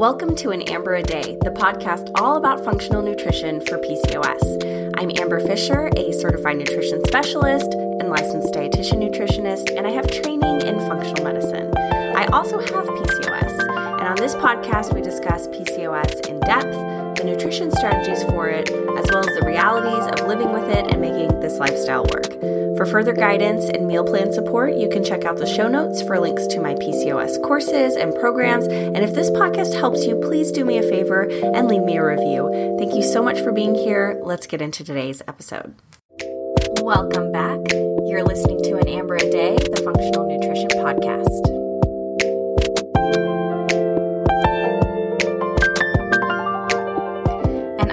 Welcome 0.00 0.34
to 0.36 0.48
An 0.48 0.62
Amber 0.62 0.94
a 0.94 1.02
Day, 1.02 1.36
the 1.42 1.50
podcast 1.50 2.10
all 2.18 2.38
about 2.38 2.64
functional 2.64 3.02
nutrition 3.02 3.60
for 3.60 3.76
PCOS. 3.76 4.94
I'm 4.96 5.10
Amber 5.18 5.40
Fisher, 5.40 5.90
a 5.94 6.12
certified 6.14 6.56
nutrition 6.56 7.04
specialist 7.04 7.74
and 7.74 8.08
licensed 8.08 8.54
dietitian 8.54 9.06
nutritionist, 9.06 9.76
and 9.76 9.86
I 9.86 9.90
have 9.90 10.06
training 10.06 10.62
in 10.62 10.80
functional 10.88 11.22
medicine. 11.22 11.76
I 11.76 12.24
also 12.32 12.58
have 12.60 12.86
PCOS, 12.86 13.60
and 14.00 14.08
on 14.08 14.16
this 14.16 14.34
podcast, 14.36 14.94
we 14.94 15.02
discuss 15.02 15.48
PCOS 15.48 16.26
in 16.30 16.40
depth, 16.40 16.74
the 17.20 17.26
nutrition 17.26 17.70
strategies 17.70 18.22
for 18.24 18.48
it, 18.48 18.70
as 18.70 19.04
well 19.10 19.20
as 19.20 19.34
the 19.38 19.44
realities 19.44 20.06
of 20.12 20.26
living 20.26 20.52
with 20.52 20.68
it 20.70 20.86
and 20.90 21.00
making 21.00 21.28
this 21.40 21.58
lifestyle 21.58 22.04
work. 22.04 22.32
For 22.76 22.86
further 22.86 23.12
guidance 23.12 23.68
and 23.68 23.86
meal 23.86 24.04
plan 24.04 24.32
support, 24.32 24.74
you 24.76 24.88
can 24.88 25.04
check 25.04 25.24
out 25.24 25.36
the 25.36 25.46
show 25.46 25.68
notes 25.68 26.00
for 26.00 26.18
links 26.18 26.46
to 26.46 26.60
my 26.60 26.74
PCOS 26.74 27.42
courses 27.42 27.96
and 27.96 28.14
programs. 28.14 28.66
And 28.66 28.98
if 28.98 29.14
this 29.14 29.30
podcast 29.30 29.74
helps 29.74 30.06
you, 30.06 30.16
please 30.16 30.50
do 30.50 30.64
me 30.64 30.78
a 30.78 30.82
favor 30.82 31.28
and 31.30 31.68
leave 31.68 31.82
me 31.82 31.98
a 31.98 32.04
review. 32.04 32.76
Thank 32.78 32.94
you 32.94 33.02
so 33.02 33.22
much 33.22 33.40
for 33.40 33.52
being 33.52 33.74
here. 33.74 34.18
Let's 34.24 34.46
get 34.46 34.62
into 34.62 34.82
today's 34.82 35.20
episode. 35.28 35.74
Welcome 36.80 37.32
back. 37.32 37.60
You're 38.06 38.24
listening 38.24 38.62
to 38.62 38.78
An 38.78 38.88
Amber 38.88 39.16
a 39.16 39.30
Day, 39.30 39.56
the 39.56 39.82
Functional 39.84 40.26
Nutrition 40.26 40.70
Podcast. 40.70 41.59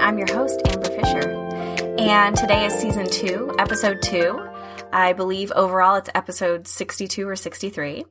I'm 0.08 0.16
your 0.16 0.32
host, 0.32 0.62
Amber 0.64 0.88
Fisher. 0.88 1.28
And 1.98 2.34
today 2.34 2.64
is 2.64 2.72
season 2.72 3.10
two, 3.10 3.54
episode 3.58 4.00
two. 4.00 4.40
I 4.90 5.12
believe 5.12 5.52
overall 5.52 5.96
it's 5.96 6.08
episode 6.14 6.66
62 6.66 7.28
or 7.28 7.36
63. 7.36 8.06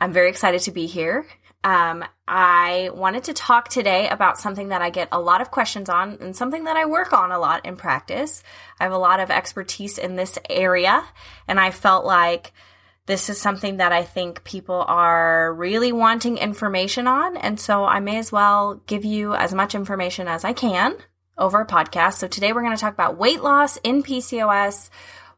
I'm 0.00 0.12
very 0.12 0.30
excited 0.30 0.62
to 0.62 0.72
be 0.72 0.86
here. 0.86 1.28
Um, 1.62 2.04
I 2.26 2.90
wanted 2.92 3.22
to 3.22 3.34
talk 3.34 3.68
today 3.68 4.08
about 4.08 4.38
something 4.38 4.70
that 4.70 4.82
I 4.82 4.90
get 4.90 5.10
a 5.12 5.20
lot 5.20 5.40
of 5.40 5.52
questions 5.52 5.88
on 5.88 6.18
and 6.20 6.34
something 6.34 6.64
that 6.64 6.76
I 6.76 6.86
work 6.86 7.12
on 7.12 7.30
a 7.30 7.38
lot 7.38 7.64
in 7.64 7.76
practice. 7.76 8.42
I 8.80 8.82
have 8.82 8.92
a 8.92 8.98
lot 8.98 9.20
of 9.20 9.30
expertise 9.30 9.96
in 9.96 10.16
this 10.16 10.40
area, 10.50 11.04
and 11.46 11.60
I 11.60 11.70
felt 11.70 12.04
like 12.04 12.52
this 13.06 13.30
is 13.30 13.40
something 13.40 13.76
that 13.76 13.92
I 13.92 14.02
think 14.02 14.42
people 14.42 14.84
are 14.88 15.54
really 15.54 15.92
wanting 15.92 16.36
information 16.36 17.06
on. 17.06 17.36
And 17.36 17.60
so 17.60 17.84
I 17.84 18.00
may 18.00 18.18
as 18.18 18.32
well 18.32 18.82
give 18.88 19.04
you 19.04 19.34
as 19.34 19.54
much 19.54 19.76
information 19.76 20.26
as 20.26 20.44
I 20.44 20.52
can 20.52 20.96
over 21.38 21.60
a 21.60 21.66
podcast. 21.66 22.14
So 22.14 22.28
today 22.28 22.52
we're 22.52 22.62
going 22.62 22.76
to 22.76 22.80
talk 22.80 22.92
about 22.92 23.16
weight 23.16 23.42
loss 23.42 23.76
in 23.78 24.02
PCOS. 24.02 24.90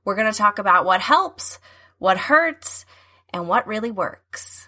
We're 0.04 0.16
going 0.16 0.32
to 0.32 0.36
talk 0.36 0.58
about 0.58 0.84
what 0.84 1.00
helps, 1.00 1.58
what 1.98 2.16
hurts, 2.16 2.86
and 3.32 3.46
what 3.46 3.66
really 3.66 3.90
works. 3.90 4.66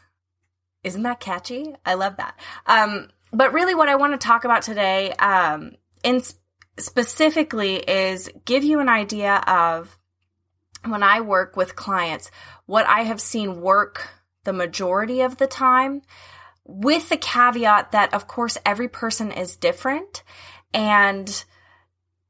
Isn't 0.84 1.02
that 1.04 1.20
catchy? 1.20 1.74
I 1.84 1.94
love 1.94 2.16
that. 2.16 2.38
Um, 2.66 3.08
but 3.32 3.52
really, 3.52 3.74
what 3.74 3.88
I 3.88 3.96
want 3.96 4.12
to 4.12 4.24
talk 4.24 4.44
about 4.44 4.62
today, 4.62 5.12
um, 5.12 5.72
in 6.02 6.20
specifically, 6.78 7.76
is 7.76 8.28
give 8.44 8.62
you 8.64 8.80
an 8.80 8.88
idea 8.88 9.36
of 9.46 9.98
when 10.84 11.02
I 11.02 11.20
work 11.20 11.56
with 11.56 11.76
clients, 11.76 12.30
what 12.66 12.86
I 12.86 13.02
have 13.02 13.20
seen 13.20 13.60
work 13.60 14.08
the 14.44 14.52
majority 14.52 15.20
of 15.20 15.38
the 15.38 15.46
time, 15.46 16.02
with 16.64 17.08
the 17.08 17.16
caveat 17.16 17.92
that, 17.92 18.12
of 18.12 18.26
course, 18.26 18.58
every 18.66 18.88
person 18.88 19.30
is 19.30 19.56
different 19.56 20.22
and 20.72 21.44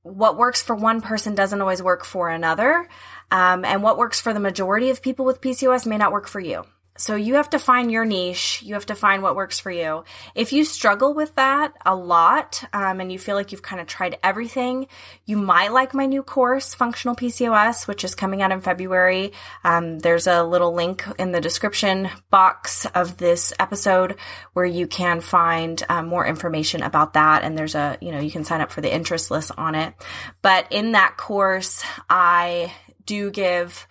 what 0.03 0.37
works 0.37 0.63
for 0.63 0.75
one 0.75 1.01
person 1.01 1.35
doesn't 1.35 1.61
always 1.61 1.83
work 1.83 2.05
for 2.05 2.29
another. 2.29 2.89
Um, 3.31 3.65
and 3.65 3.83
what 3.83 3.97
works 3.97 4.21
for 4.21 4.35
the 4.35 4.41
majority 4.41 4.91
of 4.91 5.01
people 5.01 5.25
with 5.25 5.41
PCOS 5.41 5.87
may 5.87 5.97
not 5.97 6.13
work 6.13 6.29
for 6.29 6.41
you. 6.41 6.65
So 6.97 7.17
you 7.17 7.35
have 7.37 7.49
to 7.51 7.59
find 7.59 7.91
your 7.91 8.05
niche. 8.05 8.63
You 8.63 8.75
have 8.75 8.87
to 8.87 8.95
find 8.95 9.23
what 9.23 9.35
works 9.35 9.59
for 9.59 9.71
you. 9.71 10.05
If 10.35 10.53
you 10.53 10.65
struggle 10.65 11.15
with 11.15 11.35
that 11.37 11.73
a 11.87 11.97
lot, 11.97 12.63
um, 12.75 13.01
and 13.01 13.11
you 13.11 13.19
feel 13.19 13.35
like 13.35 13.51
you've 13.51 13.63
kind 13.63 13.81
of 13.81 13.87
tried 13.87 14.19
everything, 14.23 14.89
you 15.25 15.39
might 15.39 15.73
like 15.73 15.95
my 15.95 16.05
new 16.05 16.23
course, 16.23 16.75
Functional 16.75 17.17
PCOS, 17.17 17.87
which 17.89 18.05
is 18.05 18.15
coming 18.15 18.43
out 18.43 18.53
in 18.53 18.61
February. 18.61 19.33
Um, 19.65 20.01
there's 20.01 20.27
a 20.27 20.43
little 20.45 20.75
link 20.75 21.05
in 21.19 21.33
the 21.33 21.41
description 21.41 22.11
box 22.31 22.85
of 22.95 23.17
this 23.17 23.55
episode 23.59 24.17
where 24.53 24.67
you 24.67 24.87
can 24.87 25.23
find 25.23 25.83
um, 25.89 26.09
more 26.09 26.27
information 26.27 26.83
about 26.83 27.15
that. 27.15 27.43
And 27.43 27.57
there's 27.57 27.75
a, 27.75 27.97
you 28.03 28.13
know, 28.13 28.21
you 28.21 28.31
can 28.31 28.45
sign 28.45 28.61
up 28.61 28.71
for 28.71 28.83
the 28.83 28.95
interest 28.95 29.31
list 29.31 29.51
on 29.57 29.75
it. 29.75 29.95
But 30.43 30.71
in 30.71 30.93
that 30.93 31.17
course, 31.17 31.83
I 32.11 32.73
do 33.07 33.31
give 33.31 33.89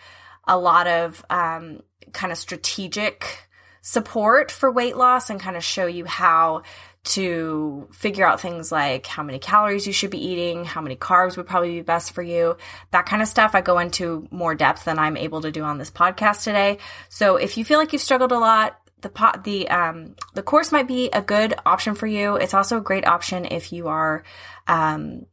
a 0.48 0.58
lot 0.58 0.88
of 0.88 1.26
um, 1.30 1.82
kind 2.14 2.32
of 2.32 2.38
strategic 2.38 3.48
support 3.82 4.52
for 4.52 4.72
weight 4.72 4.96
loss 4.96 5.30
and 5.30 5.40
kind 5.40 5.58
of 5.58 5.64
show 5.64 5.88
you 5.88 6.06
how 6.06 6.62
to 7.04 7.88
figure 7.92 8.28
out 8.28 8.40
things 8.40 8.72
like 8.72 9.08
how 9.08 9.24
many 9.24 9.40
calories 9.40 9.88
you 9.88 9.94
should 9.94 10.12
be 10.12 10.24
eating, 10.24 10.66
how 10.66 10.82
many 10.82 10.96
carbs 10.96 11.36
would 11.36 11.48
probably 11.48 11.72
be 11.72 11.82
best 11.82 12.14
for 12.14 12.22
you, 12.22 12.56
that 12.92 13.08
kind 13.08 13.24
of 13.24 13.28
stuff. 13.28 13.56
I 13.56 13.62
go 13.62 13.80
into 13.80 14.28
more 14.30 14.54
depth 14.54 14.86
than 14.86 15.00
I'm 15.00 15.18
able 15.18 15.42
to 15.42 15.52
do 15.52 15.64
on 15.64 15.80
this 15.80 15.90
podcast 15.90 16.44
today. 16.44 16.78
So 17.10 17.38
if 17.38 17.58
you 17.58 17.66
feel 17.66 17.80
like 17.80 17.92
you've 17.92 18.04
struggled 18.04 18.32
a 18.32 18.38
lot, 18.38 18.78
the 19.02 19.10
pot, 19.10 19.44
the 19.44 19.68
um, 19.70 20.16
the 20.36 20.44
course 20.44 20.72
might 20.72 20.88
be 20.88 21.10
a 21.10 21.24
good 21.24 21.56
option 21.66 21.96
for 21.96 22.06
you. 22.06 22.36
It's 22.36 22.54
also 22.54 22.78
a 22.78 22.82
great 22.82 23.08
option 23.08 23.46
if 23.46 23.74
you 23.74 23.88
are 23.88 24.24
um, 24.68 25.26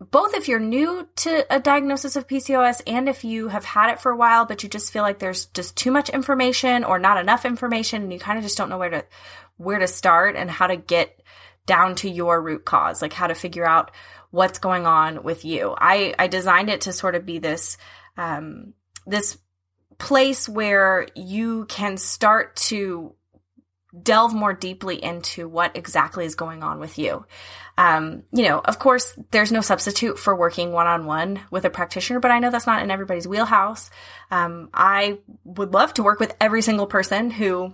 both 0.00 0.34
if 0.34 0.48
you're 0.48 0.58
new 0.58 1.06
to 1.16 1.46
a 1.54 1.60
diagnosis 1.60 2.16
of 2.16 2.26
PCOS 2.26 2.80
and 2.86 3.08
if 3.08 3.22
you 3.22 3.48
have 3.48 3.64
had 3.64 3.92
it 3.92 4.00
for 4.00 4.10
a 4.10 4.16
while, 4.16 4.46
but 4.46 4.62
you 4.62 4.68
just 4.68 4.92
feel 4.92 5.02
like 5.02 5.18
there's 5.18 5.46
just 5.46 5.76
too 5.76 5.90
much 5.90 6.08
information 6.08 6.84
or 6.84 6.98
not 6.98 7.18
enough 7.18 7.44
information 7.44 8.02
and 8.02 8.12
you 8.12 8.18
kind 8.18 8.38
of 8.38 8.44
just 8.44 8.56
don't 8.56 8.70
know 8.70 8.78
where 8.78 8.90
to, 8.90 9.04
where 9.58 9.78
to 9.78 9.86
start 9.86 10.36
and 10.36 10.50
how 10.50 10.66
to 10.66 10.76
get 10.76 11.22
down 11.66 11.94
to 11.96 12.08
your 12.08 12.40
root 12.40 12.64
cause, 12.64 13.02
like 13.02 13.12
how 13.12 13.26
to 13.26 13.34
figure 13.34 13.68
out 13.68 13.90
what's 14.30 14.58
going 14.58 14.86
on 14.86 15.22
with 15.22 15.44
you. 15.44 15.74
I, 15.76 16.14
I 16.18 16.28
designed 16.28 16.70
it 16.70 16.82
to 16.82 16.94
sort 16.94 17.14
of 17.14 17.26
be 17.26 17.38
this, 17.38 17.76
um, 18.16 18.72
this 19.06 19.36
place 19.98 20.48
where 20.48 21.08
you 21.14 21.66
can 21.66 21.98
start 21.98 22.56
to 22.56 23.14
delve 24.02 24.32
more 24.32 24.52
deeply 24.52 25.02
into 25.02 25.48
what 25.48 25.76
exactly 25.76 26.24
is 26.24 26.34
going 26.34 26.62
on 26.62 26.78
with 26.78 26.98
you. 26.98 27.26
Um, 27.80 28.24
you 28.30 28.46
know, 28.46 28.60
of 28.62 28.78
course, 28.78 29.18
there's 29.30 29.50
no 29.50 29.62
substitute 29.62 30.18
for 30.18 30.36
working 30.36 30.70
one 30.70 30.86
on 30.86 31.06
one 31.06 31.40
with 31.50 31.64
a 31.64 31.70
practitioner, 31.70 32.20
but 32.20 32.30
I 32.30 32.38
know 32.38 32.50
that's 32.50 32.66
not 32.66 32.82
in 32.82 32.90
everybody's 32.90 33.26
wheelhouse. 33.26 33.88
Um, 34.30 34.68
I 34.74 35.20
would 35.44 35.72
love 35.72 35.94
to 35.94 36.02
work 36.02 36.20
with 36.20 36.36
every 36.42 36.60
single 36.60 36.86
person 36.86 37.30
who 37.30 37.72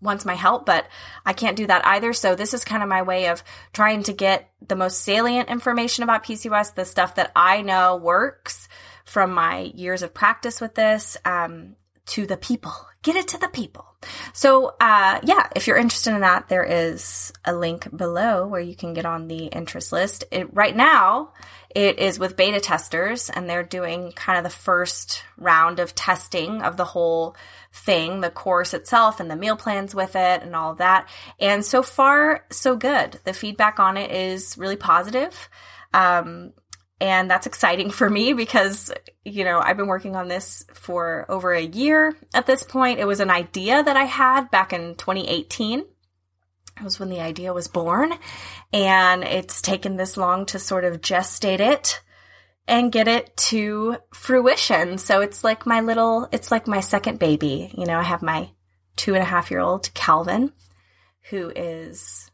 wants 0.00 0.24
my 0.24 0.34
help, 0.34 0.64
but 0.64 0.86
I 1.26 1.32
can't 1.32 1.56
do 1.56 1.66
that 1.66 1.84
either. 1.84 2.12
So 2.12 2.36
this 2.36 2.54
is 2.54 2.64
kind 2.64 2.84
of 2.84 2.88
my 2.88 3.02
way 3.02 3.26
of 3.30 3.42
trying 3.72 4.04
to 4.04 4.12
get 4.12 4.48
the 4.68 4.76
most 4.76 5.00
salient 5.00 5.48
information 5.48 6.04
about 6.04 6.22
PCOS, 6.22 6.76
the 6.76 6.84
stuff 6.84 7.16
that 7.16 7.32
I 7.34 7.62
know 7.62 7.96
works 7.96 8.68
from 9.04 9.32
my 9.32 9.72
years 9.74 10.02
of 10.02 10.14
practice 10.14 10.60
with 10.60 10.76
this, 10.76 11.16
um, 11.24 11.74
to 12.06 12.26
the 12.26 12.36
people. 12.36 12.72
Get 13.02 13.16
it 13.16 13.28
to 13.28 13.38
the 13.38 13.48
people. 13.48 13.86
So, 14.32 14.74
uh, 14.80 15.20
yeah, 15.24 15.48
if 15.56 15.66
you're 15.66 15.76
interested 15.76 16.14
in 16.14 16.20
that, 16.20 16.48
there 16.48 16.64
is 16.64 17.32
a 17.44 17.54
link 17.54 17.88
below 17.96 18.46
where 18.46 18.60
you 18.60 18.76
can 18.76 18.94
get 18.94 19.06
on 19.06 19.28
the 19.28 19.46
interest 19.46 19.92
list. 19.92 20.24
It, 20.30 20.54
right 20.54 20.74
now, 20.74 21.32
it 21.74 21.98
is 21.98 22.18
with 22.18 22.36
beta 22.36 22.60
testers, 22.60 23.30
and 23.30 23.48
they're 23.48 23.62
doing 23.62 24.12
kind 24.12 24.38
of 24.38 24.44
the 24.44 24.56
first 24.56 25.24
round 25.36 25.80
of 25.80 25.94
testing 25.94 26.62
of 26.62 26.76
the 26.76 26.84
whole 26.84 27.36
thing, 27.72 28.20
the 28.20 28.30
course 28.30 28.74
itself, 28.74 29.18
and 29.18 29.30
the 29.30 29.36
meal 29.36 29.56
plans 29.56 29.94
with 29.94 30.14
it, 30.14 30.42
and 30.42 30.54
all 30.54 30.74
that. 30.74 31.08
And 31.40 31.64
so 31.64 31.82
far, 31.82 32.44
so 32.50 32.76
good. 32.76 33.18
The 33.24 33.32
feedback 33.32 33.80
on 33.80 33.96
it 33.96 34.10
is 34.10 34.56
really 34.58 34.76
positive. 34.76 35.48
Um, 35.94 36.52
and 37.02 37.28
that's 37.28 37.48
exciting 37.48 37.90
for 37.90 38.08
me 38.08 38.32
because, 38.32 38.92
you 39.24 39.42
know, 39.42 39.58
I've 39.58 39.76
been 39.76 39.88
working 39.88 40.14
on 40.14 40.28
this 40.28 40.64
for 40.72 41.26
over 41.28 41.52
a 41.52 41.60
year 41.60 42.14
at 42.32 42.46
this 42.46 42.62
point. 42.62 43.00
It 43.00 43.06
was 43.06 43.18
an 43.18 43.28
idea 43.28 43.82
that 43.82 43.96
I 43.96 44.04
had 44.04 44.52
back 44.52 44.72
in 44.72 44.94
2018. 44.94 45.80
It 45.80 45.86
was 46.84 47.00
when 47.00 47.10
the 47.10 47.18
idea 47.18 47.52
was 47.52 47.66
born. 47.66 48.14
And 48.72 49.24
it's 49.24 49.60
taken 49.60 49.96
this 49.96 50.16
long 50.16 50.46
to 50.46 50.60
sort 50.60 50.84
of 50.84 51.00
gestate 51.00 51.58
it 51.58 52.00
and 52.68 52.92
get 52.92 53.08
it 53.08 53.36
to 53.48 53.96
fruition. 54.14 54.96
So 54.96 55.22
it's 55.22 55.42
like 55.42 55.66
my 55.66 55.80
little, 55.80 56.28
it's 56.30 56.52
like 56.52 56.68
my 56.68 56.78
second 56.78 57.18
baby. 57.18 57.74
You 57.76 57.84
know, 57.84 57.98
I 57.98 58.04
have 58.04 58.22
my 58.22 58.50
two 58.94 59.14
and 59.14 59.24
a 59.24 59.26
half 59.26 59.50
year 59.50 59.58
old 59.58 59.92
Calvin, 59.94 60.52
who 61.30 61.50
is 61.56 62.30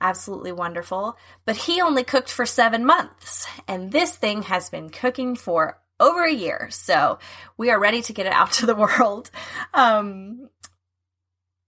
absolutely 0.00 0.52
wonderful. 0.52 1.16
But 1.44 1.56
he 1.56 1.80
only 1.80 2.04
cooked 2.04 2.30
for 2.30 2.46
seven 2.46 2.84
months, 2.84 3.46
and 3.66 3.92
this 3.92 4.16
thing 4.16 4.42
has 4.42 4.70
been 4.70 4.90
cooking 4.90 5.36
for 5.36 5.78
over 5.98 6.24
a 6.24 6.32
year. 6.32 6.68
So 6.70 7.18
we 7.56 7.70
are 7.70 7.78
ready 7.78 8.02
to 8.02 8.12
get 8.12 8.26
it 8.26 8.32
out 8.32 8.52
to 8.54 8.66
the 8.66 8.74
world. 8.74 9.30
Um, 9.74 10.50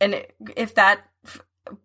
and 0.01 0.25
if 0.57 0.75
that, 0.75 1.01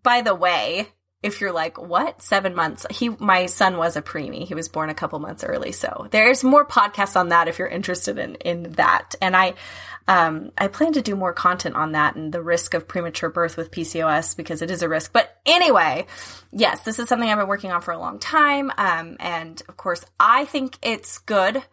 by 0.04 0.22
the 0.22 0.36
way, 0.36 0.90
if 1.24 1.40
you're 1.40 1.54
like, 1.54 1.82
what? 1.82 2.22
Seven 2.22 2.54
months. 2.54 2.86
He, 2.92 3.10
my 3.10 3.46
son 3.46 3.78
was 3.78 3.96
a 3.96 4.02
preemie. 4.02 4.46
He 4.46 4.54
was 4.54 4.68
born 4.68 4.90
a 4.90 4.94
couple 4.94 5.18
months 5.20 5.44
early. 5.44 5.72
So 5.72 6.08
there's 6.12 6.44
more 6.44 6.68
podcasts 6.68 7.16
on 7.16 7.30
that 7.30 7.48
if 7.48 7.58
you're 7.58 7.68
interested 7.68 8.20
in, 8.20 8.36
in 8.36 8.64
that. 8.74 9.16
And 9.22 9.36
I, 9.36 9.54
um, 10.08 10.52
I 10.58 10.68
plan 10.68 10.94
to 10.94 11.02
do 11.02 11.16
more 11.16 11.32
content 11.32 11.76
on 11.76 11.94
that 11.94 12.16
and 12.16 12.34
the 12.34 12.42
risk 12.42 12.74
of 12.74 12.90
premature 12.90 13.30
birth 13.30 13.56
with 13.56 13.72
PCOS 13.72 14.36
because 14.36 14.62
it 14.62 14.70
is 14.70 14.84
a 14.84 14.90
risk. 14.90 15.14
But 15.14 15.36
anyway, 15.46 16.08
yes, 16.52 16.82
this 16.82 17.00
is 17.00 17.08
something 17.08 17.30
I've 17.30 17.38
been 17.38 17.48
working 17.48 17.72
on 17.72 17.82
for 17.82 17.94
a 17.94 18.00
long 18.00 18.20
time. 18.20 18.70
Um, 18.78 19.16
and 19.22 19.62
of 19.70 19.78
course, 19.78 20.04
I 20.20 20.44
think 20.44 20.78
it's 20.82 21.20
good. 21.20 21.64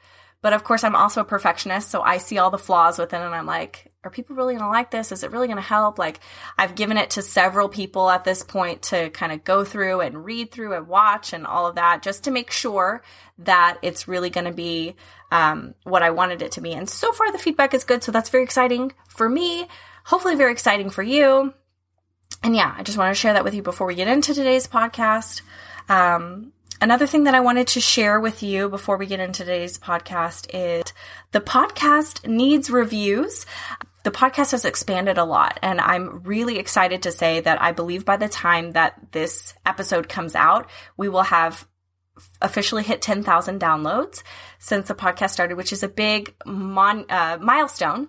But 0.42 0.52
of 0.52 0.64
course, 0.64 0.84
I'm 0.84 0.96
also 0.96 1.20
a 1.20 1.24
perfectionist. 1.24 1.90
So 1.90 2.02
I 2.02 2.18
see 2.18 2.38
all 2.38 2.50
the 2.50 2.56
flaws 2.56 2.98
within 2.98 3.20
and 3.20 3.34
I'm 3.34 3.46
like, 3.46 3.89
are 4.02 4.10
people 4.10 4.34
really 4.34 4.54
going 4.54 4.64
to 4.64 4.70
like 4.70 4.90
this? 4.90 5.12
Is 5.12 5.22
it 5.22 5.30
really 5.30 5.46
going 5.46 5.58
to 5.58 5.62
help? 5.62 5.98
Like, 5.98 6.20
I've 6.56 6.74
given 6.74 6.96
it 6.96 7.10
to 7.10 7.22
several 7.22 7.68
people 7.68 8.08
at 8.08 8.24
this 8.24 8.42
point 8.42 8.82
to 8.84 9.10
kind 9.10 9.30
of 9.30 9.44
go 9.44 9.62
through 9.62 10.00
and 10.00 10.24
read 10.24 10.50
through 10.50 10.74
and 10.74 10.88
watch 10.88 11.34
and 11.34 11.46
all 11.46 11.66
of 11.66 11.74
that 11.74 12.02
just 12.02 12.24
to 12.24 12.30
make 12.30 12.50
sure 12.50 13.02
that 13.38 13.78
it's 13.82 14.08
really 14.08 14.30
going 14.30 14.46
to 14.46 14.52
be 14.52 14.96
um, 15.30 15.74
what 15.84 16.02
I 16.02 16.10
wanted 16.10 16.40
it 16.40 16.52
to 16.52 16.62
be. 16.62 16.72
And 16.72 16.88
so 16.88 17.12
far, 17.12 17.30
the 17.30 17.38
feedback 17.38 17.74
is 17.74 17.84
good. 17.84 18.02
So 18.02 18.10
that's 18.10 18.30
very 18.30 18.44
exciting 18.44 18.92
for 19.06 19.28
me. 19.28 19.68
Hopefully, 20.04 20.34
very 20.34 20.52
exciting 20.52 20.88
for 20.88 21.02
you. 21.02 21.52
And 22.42 22.56
yeah, 22.56 22.74
I 22.76 22.82
just 22.82 22.96
want 22.96 23.14
to 23.14 23.20
share 23.20 23.34
that 23.34 23.44
with 23.44 23.54
you 23.54 23.62
before 23.62 23.86
we 23.86 23.94
get 23.94 24.08
into 24.08 24.32
today's 24.32 24.66
podcast. 24.66 25.42
Um, 25.90 26.52
Another 26.82 27.06
thing 27.06 27.24
that 27.24 27.34
I 27.34 27.40
wanted 27.40 27.66
to 27.68 27.80
share 27.80 28.18
with 28.18 28.42
you 28.42 28.70
before 28.70 28.96
we 28.96 29.04
get 29.04 29.20
into 29.20 29.44
today's 29.44 29.78
podcast 29.78 30.46
is 30.54 30.94
the 31.30 31.40
podcast 31.40 32.26
needs 32.26 32.70
reviews 32.70 33.44
the 34.02 34.10
podcast 34.10 34.52
has 34.52 34.64
expanded 34.64 35.18
a 35.18 35.24
lot 35.24 35.58
and 35.62 35.80
I'm 35.80 36.22
really 36.22 36.58
excited 36.58 37.02
to 37.02 37.12
say 37.12 37.40
that 37.40 37.60
I 37.60 37.72
believe 37.72 38.04
by 38.04 38.16
the 38.16 38.28
time 38.28 38.72
that 38.72 39.12
this 39.12 39.54
episode 39.66 40.08
comes 40.08 40.34
out, 40.34 40.68
we 40.96 41.08
will 41.08 41.22
have 41.22 41.66
officially 42.42 42.82
hit 42.82 43.02
10,000 43.02 43.60
downloads 43.60 44.22
since 44.58 44.88
the 44.88 44.94
podcast 44.94 45.30
started, 45.30 45.56
which 45.56 45.72
is 45.72 45.82
a 45.82 45.88
big 45.88 46.34
mon- 46.44 47.06
uh, 47.08 47.38
milestone 47.40 48.08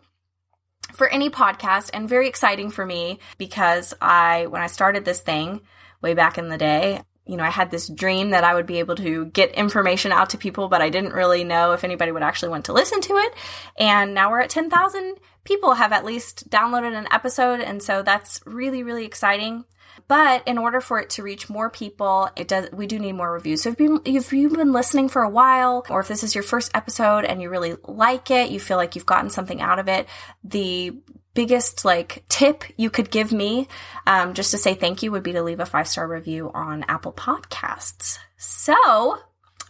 for 0.93 1.07
any 1.07 1.29
podcast 1.29 1.89
and 1.93 2.09
very 2.09 2.27
exciting 2.27 2.69
for 2.71 2.85
me 2.85 3.19
because 3.37 3.93
I, 4.01 4.47
when 4.47 4.61
I 4.61 4.67
started 4.67 5.05
this 5.05 5.21
thing 5.21 5.61
way 6.01 6.13
back 6.13 6.37
in 6.37 6.49
the 6.49 6.57
day, 6.57 7.01
you 7.25 7.37
know, 7.37 7.43
I 7.43 7.49
had 7.49 7.71
this 7.71 7.87
dream 7.87 8.31
that 8.31 8.43
I 8.43 8.53
would 8.53 8.65
be 8.65 8.79
able 8.79 8.95
to 8.95 9.25
get 9.25 9.51
information 9.51 10.11
out 10.11 10.31
to 10.31 10.37
people, 10.37 10.67
but 10.67 10.81
I 10.81 10.89
didn't 10.89 11.13
really 11.13 11.43
know 11.43 11.73
if 11.73 11.83
anybody 11.83 12.11
would 12.11 12.23
actually 12.23 12.49
want 12.49 12.65
to 12.65 12.73
listen 12.73 12.99
to 13.01 13.13
it. 13.13 13.33
And 13.77 14.13
now 14.13 14.31
we're 14.31 14.41
at 14.41 14.49
10,000 14.49 15.15
people 15.43 15.73
have 15.73 15.91
at 15.91 16.05
least 16.05 16.49
downloaded 16.49 16.97
an 16.97 17.07
episode. 17.11 17.61
And 17.61 17.81
so 17.81 18.01
that's 18.01 18.41
really, 18.45 18.83
really 18.83 19.05
exciting. 19.05 19.65
But 20.07 20.47
in 20.47 20.57
order 20.57 20.81
for 20.81 20.99
it 20.99 21.11
to 21.11 21.23
reach 21.23 21.49
more 21.49 21.69
people, 21.69 22.29
it 22.35 22.47
does, 22.47 22.71
we 22.71 22.87
do 22.87 22.99
need 22.99 23.13
more 23.13 23.31
reviews. 23.31 23.63
So 23.63 23.69
if, 23.69 23.79
you, 23.79 24.01
if 24.05 24.33
you've 24.33 24.53
been 24.53 24.73
listening 24.73 25.09
for 25.09 25.21
a 25.21 25.29
while, 25.29 25.85
or 25.89 25.99
if 25.99 26.07
this 26.07 26.23
is 26.23 26.35
your 26.35 26.43
first 26.43 26.71
episode 26.73 27.25
and 27.25 27.41
you 27.41 27.49
really 27.49 27.75
like 27.85 28.31
it, 28.31 28.51
you 28.51 28.59
feel 28.59 28.77
like 28.77 28.95
you've 28.95 29.05
gotten 29.05 29.29
something 29.29 29.61
out 29.61 29.79
of 29.79 29.87
it, 29.87 30.07
the 30.43 30.93
biggest 31.33 31.85
like 31.85 32.23
tip 32.27 32.63
you 32.77 32.89
could 32.89 33.09
give 33.09 33.31
me 33.31 33.67
um, 34.05 34.33
just 34.33 34.51
to 34.51 34.57
say 34.57 34.73
thank 34.73 35.01
you 35.01 35.11
would 35.11 35.23
be 35.23 35.33
to 35.33 35.43
leave 35.43 35.59
a 35.59 35.65
five 35.65 35.87
star 35.87 36.07
review 36.07 36.51
on 36.53 36.83
apple 36.87 37.13
podcasts. 37.13 38.17
So 38.37 38.75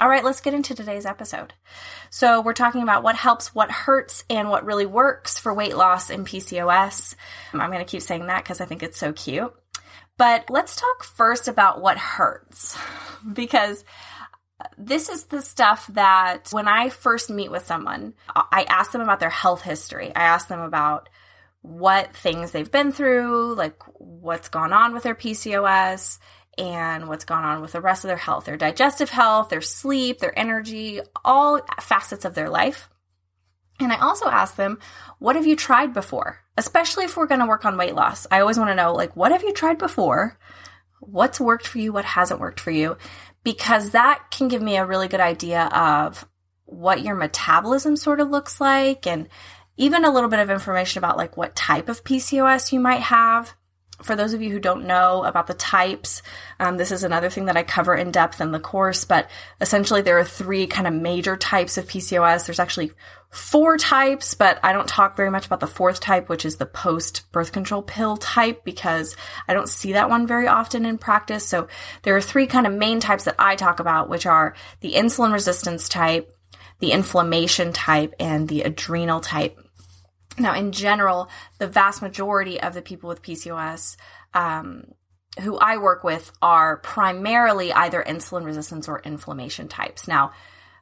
all 0.01 0.09
right 0.09 0.23
let's 0.23 0.41
get 0.41 0.53
into 0.55 0.73
today's 0.73 1.05
episode. 1.05 1.53
So 2.09 2.41
we're 2.41 2.53
talking 2.53 2.81
about 2.81 3.03
what 3.03 3.15
helps 3.15 3.53
what 3.53 3.69
hurts 3.69 4.23
and 4.29 4.49
what 4.49 4.65
really 4.65 4.87
works 4.87 5.37
for 5.37 5.53
weight 5.53 5.77
loss 5.77 6.09
in 6.09 6.25
pcos 6.25 7.15
i'm 7.53 7.71
going 7.71 7.85
to 7.85 7.89
keep 7.89 8.01
saying 8.01 8.27
that 8.27 8.43
because 8.43 8.59
i 8.59 8.65
think 8.65 8.83
it's 8.83 8.97
so 8.97 9.13
cute 9.13 9.53
but 10.21 10.51
let's 10.51 10.75
talk 10.75 11.03
first 11.03 11.47
about 11.47 11.81
what 11.81 11.97
hurts 11.97 12.77
because 13.33 13.83
this 14.77 15.09
is 15.09 15.23
the 15.23 15.41
stuff 15.41 15.87
that 15.93 16.49
when 16.51 16.67
I 16.67 16.89
first 16.89 17.31
meet 17.31 17.49
with 17.49 17.65
someone, 17.65 18.13
I 18.35 18.67
ask 18.69 18.91
them 18.91 19.01
about 19.01 19.19
their 19.19 19.31
health 19.31 19.63
history. 19.63 20.15
I 20.15 20.21
ask 20.21 20.47
them 20.47 20.59
about 20.59 21.09
what 21.63 22.15
things 22.15 22.51
they've 22.51 22.69
been 22.69 22.91
through, 22.91 23.55
like 23.55 23.81
what's 23.97 24.49
gone 24.49 24.73
on 24.73 24.93
with 24.93 25.01
their 25.01 25.15
PCOS 25.15 26.19
and 26.55 27.07
what's 27.07 27.25
gone 27.25 27.43
on 27.43 27.63
with 27.63 27.71
the 27.71 27.81
rest 27.81 28.03
of 28.03 28.09
their 28.09 28.15
health, 28.17 28.45
their 28.45 28.57
digestive 28.57 29.09
health, 29.09 29.49
their 29.49 29.59
sleep, 29.59 30.19
their 30.19 30.37
energy, 30.37 31.01
all 31.25 31.61
facets 31.79 32.25
of 32.25 32.35
their 32.35 32.51
life. 32.51 32.89
And 33.79 33.91
I 33.91 33.97
also 33.97 34.29
ask 34.29 34.55
them, 34.55 34.77
what 35.17 35.35
have 35.35 35.47
you 35.47 35.55
tried 35.55 35.95
before? 35.95 36.40
Especially 36.57 37.05
if 37.05 37.15
we're 37.15 37.27
going 37.27 37.39
to 37.39 37.47
work 37.47 37.65
on 37.65 37.77
weight 37.77 37.95
loss. 37.95 38.27
I 38.29 38.41
always 38.41 38.57
want 38.57 38.69
to 38.69 38.75
know, 38.75 38.93
like, 38.93 39.15
what 39.15 39.31
have 39.31 39.43
you 39.43 39.53
tried 39.53 39.77
before? 39.77 40.37
What's 40.99 41.39
worked 41.39 41.65
for 41.65 41.79
you? 41.79 41.93
What 41.93 42.05
hasn't 42.05 42.39
worked 42.39 42.59
for 42.59 42.71
you? 42.71 42.97
Because 43.43 43.91
that 43.91 44.25
can 44.31 44.47
give 44.47 44.61
me 44.61 44.77
a 44.77 44.85
really 44.85 45.07
good 45.07 45.19
idea 45.19 45.63
of 45.65 46.27
what 46.65 47.01
your 47.01 47.15
metabolism 47.15 47.95
sort 47.95 48.19
of 48.19 48.29
looks 48.29 48.61
like 48.61 49.05
and 49.05 49.27
even 49.77 50.05
a 50.05 50.11
little 50.11 50.29
bit 50.29 50.39
of 50.39 50.49
information 50.49 50.99
about 50.99 51.17
like 51.17 51.35
what 51.37 51.55
type 51.55 51.89
of 51.89 52.03
PCOS 52.03 52.71
you 52.71 52.79
might 52.79 53.01
have. 53.01 53.53
For 54.03 54.15
those 54.15 54.33
of 54.33 54.41
you 54.41 54.49
who 54.49 54.59
don't 54.59 54.87
know 54.87 55.23
about 55.23 55.47
the 55.47 55.53
types, 55.53 56.23
um, 56.59 56.77
this 56.77 56.91
is 56.91 57.03
another 57.03 57.29
thing 57.29 57.45
that 57.45 57.57
I 57.57 57.63
cover 57.63 57.93
in 57.93 58.11
depth 58.11 58.41
in 58.41 58.51
the 58.51 58.59
course, 58.59 59.05
but 59.05 59.29
essentially 59.59 60.01
there 60.01 60.17
are 60.17 60.23
three 60.23 60.65
kind 60.65 60.87
of 60.87 60.93
major 60.93 61.37
types 61.37 61.77
of 61.77 61.87
PCOS. 61.87 62.45
There's 62.45 62.59
actually 62.59 62.91
four 63.31 63.77
types, 63.77 64.33
but 64.33 64.59
I 64.61 64.73
don't 64.73 64.87
talk 64.87 65.15
very 65.15 65.31
much 65.31 65.45
about 65.45 65.61
the 65.61 65.67
fourth 65.67 66.01
type, 66.01 66.27
which 66.27 66.45
is 66.45 66.57
the 66.57 66.65
post 66.65 67.31
birth 67.31 67.53
control 67.53 67.81
pill 67.81 68.17
type, 68.17 68.65
because 68.65 69.15
I 69.47 69.53
don't 69.53 69.69
see 69.69 69.93
that 69.93 70.09
one 70.09 70.27
very 70.27 70.47
often 70.47 70.85
in 70.85 70.97
practice. 70.97 71.47
So 71.47 71.67
there 72.03 72.15
are 72.15 72.21
three 72.21 72.45
kind 72.45 72.67
of 72.67 72.73
main 72.73 72.99
types 72.99 73.23
that 73.23 73.35
I 73.39 73.55
talk 73.55 73.79
about, 73.79 74.09
which 74.09 74.25
are 74.25 74.53
the 74.81 74.93
insulin 74.93 75.31
resistance 75.31 75.87
type, 75.87 76.35
the 76.79 76.91
inflammation 76.91 77.71
type, 77.71 78.13
and 78.19 78.49
the 78.49 78.63
adrenal 78.63 79.21
type. 79.21 79.57
Now, 80.37 80.53
in 80.55 80.73
general, 80.73 81.29
the 81.57 81.67
vast 81.67 82.01
majority 82.01 82.59
of 82.59 82.73
the 82.73 82.81
people 82.81 83.07
with 83.07 83.21
PCOS 83.21 83.95
um, 84.33 84.85
who 85.39 85.57
I 85.57 85.77
work 85.77 86.03
with 86.03 86.31
are 86.41 86.77
primarily 86.77 87.71
either 87.71 88.03
insulin 88.03 88.43
resistance 88.43 88.89
or 88.89 88.99
inflammation 88.99 89.69
types. 89.69 90.07
Now, 90.07 90.31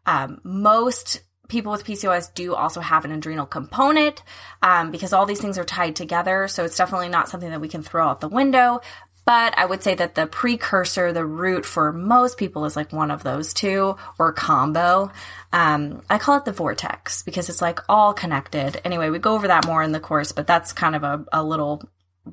um, 0.05 0.39
most 0.43 1.21
people 1.49 1.71
with 1.71 1.83
PCOS 1.83 2.33
do 2.33 2.55
also 2.55 2.79
have 2.79 3.03
an 3.03 3.11
adrenal 3.11 3.45
component 3.45 4.23
um, 4.61 4.91
because 4.91 5.11
all 5.11 5.25
these 5.25 5.41
things 5.41 5.57
are 5.57 5.65
tied 5.65 5.95
together. 5.95 6.47
So 6.47 6.63
it's 6.63 6.77
definitely 6.77 7.09
not 7.09 7.27
something 7.27 7.49
that 7.49 7.59
we 7.59 7.67
can 7.67 7.83
throw 7.83 8.07
out 8.07 8.21
the 8.21 8.29
window. 8.29 8.79
But 9.25 9.55
I 9.57 9.65
would 9.65 9.83
say 9.83 9.93
that 9.93 10.15
the 10.15 10.25
precursor, 10.25 11.13
the 11.13 11.25
root 11.25 11.63
for 11.63 11.91
most 11.91 12.37
people 12.37 12.65
is 12.65 12.75
like 12.75 12.91
one 12.91 13.11
of 13.11 13.21
those 13.21 13.53
two 13.53 13.95
or 14.17 14.33
combo. 14.33 15.11
Um, 15.53 16.01
I 16.09 16.17
call 16.17 16.37
it 16.37 16.45
the 16.45 16.51
vortex 16.51 17.21
because 17.21 17.47
it's 17.47 17.61
like 17.61 17.79
all 17.87 18.13
connected. 18.13 18.81
Anyway, 18.83 19.11
we 19.11 19.19
go 19.19 19.35
over 19.35 19.47
that 19.49 19.67
more 19.67 19.83
in 19.83 19.91
the 19.91 19.99
course, 19.99 20.31
but 20.31 20.47
that's 20.47 20.73
kind 20.73 20.95
of 20.95 21.03
a, 21.03 21.25
a 21.31 21.43
little 21.43 21.87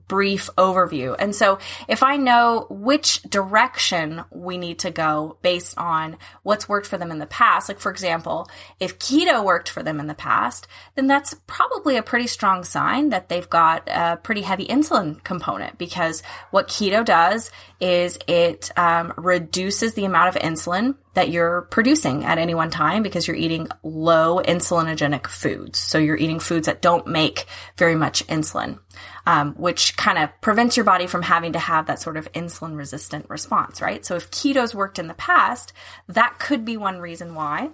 brief 0.08 0.48
overview. 0.56 1.16
And 1.18 1.34
so 1.34 1.58
if 1.88 2.02
I 2.02 2.16
know 2.16 2.66
which 2.70 3.22
direction 3.22 4.24
we 4.30 4.58
need 4.58 4.80
to 4.80 4.90
go 4.90 5.38
based 5.42 5.76
on 5.78 6.16
what's 6.42 6.68
worked 6.68 6.86
for 6.86 6.98
them 6.98 7.10
in 7.10 7.18
the 7.18 7.26
past, 7.26 7.68
like 7.68 7.80
for 7.80 7.90
example, 7.90 8.48
if 8.80 8.98
keto 8.98 9.44
worked 9.44 9.68
for 9.68 9.82
them 9.82 10.00
in 10.00 10.06
the 10.06 10.14
past, 10.14 10.66
then 10.94 11.06
that's 11.06 11.34
probably 11.46 11.96
a 11.96 12.02
pretty 12.02 12.26
strong 12.26 12.64
sign 12.64 13.10
that 13.10 13.28
they've 13.28 13.48
got 13.48 13.88
a 13.88 14.16
pretty 14.22 14.42
heavy 14.42 14.66
insulin 14.66 15.22
component 15.24 15.78
because 15.78 16.22
what 16.50 16.68
keto 16.68 17.04
does 17.04 17.50
is 17.80 18.18
it 18.26 18.70
um, 18.76 19.12
reduces 19.16 19.94
the 19.94 20.04
amount 20.04 20.34
of 20.34 20.42
insulin 20.42 20.96
that 21.14 21.30
you're 21.30 21.62
producing 21.70 22.24
at 22.24 22.38
any 22.38 22.54
one 22.54 22.70
time 22.70 23.02
because 23.02 23.26
you're 23.26 23.36
eating 23.36 23.68
low 23.82 24.40
insulinogenic 24.42 25.26
foods. 25.26 25.78
So 25.78 25.98
you're 25.98 26.16
eating 26.16 26.40
foods 26.40 26.66
that 26.66 26.82
don't 26.82 27.06
make 27.06 27.46
very 27.78 27.94
much 27.94 28.26
insulin 28.26 28.78
um, 29.26 29.54
which 29.54 29.96
kind 29.96 30.18
of 30.18 30.30
prevents 30.40 30.76
your 30.76 30.84
body 30.84 31.06
from 31.06 31.22
having 31.22 31.52
to 31.52 31.58
have 31.58 31.86
that 31.86 32.00
sort 32.00 32.16
of 32.16 32.30
insulin 32.32 32.76
resistant 32.76 33.28
response, 33.28 33.82
right? 33.82 34.06
So 34.06 34.14
if 34.14 34.30
keto's 34.30 34.74
worked 34.74 34.98
in 34.98 35.08
the 35.08 35.14
past, 35.14 35.72
that 36.08 36.38
could 36.38 36.64
be 36.64 36.76
one 36.76 37.00
reason 37.00 37.34
why. 37.34 37.70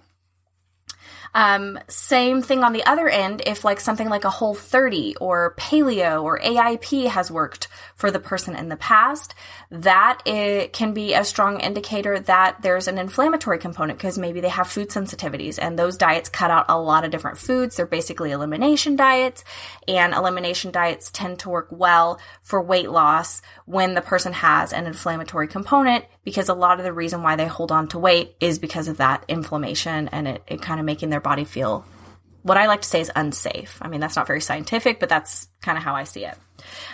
Um, 1.34 1.78
same 1.88 2.42
thing 2.42 2.62
on 2.62 2.72
the 2.72 2.84
other 2.84 3.08
end, 3.08 3.42
if 3.46 3.64
like 3.64 3.80
something 3.80 4.08
like 4.08 4.24
a 4.24 4.30
whole 4.30 4.54
30 4.54 5.16
or 5.16 5.54
paleo 5.58 6.22
or 6.22 6.38
AIP 6.38 7.08
has 7.08 7.30
worked 7.30 7.68
for 7.94 8.10
the 8.10 8.20
person 8.20 8.54
in 8.54 8.68
the 8.68 8.76
past, 8.76 9.34
that 9.70 10.20
it 10.26 10.72
can 10.72 10.92
be 10.92 11.14
a 11.14 11.24
strong 11.24 11.60
indicator 11.60 12.20
that 12.20 12.60
there's 12.60 12.86
an 12.86 12.98
inflammatory 12.98 13.58
component 13.58 13.98
because 13.98 14.18
maybe 14.18 14.40
they 14.40 14.50
have 14.50 14.68
food 14.68 14.90
sensitivities 14.90 15.58
and 15.60 15.78
those 15.78 15.96
diets 15.96 16.28
cut 16.28 16.50
out 16.50 16.66
a 16.68 16.78
lot 16.78 17.04
of 17.04 17.10
different 17.10 17.38
foods. 17.38 17.76
They're 17.76 17.86
basically 17.86 18.30
elimination 18.30 18.96
diets 18.96 19.42
and 19.88 20.12
elimination 20.12 20.70
diets 20.70 21.10
tend 21.10 21.38
to 21.40 21.50
work 21.50 21.68
well 21.70 22.20
for 22.42 22.60
weight 22.60 22.90
loss 22.90 23.40
when 23.64 23.94
the 23.94 24.02
person 24.02 24.34
has 24.34 24.72
an 24.72 24.86
inflammatory 24.86 25.48
component 25.48 26.04
because 26.24 26.48
a 26.48 26.54
lot 26.54 26.78
of 26.78 26.84
the 26.84 26.92
reason 26.92 27.22
why 27.22 27.36
they 27.36 27.46
hold 27.46 27.72
on 27.72 27.88
to 27.88 27.98
weight 27.98 28.34
is 28.40 28.58
because 28.58 28.88
of 28.88 28.98
that 28.98 29.24
inflammation 29.28 30.08
and 30.08 30.28
it, 30.28 30.42
it 30.46 30.62
kind 30.62 30.80
of 30.80 30.86
making 30.86 31.10
their 31.10 31.20
body 31.20 31.44
feel 31.44 31.84
what 32.42 32.58
I 32.58 32.66
like 32.66 32.82
to 32.82 32.88
say 32.88 33.00
is 33.00 33.10
unsafe. 33.14 33.78
I 33.80 33.88
mean, 33.88 34.00
that's 34.00 34.16
not 34.16 34.26
very 34.26 34.40
scientific, 34.40 35.00
but 35.00 35.08
that's 35.08 35.48
kind 35.62 35.78
of 35.78 35.84
how 35.84 35.94
I 35.94 36.04
see 36.04 36.24
it. 36.24 36.36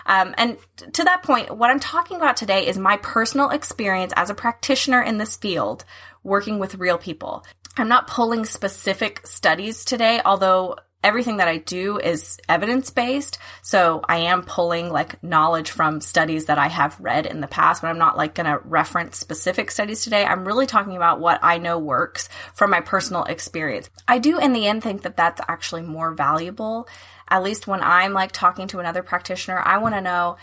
Um, 0.07 0.35
and 0.39 0.59
to 0.93 1.05
that 1.05 1.23
point, 1.23 1.57
what 1.57 1.71
I'm 1.71 1.81
talking 1.81 2.17
about 2.17 2.37
today 2.37 2.67
is 2.67 2.79
my 2.79 2.99
personal 2.99 3.51
experience 3.51 4.13
as 4.17 4.31
a 4.31 4.35
practitioner 4.35 5.03
in 5.03 5.19
this 5.19 5.37
field, 5.37 5.85
working 6.23 6.59
with 6.59 6.77
real 6.77 6.99
people. 6.99 7.45
I'm 7.77 7.89
not 7.89 8.07
pulling 8.07 8.45
specific 8.45 9.27
studies 9.27 9.85
today, 9.85 10.21
although 10.25 10.77
everything 11.03 11.37
that 11.37 11.49
I 11.49 11.59
do 11.59 11.99
is 11.99 12.39
evidence 12.49 12.91
based. 12.91 13.39
So 13.63 14.03
I 14.09 14.19
am 14.19 14.43
pulling 14.43 14.91
like 14.91 15.23
knowledge 15.23 15.71
from 15.71 16.01
studies 16.01 16.47
that 16.47 16.59
I 16.59 16.69
have 16.69 16.99
read 16.99 17.25
in 17.25 17.41
the 17.41 17.47
past, 17.47 17.83
but 17.83 17.89
I'm 17.89 17.99
not 17.99 18.17
like 18.17 18.35
going 18.35 18.47
to 18.47 18.59
reference 18.65 19.17
specific 19.17 19.71
studies 19.71 20.03
today. 20.03 20.25
I'm 20.25 20.45
really 20.45 20.67
talking 20.67 20.97
about 20.97 21.21
what 21.21 21.39
I 21.43 21.59
know 21.59 21.79
works 21.79 22.29
from 22.53 22.71
my 22.71 22.81
personal 22.81 23.25
experience. 23.25 23.91
I 24.09 24.19
do 24.19 24.39
in 24.39 24.53
the 24.53 24.67
end 24.67 24.83
think 24.83 25.03
that 25.03 25.17
that's 25.17 25.41
actually 25.49 25.83
more 25.83 26.13
valuable. 26.13 26.89
At 27.31 27.45
least 27.45 27.67
when 27.67 27.83
I'm 27.83 28.13
like 28.13 28.33
talking 28.33 28.67
to 28.69 28.81
another 28.81 29.03
practitioner, 29.03 29.59
I 29.65 29.79
want 29.79 29.95
to 29.95 30.01
know 30.01 30.37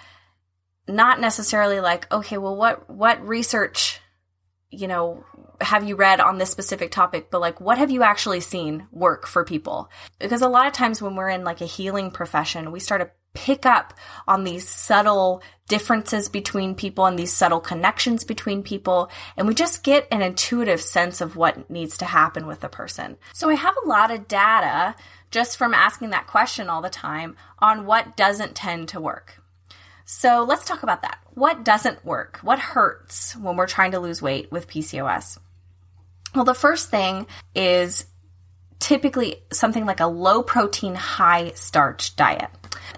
not 0.88 1.20
necessarily 1.20 1.80
like, 1.82 2.12
okay, 2.14 2.38
well, 2.38 2.56
what, 2.56 2.90
what 2.90 3.28
research 3.28 4.00
you 4.72 4.88
know, 4.88 5.24
have 5.62 5.88
you 5.88 5.96
read 5.96 6.20
on 6.20 6.38
this 6.38 6.50
specific 6.50 6.92
topic, 6.92 7.30
but 7.32 7.42
like, 7.42 7.62
what 7.62 7.78
have 7.78 7.92
you 7.92 8.04
actually 8.04 8.42
seen 8.42 8.88
work 8.92 9.26
for 9.28 9.46
people? 9.46 9.90
Because 10.20 10.42
a 10.42 10.50
lot 10.50 10.68
of 10.68 10.74
times 10.74 11.02
when 11.02 11.16
we're 11.16 11.30
in 11.30 11.44
like 11.44 11.62
a 11.62 11.66
healing 11.66 12.12
profession, 12.12 12.72
we 12.72 12.80
start 12.80 13.02
to 13.02 13.12
pick 13.36 13.66
up 13.66 13.94
on 14.28 14.44
these 14.44 14.68
subtle 14.68 15.44
differences 15.68 16.30
between 16.30 16.74
people 16.74 17.06
and 17.06 17.20
these 17.20 17.34
subtle 17.34 17.60
connections 17.60 18.24
between 18.24 18.64
people. 18.64 19.10
And 19.38 19.48
we 19.48 19.54
just 19.54 19.84
get 19.84 20.08
an 20.12 20.22
intuitive 20.22 20.82
sense 20.82 21.22
of 21.22 21.36
what 21.36 21.70
needs 21.70 21.98
to 21.98 22.06
happen 22.06 22.48
with 22.48 22.62
the 22.62 22.70
person. 22.70 23.18
So 23.34 23.50
I 23.50 23.56
have 23.56 23.76
a 23.84 23.88
lot 23.88 24.12
of 24.12 24.28
data 24.28 24.96
just 25.32 25.58
from 25.58 25.74
asking 25.74 26.12
that 26.12 26.28
question 26.28 26.70
all 26.70 26.82
the 26.82 26.90
time 26.90 27.36
on 27.60 27.86
what 27.86 28.16
doesn't 28.16 28.56
tend 28.56 28.88
to 28.90 29.02
work. 29.02 29.42
So 30.06 30.46
let's 30.48 30.66
talk 30.66 30.84
about 30.84 31.02
that. 31.02 31.20
What 31.34 31.66
doesn't 31.66 32.06
work? 32.06 32.40
What 32.44 32.60
hurts 32.60 33.36
when 33.36 33.58
we're 33.58 33.68
trying 33.68 33.92
to 33.92 34.00
lose 34.00 34.22
weight 34.22 34.52
with 34.52 34.68
PCOS? 34.68 35.40
Well, 36.36 36.46
the 36.46 36.54
first 36.54 36.90
thing 36.90 37.26
is 37.56 38.06
typically 38.80 39.38
something 39.52 39.86
like 39.86 40.00
a 40.00 40.06
low 40.06 40.44
protein, 40.44 40.94
high 40.94 41.52
starch 41.56 42.16
diet. 42.16 42.50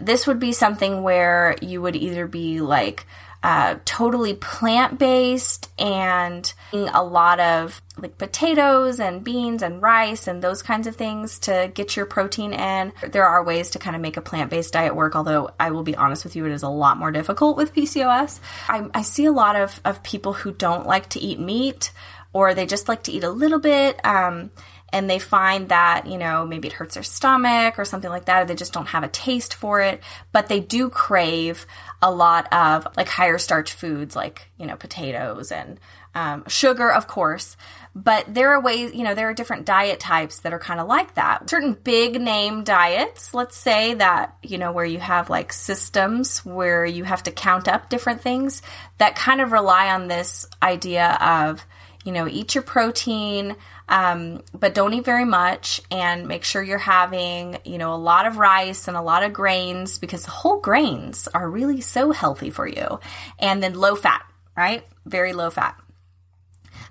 This 0.02 0.28
would 0.28 0.40
be 0.40 0.52
something 0.52 1.02
where 1.02 1.56
you 1.62 1.82
would 1.82 1.96
either 1.96 2.28
be 2.28 2.60
like 2.60 3.06
uh, 3.44 3.76
totally 3.86 4.34
plant 4.34 4.98
based 4.98 5.70
and 5.78 6.52
a 6.74 7.04
lot 7.04 7.40
of 7.40 7.82
like 7.98 8.18
potatoes 8.18 9.00
and 9.00 9.24
beans 9.24 9.62
and 9.62 9.82
rice 9.82 10.28
and 10.28 10.42
those 10.42 10.62
kinds 10.62 10.88
of 10.88 10.96
things 10.96 11.40
to 11.40 11.72
get 11.74 11.96
your 11.96 12.06
protein 12.06 12.54
in. 12.54 12.94
There 13.12 13.26
are 13.26 13.44
ways 13.44 13.72
to 13.72 13.80
kind 13.80 13.96
of 13.96 14.02
make 14.02 14.18
a 14.18 14.22
plant 14.22 14.50
based 14.50 14.74
diet 14.74 14.96
work, 14.96 15.16
although 15.16 15.50
I 15.60 15.72
will 15.72 15.84
be 15.84 15.96
honest 15.96 16.24
with 16.24 16.36
you, 16.36 16.46
it 16.46 16.52
is 16.52 16.64
a 16.64 16.70
lot 16.70 16.98
more 16.98 17.12
difficult 17.12 17.58
with 17.58 17.74
PCOS. 17.76 18.40
I, 18.68 18.90
I 18.94 19.02
see 19.02 19.26
a 19.26 19.32
lot 19.32 19.56
of, 19.56 19.80
of 19.86 20.04
people 20.04 20.34
who 20.34 20.52
don't 20.52 20.88
like 20.88 21.10
to 21.10 21.20
eat 21.20 21.40
meat 21.40 21.92
or 22.34 22.54
they 22.54 22.66
just 22.66 22.88
like 22.88 23.04
to 23.04 23.12
eat 23.12 23.24
a 23.24 23.30
little 23.30 23.60
bit. 23.60 24.04
Um, 24.06 24.52
and 24.94 25.10
they 25.10 25.20
find 25.20 25.70
that, 25.70 26.08
you 26.08 26.18
know, 26.18 26.46
maybe 26.46 26.68
it 26.70 26.74
hurts 26.74 26.94
their 26.94 27.04
stomach 27.04 27.78
or 27.78 27.86
something 27.86 28.10
like 28.10 28.26
that, 28.26 28.44
or 28.44 28.46
they 28.46 28.56
just 28.56 28.74
don't 28.74 28.88
have 28.88 29.04
a 29.04 29.10
taste 29.10 29.54
for 29.54 29.82
it, 29.82 30.02
but 30.32 30.48
they 30.48 30.60
do 30.60 30.90
crave 30.90 31.66
a 32.02 32.12
lot 32.12 32.52
of 32.54 32.88
like 32.96 33.08
higher 33.08 33.38
starch 33.38 33.74
foods 33.74 34.16
like, 34.16 34.50
you 34.58 34.66
know, 34.66 34.76
potatoes 34.76 35.52
and 35.52 35.80
um, 36.16 36.44
sugar, 36.48 36.92
of 36.92 37.08
course. 37.08 37.58
But 37.94 38.34
there 38.34 38.52
are 38.52 38.62
ways, 38.62 38.94
you 38.94 39.04
know, 39.04 39.16
there 39.16 39.30
are 39.30 39.34
different 39.34 39.66
diet 39.66 40.00
types 40.00 40.40
that 40.42 40.54
are 40.54 40.60
kind 40.60 40.80
of 40.80 40.88
like 40.88 41.16
that. 41.16 41.50
Certain 41.50 41.74
big 41.74 42.22
name 42.22 42.64
diets, 42.64 43.34
let's 43.34 43.58
say 43.58 43.96
that, 43.96 44.38
you 44.44 44.58
know, 44.58 44.72
where 44.72 44.86
you 44.86 45.00
have 45.00 45.30
like 45.30 45.52
systems 45.52 46.46
where 46.46 46.86
you 46.86 47.04
have 47.04 47.24
to 47.24 47.32
count 47.32 47.68
up 47.68 47.90
different 47.90 48.22
things 48.22 48.62
that 49.00 49.16
kind 49.16 49.42
of 49.42 49.52
rely 49.52 49.90
on 49.90 50.08
this 50.08 50.48
idea 50.62 51.18
of, 51.20 51.66
you 52.06 52.12
know, 52.12 52.28
eat 52.28 52.56
your 52.56 52.64
protein, 52.64 53.56
um, 53.90 54.42
but 54.54 54.74
don't 54.74 54.94
eat 54.94 55.06
very 55.06 55.26
much 55.26 55.82
and 55.90 56.28
make 56.28 56.44
sure 56.44 56.62
you're 56.62 56.78
having, 56.78 57.58
you 57.64 57.78
know, 57.78 57.94
a 57.94 57.96
lot 57.96 58.26
of 58.26 58.38
rice 58.38 58.88
and 58.88 58.98
a 58.98 59.02
lot 59.02 59.24
of 59.24 59.32
grains 59.32 59.98
because 59.98 60.26
whole 60.26 60.60
grains 60.60 61.28
are 61.34 61.50
really 61.50 61.82
so 61.82 62.12
healthy 62.12 62.50
for 62.50 62.68
you. 62.68 63.00
And 63.40 63.64
then 63.64 63.76
low 63.76 63.96
fat, 63.96 64.26
right? 64.56 64.84
Very 65.06 65.34
low 65.34 65.50
fat. 65.50 65.80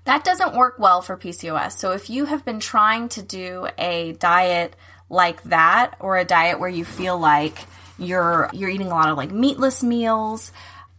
That 0.05 0.25
doesn't 0.25 0.55
work 0.55 0.79
well 0.79 1.03
for 1.03 1.17
PCOS. 1.17 1.73
So 1.73 1.93
if 1.93 2.09
you 2.09 2.25
have 2.26 2.45
been 2.45 2.61
trying 2.61 3.09
to 3.11 3.23
do 3.23 3.67
a 3.76 4.12
diet 4.12 4.75
like 5.11 5.43
that 5.45 5.97
or 6.00 6.17
a 6.17 6.25
diet 6.25 6.61
where 6.61 6.69
you 6.69 6.85
feel 6.85 7.19
like 7.19 7.59
you're 7.99 8.50
you're 8.53 8.71
eating 8.71 8.88
a 8.88 8.95
lot 8.95 9.09
of 9.09 9.17
like 9.17 9.33
meatless 9.33 9.83
meals, 9.83 10.53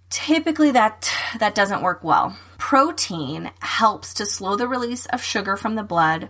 typically 0.10 0.72
that 0.72 1.12
that 1.40 1.56
doesn't 1.56 1.82
work 1.82 2.04
well. 2.04 2.38
Protein 2.58 3.52
helps 3.60 4.16
to 4.16 4.26
slow 4.26 4.56
the 4.56 4.68
release 4.68 5.06
of 5.08 5.24
sugar 5.24 5.56
from 5.58 5.76
the 5.76 5.84
blood. 5.84 6.30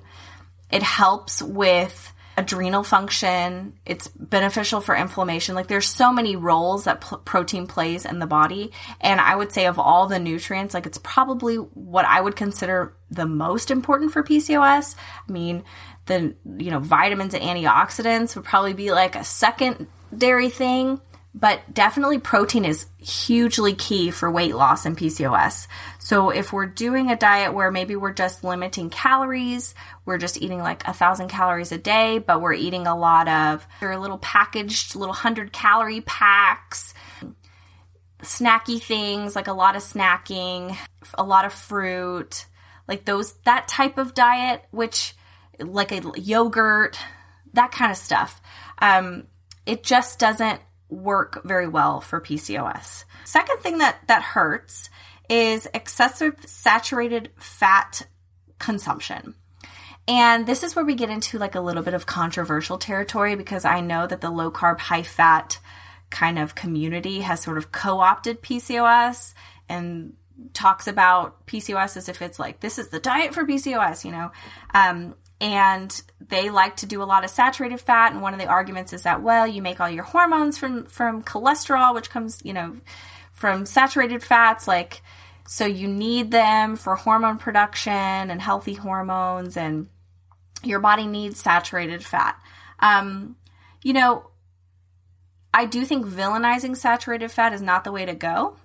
It 0.72 0.84
helps 0.84 1.42
with 1.42 2.14
adrenal 2.38 2.84
function. 2.84 3.74
It's 3.86 4.08
beneficial 4.10 4.80
for 4.80 4.96
inflammation. 4.96 5.56
Like 5.56 5.68
there's 5.68 5.88
so 5.88 6.14
many 6.14 6.36
roles 6.36 6.84
that 6.84 7.02
p- 7.02 7.16
protein 7.26 7.66
plays 7.66 8.06
in 8.06 8.20
the 8.20 8.28
body. 8.28 8.72
And 9.02 9.20
I 9.20 9.36
would 9.36 9.52
say 9.52 9.66
of 9.66 9.80
all 9.80 10.06
the 10.06 10.20
nutrients, 10.20 10.76
like 10.76 10.86
it's 10.86 11.00
probably 11.00 11.56
what 11.56 12.06
I 12.06 12.22
would 12.22 12.36
consider 12.36 12.94
the 13.10 13.26
most 13.26 13.72
important 13.72 14.12
for 14.12 14.22
PCOS. 14.22 14.96
I 15.28 15.32
mean, 15.32 15.64
the, 16.06 16.36
you 16.58 16.70
know, 16.70 16.80
vitamins 16.80 17.34
and 17.34 17.44
antioxidants 17.44 18.36
would 18.36 18.46
probably 18.46 18.74
be 18.74 18.92
like 18.92 19.16
a 19.16 19.24
secondary 19.24 20.50
thing 20.50 21.02
but 21.40 21.62
definitely 21.72 22.18
protein 22.18 22.66
is 22.66 22.88
hugely 22.98 23.76
key 23.76 24.10
for 24.10 24.32
weight 24.32 24.56
loss 24.56 24.88
and 24.88 24.98
PCOS. 24.98 25.68
So 26.00 26.32
if 26.32 26.52
we're 26.52 26.66
doing 26.66 27.12
a 27.12 27.16
diet 27.16 27.54
where 27.54 27.70
maybe 27.70 27.96
we're 27.96 28.14
just 28.14 28.44
limiting 28.44 28.90
calories, 28.90 29.76
we're 30.04 30.18
just 30.18 30.42
eating 30.42 30.60
like 30.60 30.88
a 30.88 30.94
thousand 30.94 31.28
calories 31.28 31.72
a 31.72 31.78
day, 31.78 32.18
but 32.18 32.42
we're 32.42 32.54
eating 32.54 32.88
a 32.88 32.98
lot 32.98 33.28
of 33.28 33.68
your 33.82 33.98
little 33.98 34.18
packaged 34.18 34.96
little 34.96 35.14
hundred 35.14 35.54
calorie 35.54 36.02
packs, 36.02 36.96
snacky 38.24 38.82
things 38.82 39.36
like 39.36 39.48
a 39.48 39.54
lot 39.54 39.76
of 39.76 39.84
snacking, 39.84 40.76
a 41.14 41.24
lot 41.24 41.46
of 41.46 41.54
fruit, 41.54 42.48
like 42.88 43.06
those 43.06 43.34
that 43.46 43.68
type 43.68 44.00
of 44.00 44.16
diet, 44.16 44.66
which 44.72 45.16
like 45.60 45.92
a 45.92 46.02
yogurt, 46.20 46.98
that 47.54 47.72
kind 47.72 47.92
of 47.92 47.98
stuff. 47.98 48.42
Um, 48.80 49.28
it 49.68 49.84
just 49.84 50.18
doesn't 50.18 50.62
work 50.90 51.44
very 51.44 51.68
well 51.68 52.02
for 52.02 52.22
PCOS. 52.22 53.04
Second 53.26 53.60
thing 53.60 53.78
that 53.80 53.98
that 54.08 54.22
hurts 54.22 54.90
is 55.30 55.68
excessive 55.74 56.36
saturated 56.46 57.30
fat 57.38 58.08
consumption. 58.60 59.36
And 60.08 60.48
this 60.48 60.64
is 60.64 60.76
where 60.76 60.86
we 60.86 60.96
get 60.96 61.10
into 61.10 61.38
like 61.38 61.56
a 61.56 61.62
little 61.62 61.84
bit 61.84 61.94
of 61.94 62.06
controversial 62.06 62.78
territory 62.78 63.36
because 63.36 63.66
I 63.66 63.82
know 63.82 64.08
that 64.08 64.22
the 64.22 64.30
low 64.30 64.50
carb, 64.50 64.80
high 64.80 65.04
fat 65.04 65.60
kind 66.10 66.40
of 66.40 66.56
community 66.56 67.22
has 67.22 67.42
sort 67.42 67.58
of 67.58 67.74
co 67.74 68.00
opted 68.00 68.42
PCOS 68.42 69.34
and 69.68 70.14
talks 70.54 70.88
about 70.88 71.46
PCOS 71.46 71.98
as 71.98 72.08
if 72.08 72.22
it's 72.22 72.40
like, 72.40 72.62
this 72.62 72.78
is 72.78 72.88
the 72.88 73.00
diet 73.00 73.34
for 73.34 73.44
PCOS, 73.44 74.06
you 74.06 74.12
know? 74.12 74.32
Um, 74.74 75.16
and 75.40 76.02
they 76.20 76.50
like 76.50 76.76
to 76.78 76.86
do 76.86 77.02
a 77.02 77.06
lot 77.06 77.24
of 77.24 77.30
saturated 77.30 77.80
fat 77.80 78.12
and 78.12 78.22
one 78.22 78.34
of 78.34 78.40
the 78.40 78.48
arguments 78.48 78.92
is 78.92 79.04
that 79.04 79.22
well 79.22 79.46
you 79.46 79.62
make 79.62 79.80
all 79.80 79.90
your 79.90 80.04
hormones 80.04 80.58
from 80.58 80.86
from 80.86 81.24
cholesterol 81.24 81.94
which 81.94 82.10
comes 82.10 82.40
you 82.44 82.54
know 82.54 82.76
from 83.32 83.66
saturated 83.66 84.24
fats 84.24 84.68
like 84.68 85.02
so 85.46 85.66
you 85.66 85.88
need 85.88 86.32
them 86.32 86.76
for 86.76 86.96
hormone 86.96 87.38
production 87.38 87.94
and 87.94 88.42
healthy 88.42 88.74
hormones 88.74 89.56
and 89.56 89.88
your 90.64 90.80
body 90.80 91.08
needs 91.08 91.40
saturated 91.40 92.04
fat. 92.04 92.38
Um, 92.80 93.38
you 93.84 93.94
know 93.94 94.30
i 95.54 95.66
do 95.66 95.86
think 95.86 96.06
villainizing 96.06 96.76
saturated 96.76 97.32
fat 97.32 97.54
is 97.54 97.62
not 97.62 97.84
the 97.84 97.92
way 97.92 98.06
to 98.06 98.14
go 98.14 98.58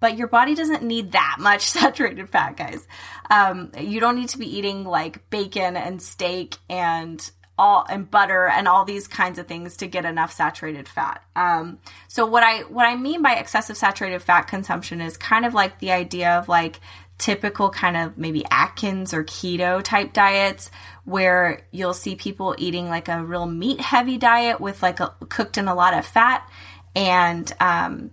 but 0.00 0.16
your 0.16 0.28
body 0.28 0.54
doesn't 0.54 0.82
need 0.82 1.12
that 1.12 1.36
much 1.38 1.62
saturated 1.70 2.28
fat, 2.28 2.56
guys. 2.56 2.86
Um, 3.30 3.72
you 3.78 4.00
don't 4.00 4.16
need 4.16 4.28
to 4.30 4.38
be 4.38 4.56
eating 4.56 4.84
like 4.84 5.28
bacon 5.30 5.76
and 5.76 6.00
steak 6.00 6.56
and 6.68 7.30
all 7.58 7.84
and 7.88 8.08
butter 8.08 8.46
and 8.46 8.68
all 8.68 8.84
these 8.84 9.08
kinds 9.08 9.38
of 9.38 9.46
things 9.48 9.76
to 9.78 9.88
get 9.88 10.04
enough 10.04 10.32
saturated 10.32 10.88
fat. 10.88 11.22
Um, 11.34 11.78
so 12.06 12.24
what 12.24 12.44
I 12.44 12.60
what 12.62 12.86
I 12.86 12.94
mean 12.94 13.20
by 13.20 13.34
excessive 13.34 13.76
saturated 13.76 14.22
fat 14.22 14.42
consumption 14.42 15.00
is 15.00 15.16
kind 15.16 15.44
of 15.44 15.54
like 15.54 15.80
the 15.80 15.90
idea 15.90 16.38
of 16.38 16.48
like 16.48 16.80
typical 17.18 17.68
kind 17.68 17.96
of 17.96 18.16
maybe 18.16 18.44
Atkins 18.50 19.12
or 19.12 19.24
keto 19.24 19.82
type 19.82 20.12
diets 20.12 20.70
where 21.04 21.62
you'll 21.72 21.94
see 21.94 22.14
people 22.14 22.54
eating 22.58 22.88
like 22.88 23.08
a 23.08 23.24
real 23.24 23.46
meat 23.46 23.80
heavy 23.80 24.18
diet 24.18 24.60
with 24.60 24.82
like 24.82 25.00
a, 25.00 25.12
cooked 25.28 25.58
in 25.58 25.66
a 25.66 25.74
lot 25.74 25.94
of 25.94 26.06
fat 26.06 26.48
and 26.94 27.52
um, 27.60 28.12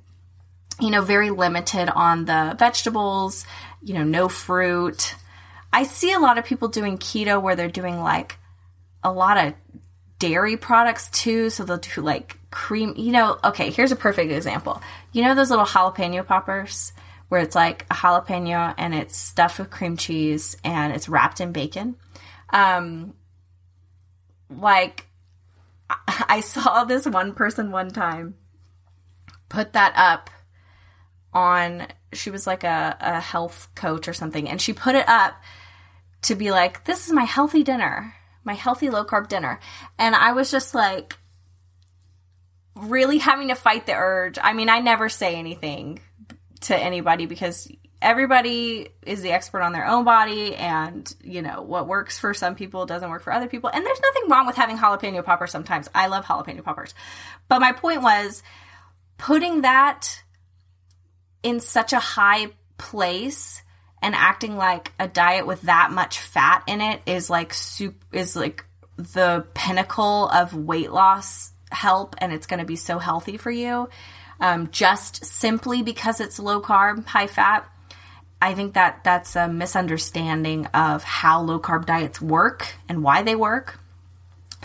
you 0.79 0.91
know, 0.91 1.01
very 1.01 1.29
limited 1.29 1.89
on 1.89 2.25
the 2.25 2.55
vegetables, 2.57 3.45
you 3.81 3.93
know, 3.93 4.03
no 4.03 4.27
fruit. 4.27 5.15
I 5.71 5.83
see 5.83 6.13
a 6.13 6.19
lot 6.19 6.37
of 6.37 6.45
people 6.45 6.67
doing 6.67 6.97
keto 6.97 7.41
where 7.41 7.55
they're 7.55 7.67
doing 7.69 7.99
like 7.99 8.37
a 9.03 9.11
lot 9.11 9.37
of 9.37 9.53
dairy 10.19 10.57
products 10.57 11.09
too. 11.09 11.49
So 11.49 11.63
they'll 11.63 11.77
do 11.77 12.01
like 12.01 12.37
cream, 12.51 12.93
you 12.97 13.11
know, 13.11 13.37
okay, 13.43 13.69
here's 13.71 13.91
a 13.91 13.95
perfect 13.95 14.31
example. 14.31 14.81
You 15.11 15.23
know 15.23 15.35
those 15.35 15.49
little 15.49 15.65
jalapeno 15.65 16.25
poppers 16.25 16.93
where 17.29 17.41
it's 17.41 17.55
like 17.55 17.85
a 17.89 17.93
jalapeno 17.93 18.73
and 18.77 18.93
it's 18.93 19.17
stuffed 19.17 19.59
with 19.59 19.69
cream 19.69 19.97
cheese 19.97 20.57
and 20.63 20.93
it's 20.93 21.09
wrapped 21.09 21.41
in 21.41 21.51
bacon? 21.51 21.95
Um, 22.51 23.13
like, 24.49 25.07
I 26.07 26.39
saw 26.45 26.83
this 26.83 27.05
one 27.05 27.33
person 27.33 27.71
one 27.71 27.89
time 27.89 28.35
put 29.49 29.73
that 29.73 29.93
up 29.95 30.29
on, 31.35 31.87
she 32.13 32.31
was 32.31 32.47
like 32.47 32.63
a, 32.63 32.97
a 32.99 33.19
health 33.19 33.69
coach 33.75 34.07
or 34.07 34.13
something, 34.13 34.49
and 34.49 34.59
she 34.59 34.73
put 34.73 34.95
it 34.95 35.07
up 35.07 35.35
to 36.23 36.35
be 36.35 36.49
like, 36.49 36.85
this 36.85 37.05
is 37.05 37.13
my 37.13 37.25
healthy 37.25 37.63
dinner, 37.63 38.15
my 38.43 38.53
healthy 38.53 38.89
low 38.89 39.05
carb 39.05 39.27
dinner. 39.27 39.59
And 39.99 40.15
I 40.15 40.31
was 40.31 40.49
just 40.49 40.73
like, 40.73 41.17
really 42.75 43.19
having 43.19 43.49
to 43.49 43.55
fight 43.55 43.85
the 43.85 43.93
urge. 43.93 44.37
I 44.41 44.53
mean, 44.53 44.69
I 44.69 44.79
never 44.79 45.07
say 45.07 45.35
anything 45.35 45.99
to 46.61 46.75
anybody 46.75 47.25
because 47.25 47.71
everybody 48.01 48.89
is 49.05 49.21
the 49.21 49.31
expert 49.31 49.61
on 49.61 49.71
their 49.71 49.87
own 49.87 50.03
body 50.03 50.55
and 50.55 51.15
you 51.23 51.41
know 51.41 51.61
what 51.61 51.87
works 51.87 52.19
for 52.19 52.33
some 52.33 52.53
people 52.53 52.85
doesn't 52.85 53.09
work 53.09 53.23
for 53.23 53.31
other 53.31 53.47
people 53.47 53.69
and 53.73 53.85
there's 53.85 54.01
nothing 54.01 54.29
wrong 54.29 54.45
with 54.45 54.55
having 54.55 54.77
jalapeno 54.77 55.23
poppers 55.23 55.49
sometimes 55.49 55.89
i 55.95 56.07
love 56.07 56.25
jalapeno 56.25 56.63
poppers 56.63 56.93
but 57.47 57.59
my 57.59 57.71
point 57.71 58.01
was 58.01 58.43
putting 59.17 59.61
that 59.61 60.21
in 61.45 61.59
such 61.59 61.93
a 61.93 61.99
high 61.99 62.47
place 62.77 63.61
and 64.01 64.15
acting 64.15 64.57
like 64.57 64.91
a 64.99 65.07
diet 65.07 65.45
with 65.45 65.61
that 65.61 65.91
much 65.91 66.17
fat 66.19 66.63
in 66.67 66.81
it 66.81 67.01
is 67.05 67.29
like 67.29 67.53
soup 67.53 68.03
is 68.11 68.35
like 68.35 68.65
the 68.97 69.45
pinnacle 69.53 70.27
of 70.29 70.55
weight 70.55 70.91
loss 70.91 71.51
help 71.71 72.15
and 72.17 72.33
it's 72.33 72.47
going 72.47 72.59
to 72.59 72.65
be 72.65 72.75
so 72.75 72.97
healthy 72.97 73.37
for 73.37 73.51
you 73.51 73.87
um, 74.39 74.69
just 74.71 75.23
simply 75.23 75.83
because 75.83 76.19
it's 76.19 76.39
low 76.39 76.59
carb 76.59 77.05
high 77.05 77.27
fat 77.27 77.69
I 78.41 78.53
think 78.53 78.73
that 78.73 79.03
that's 79.03 79.35
a 79.35 79.47
misunderstanding 79.47 80.65
of 80.67 81.03
how 81.03 81.41
low 81.41 81.59
carb 81.59 81.85
diets 81.85 82.21
work 82.21 82.67
and 82.89 83.01
why 83.01 83.23
they 83.23 83.35
work. 83.35 83.79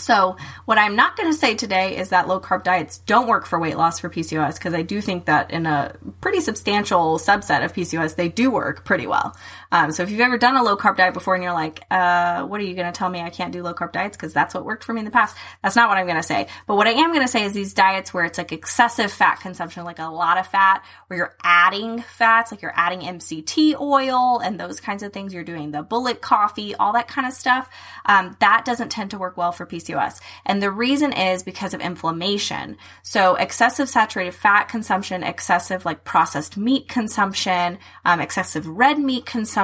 So, 0.00 0.36
what 0.64 0.78
I'm 0.78 0.96
not 0.96 1.16
going 1.16 1.30
to 1.30 1.36
say 1.36 1.54
today 1.54 1.96
is 1.96 2.08
that 2.08 2.26
low 2.26 2.40
carb 2.40 2.64
diets 2.64 2.98
don't 2.98 3.28
work 3.28 3.46
for 3.46 3.58
weight 3.58 3.76
loss 3.76 4.00
for 4.00 4.08
PCOS 4.08 4.54
because 4.54 4.74
I 4.74 4.82
do 4.82 5.00
think 5.00 5.26
that 5.26 5.50
in 5.50 5.66
a 5.66 5.94
pretty 6.20 6.40
substantial 6.40 7.18
subset 7.18 7.64
of 7.64 7.72
PCOS, 7.72 8.16
they 8.16 8.28
do 8.28 8.50
work 8.50 8.84
pretty 8.84 9.06
well. 9.06 9.36
Um, 9.72 9.92
so, 9.92 10.02
if 10.02 10.10
you've 10.10 10.20
ever 10.20 10.38
done 10.38 10.56
a 10.56 10.62
low 10.62 10.76
carb 10.76 10.96
diet 10.96 11.14
before 11.14 11.34
and 11.34 11.44
you're 11.44 11.52
like, 11.52 11.84
uh, 11.90 12.42
what 12.44 12.60
are 12.60 12.64
you 12.64 12.74
going 12.74 12.92
to 12.92 12.96
tell 12.96 13.08
me 13.08 13.20
I 13.20 13.30
can't 13.30 13.52
do 13.52 13.62
low 13.62 13.72
carb 13.72 13.92
diets 13.92 14.16
because 14.16 14.32
that's 14.32 14.52
what 14.54 14.64
worked 14.64 14.82
for 14.82 14.92
me 14.92 15.00
in 15.00 15.04
the 15.04 15.10
past? 15.10 15.36
That's 15.62 15.76
not 15.76 15.88
what 15.88 15.96
I'm 15.96 16.06
going 16.06 16.16
to 16.16 16.22
say. 16.22 16.48
But 16.66 16.76
what 16.76 16.88
I 16.88 16.92
am 16.92 17.12
going 17.12 17.24
to 17.24 17.28
say 17.28 17.44
is 17.44 17.52
these 17.52 17.72
diets 17.72 18.12
where 18.12 18.24
it's 18.24 18.38
like 18.38 18.50
excessive 18.50 19.12
fat 19.12 19.36
consumption, 19.40 19.84
like 19.84 20.00
a 20.00 20.06
lot 20.06 20.38
of 20.38 20.46
fat, 20.46 20.84
where 21.06 21.18
you're 21.18 21.36
adding 21.44 22.02
fats, 22.02 22.50
like 22.50 22.62
you're 22.62 22.72
adding 22.74 23.00
MCT 23.00 23.78
oil 23.80 24.40
and 24.40 24.58
those 24.58 24.80
kinds 24.80 25.02
of 25.02 25.12
things. 25.12 25.32
You're 25.32 25.44
doing 25.44 25.70
the 25.70 25.82
bullet 25.82 26.20
coffee, 26.20 26.74
all 26.74 26.92
that 26.94 27.06
kind 27.06 27.26
of 27.26 27.32
stuff. 27.32 27.70
Um, 28.06 28.36
that 28.40 28.64
doesn't 28.64 28.88
tend 28.88 29.12
to 29.12 29.18
work 29.18 29.36
well 29.36 29.52
for 29.52 29.66
PCOS. 29.66 30.20
And 30.44 30.60
the 30.60 30.70
reason 30.70 31.12
is 31.12 31.44
because 31.44 31.74
of 31.74 31.80
inflammation. 31.80 32.76
So 33.02 33.36
excessive 33.36 33.88
saturated 33.88 34.34
fat 34.34 34.64
consumption, 34.64 35.22
excessive 35.22 35.84
like 35.84 36.02
processed 36.02 36.56
meat 36.56 36.88
consumption, 36.88 37.78
um, 38.04 38.20
excessive 38.20 38.66
red 38.66 38.98
meat 38.98 39.26
consumption 39.26 39.59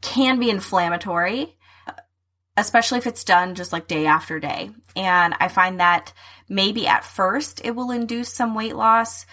can 0.00 0.38
be 0.38 0.50
inflammatory, 0.50 1.56
especially 2.56 2.98
if 2.98 3.06
it's 3.06 3.24
done 3.24 3.54
just 3.54 3.72
like 3.72 3.88
day 3.88 4.06
after 4.06 4.40
day. 4.40 4.70
And 4.94 5.34
I 5.38 5.48
find 5.48 5.80
that 5.80 6.12
maybe 6.48 6.86
at 6.86 7.04
first 7.04 7.60
it 7.64 7.72
will 7.72 7.90
induce 7.90 8.32
some 8.32 8.54
weight 8.54 8.76
loss 8.76 9.26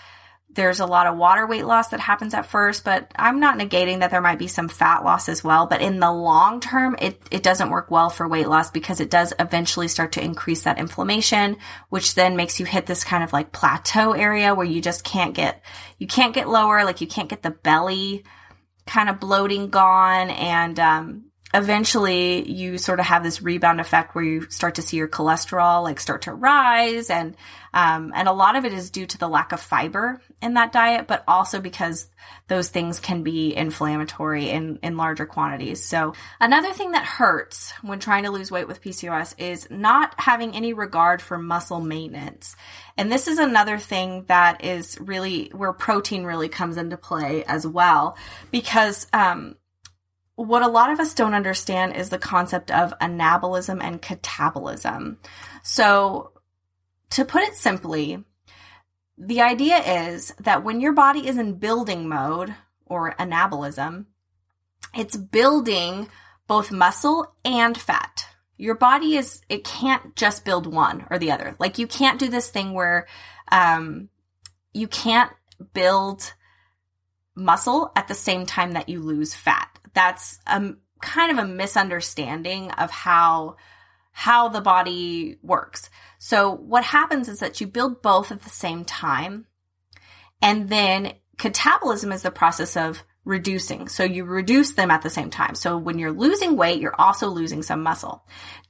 there's 0.55 0.79
a 0.79 0.85
lot 0.85 1.07
of 1.07 1.17
water 1.17 1.47
weight 1.47 1.65
loss 1.65 1.89
that 1.89 1.99
happens 1.99 2.33
at 2.33 2.45
first, 2.45 2.85
but 2.85 3.11
I'm 3.15 3.39
not 3.39 3.57
negating 3.57 3.99
that 3.99 4.11
there 4.11 4.21
might 4.21 4.37
be 4.37 4.47
some 4.47 4.69
fat 4.69 5.03
loss 5.03 5.27
as 5.27 5.43
well. 5.43 5.65
But 5.65 5.81
in 5.81 5.99
the 5.99 6.11
long 6.11 6.59
term, 6.59 6.95
it, 7.01 7.21
it 7.31 7.43
doesn't 7.43 7.69
work 7.69 7.89
well 7.89 8.09
for 8.09 8.27
weight 8.27 8.47
loss 8.47 8.69
because 8.69 8.99
it 8.99 9.09
does 9.09 9.33
eventually 9.39 9.87
start 9.87 10.11
to 10.13 10.23
increase 10.23 10.63
that 10.63 10.77
inflammation, 10.77 11.57
which 11.89 12.15
then 12.15 12.35
makes 12.35 12.59
you 12.59 12.65
hit 12.65 12.85
this 12.85 13.03
kind 13.03 13.23
of 13.23 13.33
like 13.33 13.51
plateau 13.51 14.13
area 14.13 14.53
where 14.53 14.65
you 14.65 14.81
just 14.81 15.03
can't 15.03 15.33
get, 15.33 15.63
you 15.97 16.07
can't 16.07 16.35
get 16.35 16.49
lower, 16.49 16.83
like 16.83 17.01
you 17.01 17.07
can't 17.07 17.29
get 17.29 17.41
the 17.41 17.51
belly 17.51 18.23
kind 18.85 19.09
of 19.09 19.19
bloating 19.19 19.69
gone. 19.69 20.29
And, 20.29 20.79
um, 20.79 21.25
eventually 21.53 22.49
you 22.49 22.77
sort 22.77 22.99
of 22.99 23.05
have 23.05 23.23
this 23.23 23.41
rebound 23.41 23.79
effect 23.79 24.15
where 24.15 24.23
you 24.23 24.49
start 24.49 24.75
to 24.75 24.81
see 24.81 24.97
your 24.97 25.07
cholesterol 25.07 25.83
like 25.83 25.99
start 25.99 26.23
to 26.23 26.33
rise. 26.33 27.09
And 27.09 27.35
um, 27.75 28.11
and 28.15 28.27
a 28.27 28.33
lot 28.33 28.55
of 28.55 28.65
it 28.65 28.73
is 28.73 28.91
due 28.91 29.07
to 29.07 29.17
the 29.17 29.27
lack 29.27 29.51
of 29.51 29.59
fiber 29.59 30.21
in 30.43 30.53
that 30.55 30.71
diet 30.71 31.07
but 31.07 31.23
also 31.27 31.59
because 31.59 32.07
those 32.47 32.69
things 32.69 32.99
can 32.99 33.23
be 33.23 33.55
inflammatory 33.55 34.49
in 34.49 34.79
in 34.81 34.97
larger 34.97 35.25
quantities. 35.25 35.83
So 35.85 36.13
another 36.39 36.73
thing 36.73 36.91
that 36.91 37.05
hurts 37.05 37.71
when 37.81 37.99
trying 37.99 38.23
to 38.23 38.31
lose 38.31 38.51
weight 38.51 38.67
with 38.67 38.81
PCOS 38.81 39.35
is 39.37 39.67
not 39.69 40.15
having 40.19 40.55
any 40.55 40.73
regard 40.73 41.21
for 41.21 41.37
muscle 41.37 41.81
maintenance. 41.81 42.55
And 42.97 43.11
this 43.11 43.27
is 43.27 43.37
another 43.37 43.77
thing 43.77 44.25
that 44.27 44.63
is 44.63 44.99
really 44.99 45.51
where 45.53 45.73
protein 45.73 46.23
really 46.25 46.49
comes 46.49 46.77
into 46.77 46.97
play 46.97 47.43
as 47.45 47.65
well 47.65 48.17
because 48.51 49.07
um, 49.13 49.55
what 50.35 50.63
a 50.63 50.67
lot 50.67 50.91
of 50.91 50.99
us 50.99 51.13
don't 51.13 51.35
understand 51.35 51.95
is 51.95 52.09
the 52.09 52.17
concept 52.17 52.71
of 52.71 52.97
anabolism 52.99 53.83
and 53.83 54.01
catabolism. 54.01 55.17
So, 55.61 56.31
to 57.11 57.25
put 57.25 57.43
it 57.43 57.55
simply, 57.55 58.23
the 59.17 59.41
idea 59.41 59.77
is 59.77 60.33
that 60.39 60.63
when 60.63 60.81
your 60.81 60.93
body 60.93 61.27
is 61.27 61.37
in 61.37 61.59
building 61.59 62.09
mode 62.09 62.55
or 62.85 63.13
anabolism, 63.19 64.05
it's 64.95 65.15
building 65.15 66.09
both 66.47 66.71
muscle 66.71 67.35
and 67.45 67.77
fat. 67.77 68.25
Your 68.57 68.75
body 68.75 69.17
is, 69.17 69.41
it 69.49 69.63
can't 69.63 70.15
just 70.15 70.45
build 70.45 70.65
one 70.65 71.05
or 71.11 71.19
the 71.19 71.31
other. 71.31 71.55
Like 71.59 71.77
you 71.77 71.85
can't 71.85 72.19
do 72.19 72.29
this 72.29 72.49
thing 72.49 72.73
where, 72.73 73.07
um, 73.51 74.09
you 74.73 74.87
can't 74.87 75.31
build 75.73 76.33
muscle 77.35 77.91
at 77.95 78.07
the 78.07 78.15
same 78.15 78.45
time 78.45 78.71
that 78.71 78.89
you 78.89 78.99
lose 78.99 79.35
fat 79.35 79.72
that's 79.93 80.39
a 80.47 80.73
kind 81.01 81.31
of 81.31 81.43
a 81.43 81.47
misunderstanding 81.47 82.71
of 82.71 82.89
how 82.89 83.57
how 84.15 84.47
the 84.47 84.61
body 84.61 85.37
works. 85.41 85.89
So 86.19 86.51
what 86.51 86.83
happens 86.83 87.27
is 87.27 87.39
that 87.39 87.59
you 87.59 87.65
build 87.67 88.03
both 88.03 88.31
at 88.31 88.43
the 88.43 88.49
same 88.49 88.85
time 88.85 89.47
and 90.41 90.69
then 90.69 91.13
catabolism 91.37 92.13
is 92.13 92.21
the 92.21 92.31
process 92.31 92.77
of 92.77 93.03
reducing. 93.25 93.87
So 93.87 94.03
you 94.03 94.25
reduce 94.25 94.73
them 94.73 94.91
at 94.91 95.01
the 95.01 95.09
same 95.09 95.29
time. 95.29 95.55
So 95.55 95.77
when 95.77 95.97
you're 95.97 96.11
losing 96.11 96.57
weight, 96.57 96.79
you're 96.79 96.99
also 96.99 97.27
losing 97.27 97.63
some 97.63 97.81
muscle. 97.81 98.23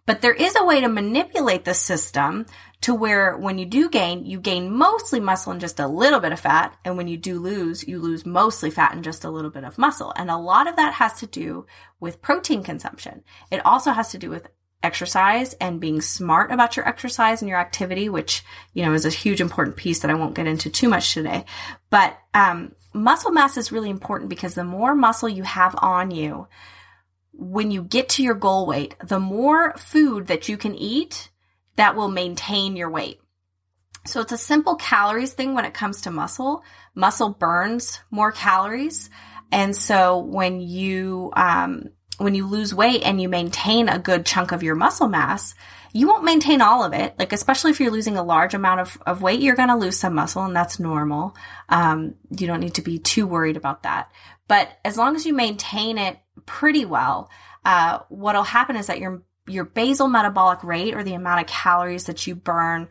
But 0.06 0.22
there 0.22 0.34
is 0.34 0.56
a 0.56 0.66
way 0.66 0.82
to 0.82 0.90
manipulate 0.90 1.64
the 1.64 1.74
system 1.74 2.46
to 2.82 2.94
where 2.94 3.38
when 3.38 3.58
you 3.58 3.66
do 3.66 3.90
gain, 3.90 4.26
you 4.26 4.40
gain 4.40 4.76
mostly 4.76 5.22
muscle 5.22 5.54
and 5.54 5.62
just 5.62 5.80
a 5.80 5.88
little 5.88 6.20
bit 6.20 6.34
of 6.34 6.42
fat. 6.42 6.76
And 6.84 6.98
when 6.98 7.08
you 7.08 7.16
do 7.16 7.40
lose, 7.40 7.88
you 7.88 8.00
lose 8.00 8.26
mostly 8.26 8.70
fat 8.70 8.94
and 8.94 9.04
just 9.04 9.24
a 9.24 9.30
little 9.30 9.52
bit 9.52 9.64
of 9.64 9.78
muscle. 9.78 10.12
And 10.18 10.30
a 10.30 10.38
lot 10.38 10.68
of 10.68 10.76
that 10.76 10.96
has 10.96 11.14
to 11.20 11.28
do 11.28 11.66
with 12.02 12.22
protein 12.22 12.64
consumption. 12.64 13.24
It 13.50 13.66
also 13.66 13.92
has 13.92 14.12
to 14.12 14.18
do 14.18 14.30
with 14.30 14.50
exercise 14.84 15.54
and 15.54 15.80
being 15.80 16.02
smart 16.02 16.52
about 16.52 16.76
your 16.76 16.86
exercise 16.86 17.42
and 17.42 17.48
your 17.48 17.58
activity, 17.58 18.10
which, 18.10 18.44
you 18.74 18.84
know, 18.84 18.94
is 18.94 19.06
a 19.06 19.10
huge 19.10 19.40
important 19.40 19.78
piece 19.78 20.00
that 20.00 20.12
I 20.12 20.16
won't 20.16 20.36
get 20.36 20.48
into 20.48 20.70
too 20.70 20.90
much 20.90 21.14
today. 21.14 21.46
But, 21.90 22.18
um, 22.34 22.74
muscle 22.94 23.32
mass 23.32 23.56
is 23.56 23.72
really 23.72 23.90
important 23.90 24.30
because 24.30 24.56
the 24.56 24.66
more 24.66 24.94
muscle 24.94 25.30
you 25.30 25.44
have 25.44 25.74
on 25.82 26.12
you, 26.12 26.48
when 27.34 27.72
you 27.72 27.84
get 27.84 28.10
to 28.10 28.24
your 28.24 28.36
goal 28.36 28.66
weight, 28.66 28.96
the 29.04 29.20
more 29.20 29.74
food 29.78 30.28
that 30.28 30.48
you 30.48 30.58
can 30.58 30.76
eat 30.76 31.30
that 31.76 31.96
will 31.96 32.08
maintain 32.08 32.76
your 32.76 32.90
weight. 32.90 33.20
So 34.06 34.22
it's 34.22 34.32
a 34.32 34.38
simple 34.38 34.76
calories 34.76 35.34
thing 35.34 35.54
when 35.54 35.66
it 35.66 35.74
comes 35.74 36.02
to 36.02 36.12
muscle. 36.12 36.64
Muscle 36.94 37.30
burns 37.30 38.00
more 38.12 38.32
calories. 38.32 39.10
And 39.52 39.76
so 39.76 40.20
when 40.20 40.60
you, 40.62 41.32
um, 41.36 41.90
when 42.18 42.36
you 42.36 42.46
lose 42.46 42.76
weight 42.76 43.04
and 43.04 43.22
you 43.22 43.30
maintain 43.30 43.90
a 43.90 44.00
good 44.00 44.26
chunk 44.26 44.52
of 44.52 44.62
your 44.62 44.76
muscle 44.76 45.08
mass, 45.08 45.56
you 45.94 46.08
won't 46.08 46.24
maintain 46.24 46.62
all 46.62 46.84
of 46.84 46.94
it. 46.94 47.18
Like, 47.18 47.34
especially 47.34 47.72
if 47.72 47.80
you're 47.80 47.92
losing 47.92 48.18
a 48.18 48.24
large 48.24 48.54
amount 48.54 48.82
of, 48.82 48.98
of 49.06 49.22
weight, 49.22 49.40
you're 49.40 49.56
going 49.56 49.70
to 49.70 49.76
lose 49.76 49.98
some 49.98 50.16
muscle 50.16 50.44
and 50.44 50.56
that's 50.56 50.80
normal. 50.80 51.36
Um, 51.70 52.16
you 52.38 52.48
don't 52.48 52.60
need 52.60 52.76
to 52.76 52.82
be 52.82 53.00
too 53.00 53.26
worried 53.26 53.58
about 53.58 53.84
that. 53.84 54.12
But 54.48 54.70
as 54.84 54.98
long 54.98 55.16
as 55.16 55.26
you 55.26 55.34
maintain 55.34 55.98
it 55.98 56.18
pretty 56.46 56.86
well, 56.86 57.30
uh, 57.66 58.00
what'll 58.10 58.44
happen 58.44 58.76
is 58.76 58.88
that 58.88 59.00
your, 59.00 59.24
your 59.48 59.66
basal 59.66 60.08
metabolic 60.08 60.64
rate 60.64 60.94
or 60.94 61.04
the 61.04 61.14
amount 61.14 61.42
of 61.42 61.48
calories 61.48 62.06
that 62.06 62.26
you 62.28 62.36
burn 62.36 62.88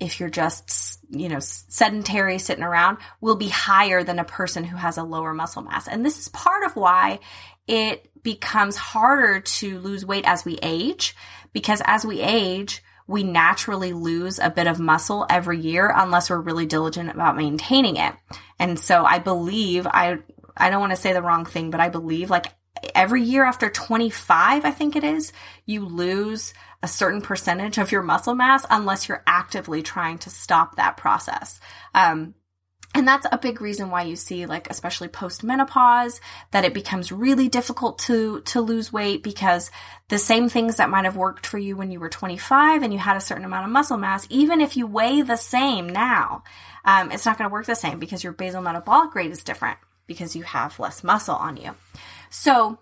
if 0.00 0.20
you're 0.20 0.30
just, 0.30 1.00
you 1.10 1.28
know, 1.28 1.40
sedentary 1.40 2.38
sitting 2.38 2.62
around 2.62 2.98
will 3.20 3.36
be 3.36 3.48
higher 3.48 4.04
than 4.04 4.18
a 4.18 4.24
person 4.24 4.62
who 4.62 4.76
has 4.76 4.96
a 4.96 5.02
lower 5.02 5.34
muscle 5.34 5.62
mass. 5.62 5.88
And 5.88 6.04
this 6.04 6.18
is 6.18 6.28
part 6.28 6.64
of 6.64 6.76
why 6.76 7.18
it 7.66 8.08
becomes 8.22 8.76
harder 8.76 9.40
to 9.40 9.78
lose 9.80 10.06
weight 10.06 10.24
as 10.26 10.44
we 10.44 10.58
age 10.62 11.16
because 11.52 11.82
as 11.84 12.04
we 12.04 12.20
age, 12.20 12.82
we 13.06 13.22
naturally 13.22 13.92
lose 13.92 14.38
a 14.38 14.50
bit 14.50 14.66
of 14.66 14.78
muscle 14.78 15.26
every 15.30 15.58
year 15.58 15.92
unless 15.94 16.30
we're 16.30 16.40
really 16.40 16.66
diligent 16.66 17.10
about 17.10 17.36
maintaining 17.36 17.96
it. 17.96 18.14
And 18.58 18.78
so 18.78 19.04
I 19.04 19.18
believe 19.18 19.86
I 19.86 20.18
I 20.56 20.70
don't 20.70 20.80
want 20.80 20.90
to 20.90 20.96
say 20.96 21.12
the 21.12 21.22
wrong 21.22 21.44
thing, 21.44 21.70
but 21.70 21.80
I 21.80 21.88
believe 21.88 22.30
like 22.30 22.46
every 22.94 23.22
year 23.22 23.44
after 23.44 23.68
25, 23.68 24.64
I 24.64 24.70
think 24.70 24.96
it 24.96 25.04
is, 25.04 25.32
you 25.66 25.84
lose 25.84 26.54
a 26.82 26.88
certain 26.88 27.20
percentage 27.20 27.78
of 27.78 27.92
your 27.92 28.02
muscle 28.02 28.34
mass 28.34 28.64
unless 28.70 29.08
you're 29.08 29.24
actively 29.26 29.82
trying 29.82 30.18
to 30.18 30.30
stop 30.30 30.76
that 30.76 30.96
process. 30.96 31.60
Um, 31.94 32.34
and 32.94 33.06
that's 33.06 33.26
a 33.30 33.38
big 33.38 33.60
reason 33.60 33.90
why 33.90 34.02
you 34.02 34.16
see 34.16 34.46
like 34.46 34.68
especially 34.70 35.08
post 35.08 35.44
menopause 35.44 36.20
that 36.52 36.64
it 36.64 36.72
becomes 36.72 37.12
really 37.12 37.48
difficult 37.48 37.98
to 37.98 38.40
to 38.42 38.60
lose 38.60 38.92
weight 38.92 39.22
because 39.22 39.70
the 40.08 40.18
same 40.18 40.48
things 40.48 40.76
that 40.76 40.90
might 40.90 41.04
have 41.04 41.16
worked 41.16 41.46
for 41.46 41.58
you 41.58 41.76
when 41.76 41.90
you 41.90 42.00
were 42.00 42.08
25 42.08 42.82
and 42.82 42.92
you 42.92 42.98
had 42.98 43.16
a 43.16 43.20
certain 43.20 43.44
amount 43.44 43.66
of 43.66 43.70
muscle 43.70 43.98
mass 43.98 44.26
even 44.30 44.60
if 44.60 44.76
you 44.76 44.86
weigh 44.86 45.22
the 45.22 45.36
same 45.36 45.88
now 45.88 46.42
um, 46.84 47.10
it's 47.12 47.26
not 47.26 47.36
going 47.36 47.48
to 47.48 47.52
work 47.52 47.66
the 47.66 47.74
same 47.74 47.98
because 47.98 48.24
your 48.24 48.32
basal 48.32 48.62
metabolic 48.62 49.14
rate 49.14 49.30
is 49.30 49.44
different 49.44 49.78
because 50.06 50.34
you 50.34 50.42
have 50.42 50.78
less 50.80 51.04
muscle 51.04 51.36
on 51.36 51.56
you 51.56 51.74
so 52.30 52.78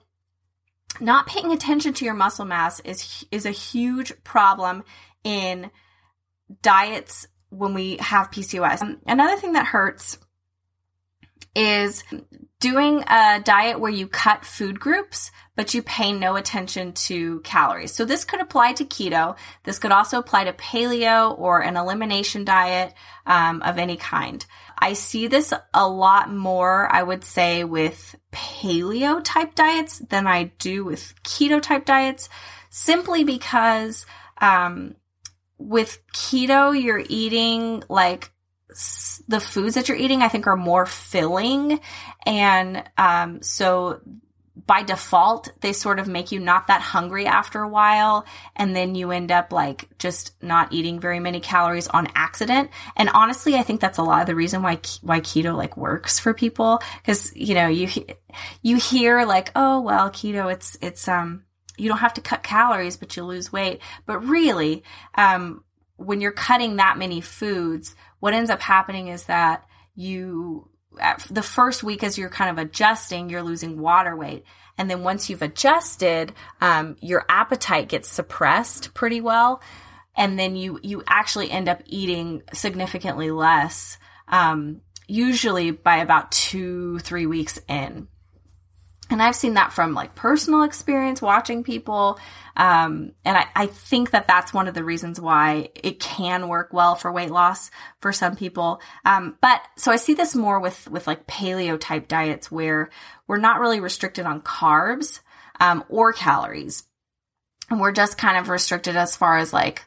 not 1.00 1.26
paying 1.26 1.52
attention 1.52 1.92
to 1.94 2.04
your 2.04 2.14
muscle 2.14 2.44
mass 2.44 2.80
is 2.80 3.24
is 3.30 3.46
a 3.46 3.50
huge 3.50 4.12
problem 4.24 4.85
in 5.24 5.70
diets 6.62 7.26
when 7.50 7.74
we 7.74 7.96
have 7.98 8.30
PCOS. 8.30 8.82
Um, 8.82 8.98
another 9.06 9.37
thing 9.37 9.52
that 9.52 9.66
hurts 9.66 10.18
is 11.54 12.04
doing 12.61 13.02
a 13.09 13.40
diet 13.42 13.80
where 13.80 13.90
you 13.90 14.06
cut 14.06 14.44
food 14.44 14.78
groups, 14.78 15.30
but 15.56 15.72
you 15.72 15.82
pay 15.82 16.12
no 16.12 16.37
attention 16.37 16.92
to 16.92 17.40
calories. 17.40 17.92
So 17.92 18.04
this 18.04 18.24
could 18.24 18.40
apply 18.40 18.74
to 18.74 18.85
keto. 18.85 19.37
This 19.64 19.78
could 19.78 19.92
also 19.92 20.18
apply 20.18 20.44
to 20.44 20.52
paleo 20.52 21.38
or 21.38 21.61
an 21.61 21.76
elimination 21.76 22.44
diet 22.44 22.94
um, 23.26 23.62
of 23.62 23.78
any 23.78 23.96
kind. 23.96 24.44
I 24.78 24.92
see 24.92 25.26
this 25.26 25.52
a 25.72 25.88
lot 25.88 26.30
more, 26.32 26.92
I 26.92 27.02
would 27.02 27.24
say, 27.24 27.64
with 27.64 28.14
paleo 28.32 29.20
type 29.24 29.54
diets 29.54 29.98
than 29.98 30.26
I 30.26 30.52
do 30.58 30.84
with 30.84 31.14
keto 31.22 31.60
type 31.62 31.86
diets, 31.86 32.28
simply 32.70 33.24
because 33.24 34.06
um, 34.40 34.96
with 35.58 35.98
keto, 36.12 36.80
you're 36.80 37.02
eating 37.08 37.82
like 37.88 38.30
the 39.28 39.40
foods 39.40 39.74
that 39.74 39.88
you're 39.88 39.96
eating, 39.96 40.22
I 40.22 40.28
think, 40.28 40.46
are 40.46 40.56
more 40.56 40.86
filling. 40.86 41.80
And 42.26 42.84
um, 42.98 43.40
so 43.42 44.00
by 44.66 44.83
default, 44.83 45.48
they 45.61 45.72
sort 45.72 45.98
of 45.98 46.09
make 46.09 46.33
you 46.33 46.40
not 46.40 46.66
that 46.66 46.81
hungry 46.81 47.26
after 47.26 47.61
a 47.61 47.68
while. 47.68 48.26
And 48.57 48.74
then 48.74 48.94
you 48.94 49.12
end 49.12 49.31
up 49.31 49.52
like 49.52 49.88
just 49.98 50.33
not 50.42 50.72
eating 50.72 50.98
very 50.98 51.20
many 51.20 51.40
calories 51.40 51.87
on 51.87 52.09
accident. 52.14 52.70
And 52.96 53.09
honestly, 53.11 53.55
I 53.55 53.62
think 53.62 53.81
that's 53.81 53.98
a 53.98 54.02
lot 54.02 54.22
of 54.22 54.26
the 54.26 54.35
reason 54.35 54.62
why, 54.62 54.81
why 55.02 55.20
keto 55.20 55.57
like 55.57 55.76
works 55.76 56.18
for 56.18 56.35
people. 56.35 56.81
Cause, 57.05 57.33
you 57.37 57.55
know, 57.55 57.68
you, 57.68 57.88
you 58.62 58.76
hear 58.76 59.24
like, 59.24 59.52
oh, 59.55 59.81
well, 59.81 60.11
keto, 60.11 60.52
it's, 60.52 60.76
it's, 60.81 61.07
um, 61.07 61.44
you 61.79 61.88
don't 61.88 61.98
have 61.98 62.14
to 62.14 62.20
cut 62.20 62.42
calories, 62.42 62.96
but 62.96 63.16
you 63.16 63.22
lose 63.22 63.52
weight. 63.52 63.81
But 64.05 64.20
really, 64.26 64.83
um, 65.14 65.62
when 65.96 66.20
you're 66.20 66.33
cutting 66.33 66.76
that 66.76 66.98
many 66.98 67.20
foods, 67.20 67.94
what 68.18 68.35
ends 68.35 68.50
up 68.50 68.61
happening 68.61 69.09
is 69.09 69.24
that 69.24 69.64
you, 69.94 70.70
the 71.30 71.42
first 71.42 71.82
week 71.82 72.02
as 72.02 72.18
you're 72.18 72.28
kind 72.28 72.50
of 72.50 72.64
adjusting, 72.64 73.30
you're 73.30 73.42
losing 73.42 73.78
water 73.78 74.16
weight. 74.16 74.44
And 74.78 74.90
then 74.90 75.02
once 75.02 75.30
you've 75.30 75.42
adjusted, 75.42 76.32
um, 76.61 76.96
your 77.00 77.24
appetite 77.28 77.88
gets 77.88 78.09
suppressed 78.09 78.94
pretty 78.94 79.20
well. 79.20 79.62
And 80.16 80.38
then 80.38 80.56
you, 80.56 80.78
you 80.82 81.02
actually 81.06 81.50
end 81.50 81.68
up 81.68 81.82
eating 81.87 82.42
significantly 82.52 83.30
less, 83.30 83.98
um, 84.28 84.80
usually 85.06 85.70
by 85.70 85.98
about 85.98 86.32
two, 86.32 86.98
three 87.00 87.26
weeks 87.26 87.61
in 87.68 88.09
and 89.09 89.23
I've 89.23 89.37
seen 89.37 89.55
that 89.55 89.73
from 89.73 89.95
like 89.95 90.14
personal 90.14 90.62
experience 90.62 91.23
watching 91.23 91.62
people. 91.62 92.19
Um, 92.57 93.12
and 93.25 93.37
I, 93.37 93.47
I 93.55 93.66
think 93.66 94.11
that 94.11 94.27
that's 94.27 94.53
one 94.53 94.66
of 94.66 94.75
the 94.75 94.83
reasons 94.83 95.21
why 95.21 95.69
it 95.75 96.01
can 96.01 96.49
work 96.49 96.73
well 96.73 96.97
for 96.97 97.12
weight 97.12 97.31
loss 97.31 97.71
for 98.01 98.12
some 98.12 98.35
people. 98.35 98.81
Um, 99.05 99.37
but 99.40 99.61
so 99.77 99.92
I 99.92 99.97
see 99.97 100.14
this 100.14 100.35
more 100.35 100.59
with, 100.59 100.88
with 100.90 101.07
like 101.07 101.27
paleo 101.27 101.79
type 101.79 102.09
diets 102.09 102.51
where 102.51 102.90
we're 103.29 103.37
not 103.37 103.61
really 103.61 103.81
restricted 103.81 104.27
on 104.27 104.40
carbs, 104.40 105.21
um, 105.61 105.85
or 105.88 106.12
calories. 106.12 106.85
And 107.71 107.81
we're 107.81 107.92
just 107.92 108.19
kind 108.19 108.38
of 108.38 108.49
restricted 108.49 108.97
as 108.97 109.16
far 109.16 109.38
as 109.38 109.53
like, 109.53 109.85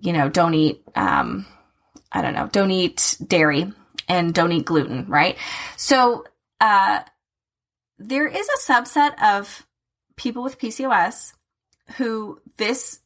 you 0.00 0.12
know, 0.12 0.28
don't 0.28 0.54
eat, 0.54 0.82
um, 0.94 1.46
I 2.12 2.22
don't 2.22 2.34
know, 2.34 2.48
don't 2.50 2.70
eat 2.70 3.16
dairy 3.24 3.72
and 4.08 4.34
don't 4.34 4.52
eat 4.52 4.64
gluten, 4.64 5.06
right? 5.08 5.36
So, 5.76 6.24
uh, 6.60 7.00
there 7.98 8.26
is 8.26 8.48
a 8.48 8.72
subset 8.72 9.22
of 9.22 9.66
people 10.16 10.42
with 10.42 10.58
PCOS 10.58 11.32
who 11.96 12.40
this 12.56 13.00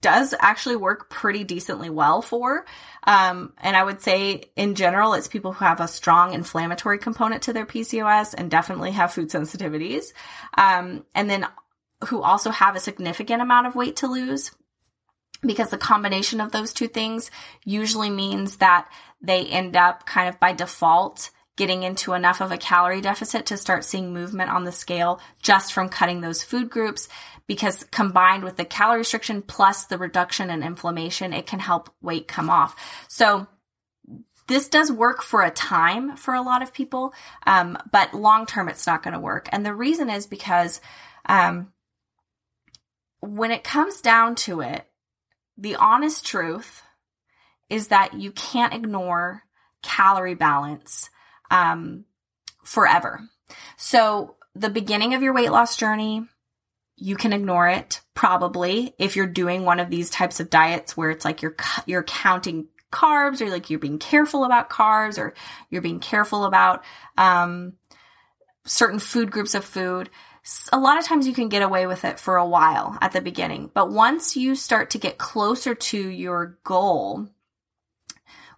does 0.00 0.34
actually 0.38 0.76
work 0.76 1.08
pretty 1.08 1.44
decently 1.44 1.88
well 1.88 2.20
for. 2.20 2.66
Um, 3.04 3.54
and 3.62 3.74
I 3.74 3.82
would 3.82 4.02
say 4.02 4.44
in 4.54 4.74
general, 4.74 5.14
it's 5.14 5.28
people 5.28 5.54
who 5.54 5.64
have 5.64 5.80
a 5.80 5.88
strong 5.88 6.34
inflammatory 6.34 6.98
component 6.98 7.42
to 7.44 7.54
their 7.54 7.64
PCOS 7.64 8.34
and 8.36 8.50
definitely 8.50 8.90
have 8.90 9.14
food 9.14 9.30
sensitivities. 9.30 10.12
Um, 10.58 11.06
and 11.14 11.30
then 11.30 11.46
who 12.08 12.20
also 12.20 12.50
have 12.50 12.76
a 12.76 12.80
significant 12.80 13.40
amount 13.40 13.66
of 13.66 13.76
weight 13.76 13.96
to 13.96 14.06
lose 14.06 14.50
because 15.40 15.70
the 15.70 15.78
combination 15.78 16.40
of 16.40 16.52
those 16.52 16.74
two 16.74 16.88
things 16.88 17.30
usually 17.64 18.10
means 18.10 18.56
that 18.56 18.88
they 19.22 19.46
end 19.46 19.74
up 19.74 20.04
kind 20.04 20.28
of 20.28 20.38
by 20.38 20.52
default 20.52 21.30
getting 21.56 21.82
into 21.82 22.12
enough 22.14 22.40
of 22.40 22.50
a 22.50 22.58
calorie 22.58 23.00
deficit 23.00 23.46
to 23.46 23.56
start 23.56 23.84
seeing 23.84 24.12
movement 24.12 24.50
on 24.50 24.64
the 24.64 24.72
scale 24.72 25.20
just 25.40 25.72
from 25.72 25.88
cutting 25.88 26.20
those 26.20 26.42
food 26.42 26.68
groups 26.68 27.08
because 27.46 27.84
combined 27.90 28.42
with 28.42 28.56
the 28.56 28.64
calorie 28.64 28.98
restriction 28.98 29.42
plus 29.42 29.84
the 29.84 29.98
reduction 29.98 30.50
in 30.50 30.62
inflammation, 30.62 31.32
it 31.32 31.46
can 31.46 31.60
help 31.60 31.90
weight 32.00 32.26
come 32.26 32.50
off. 32.50 32.74
So 33.08 33.46
this 34.46 34.68
does 34.68 34.90
work 34.90 35.22
for 35.22 35.42
a 35.42 35.50
time 35.50 36.16
for 36.16 36.34
a 36.34 36.42
lot 36.42 36.62
of 36.62 36.74
people, 36.74 37.14
um, 37.46 37.78
but 37.90 38.14
long 38.14 38.46
term, 38.46 38.68
it's 38.68 38.86
not 38.86 39.02
going 39.02 39.14
to 39.14 39.20
work. 39.20 39.48
And 39.52 39.64
the 39.64 39.74
reason 39.74 40.10
is 40.10 40.26
because 40.26 40.80
um, 41.26 41.72
when 43.20 43.50
it 43.50 43.64
comes 43.64 44.00
down 44.00 44.34
to 44.36 44.60
it, 44.60 44.86
the 45.56 45.76
honest 45.76 46.26
truth 46.26 46.82
is 47.70 47.88
that 47.88 48.14
you 48.14 48.32
can't 48.32 48.74
ignore 48.74 49.44
calorie 49.82 50.34
balance 50.34 51.10
um, 51.50 52.04
forever. 52.64 53.20
So 53.76 54.36
the 54.54 54.70
beginning 54.70 55.14
of 55.14 55.22
your 55.22 55.34
weight 55.34 55.50
loss 55.50 55.76
journey, 55.76 56.26
you 56.96 57.16
can 57.16 57.32
ignore 57.32 57.68
it 57.68 58.00
probably 58.14 58.94
if 58.98 59.16
you're 59.16 59.26
doing 59.26 59.64
one 59.64 59.80
of 59.80 59.90
these 59.90 60.10
types 60.10 60.40
of 60.40 60.50
diets 60.50 60.96
where 60.96 61.10
it's 61.10 61.24
like 61.24 61.42
you're 61.42 61.56
you're 61.86 62.04
counting 62.04 62.68
carbs 62.92 63.40
or 63.40 63.50
like 63.50 63.70
you're 63.70 63.80
being 63.80 63.98
careful 63.98 64.44
about 64.44 64.70
carbs 64.70 65.18
or 65.18 65.34
you're 65.68 65.82
being 65.82 65.98
careful 65.98 66.44
about 66.44 66.84
um, 67.18 67.72
certain 68.64 69.00
food 69.00 69.30
groups 69.30 69.54
of 69.54 69.64
food 69.64 70.08
a 70.72 70.78
lot 70.78 70.98
of 70.98 71.04
times 71.04 71.26
you 71.26 71.32
can 71.32 71.48
get 71.48 71.62
away 71.62 71.86
with 71.86 72.04
it 72.04 72.20
for 72.20 72.36
a 72.36 72.46
while 72.46 72.96
at 73.00 73.12
the 73.12 73.20
beginning 73.20 73.70
but 73.74 73.90
once 73.90 74.36
you 74.36 74.54
start 74.54 74.90
to 74.90 74.98
get 74.98 75.18
closer 75.18 75.74
to 75.74 75.98
your 75.98 76.58
goal 76.62 77.28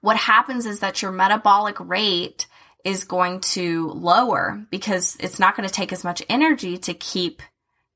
what 0.03 0.17
happens 0.17 0.67
is 0.67 0.81
that 0.81 1.01
your 1.01 1.13
metabolic 1.13 1.81
rate 1.81 2.47
is 2.87 3.03
going 3.03 3.41
to 3.41 3.89
lower 3.91 4.65
because 4.71 5.17
it's 5.19 5.41
not 5.41 5.57
going 5.57 5.69
to 5.69 5.75
take 5.75 5.93
as 5.93 6.05
much 6.05 6.23
energy 6.29 6.79
to 6.79 6.95
keep 6.95 7.43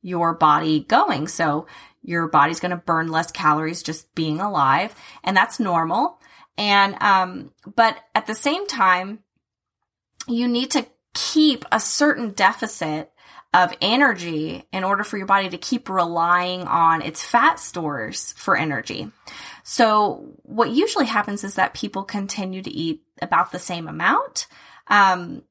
your 0.03 0.35
body 0.35 0.81
going. 0.81 1.29
So 1.29 1.69
your 2.03 2.27
body's 2.27 2.59
going 2.59 2.73
to 2.73 2.77
burn 2.77 3.07
less 3.07 3.31
calories 3.31 3.85
just 3.85 4.13
being 4.17 4.41
alive 4.41 4.93
and 5.23 5.37
that's 5.37 5.61
normal. 5.61 6.19
And, 6.59 7.01
um, 7.01 7.53
but 7.77 7.99
at 8.17 8.27
the 8.27 8.35
same 8.35 8.67
time, 8.67 9.21
you 10.27 10.49
need 10.49 10.73
to 10.73 10.85
keep 11.15 11.65
a 11.71 11.79
certain 11.79 12.33
deficit 12.33 13.13
of 13.55 13.73
energy 13.81 14.65
in 14.73 14.83
order 14.83 15.05
for 15.05 15.19
your 15.19 15.27
body 15.27 15.49
to 15.51 15.59
keep 15.59 15.89
relying 15.89 16.63
on 16.63 17.01
its 17.01 17.25
fat 17.25 17.61
stores 17.61 18.35
for 18.37 18.57
energy. 18.57 19.09
So 19.63 20.35
what 20.43 20.71
usually 20.71 21.07
happens 21.07 21.45
is 21.45 21.55
that 21.55 21.75
people 21.75 22.03
continue 22.03 22.63
to 22.63 22.71
eat 22.71 23.03
about 23.23 23.53
the 23.53 23.59
same 23.61 23.87
amount, 23.87 24.49
um, 24.91 25.43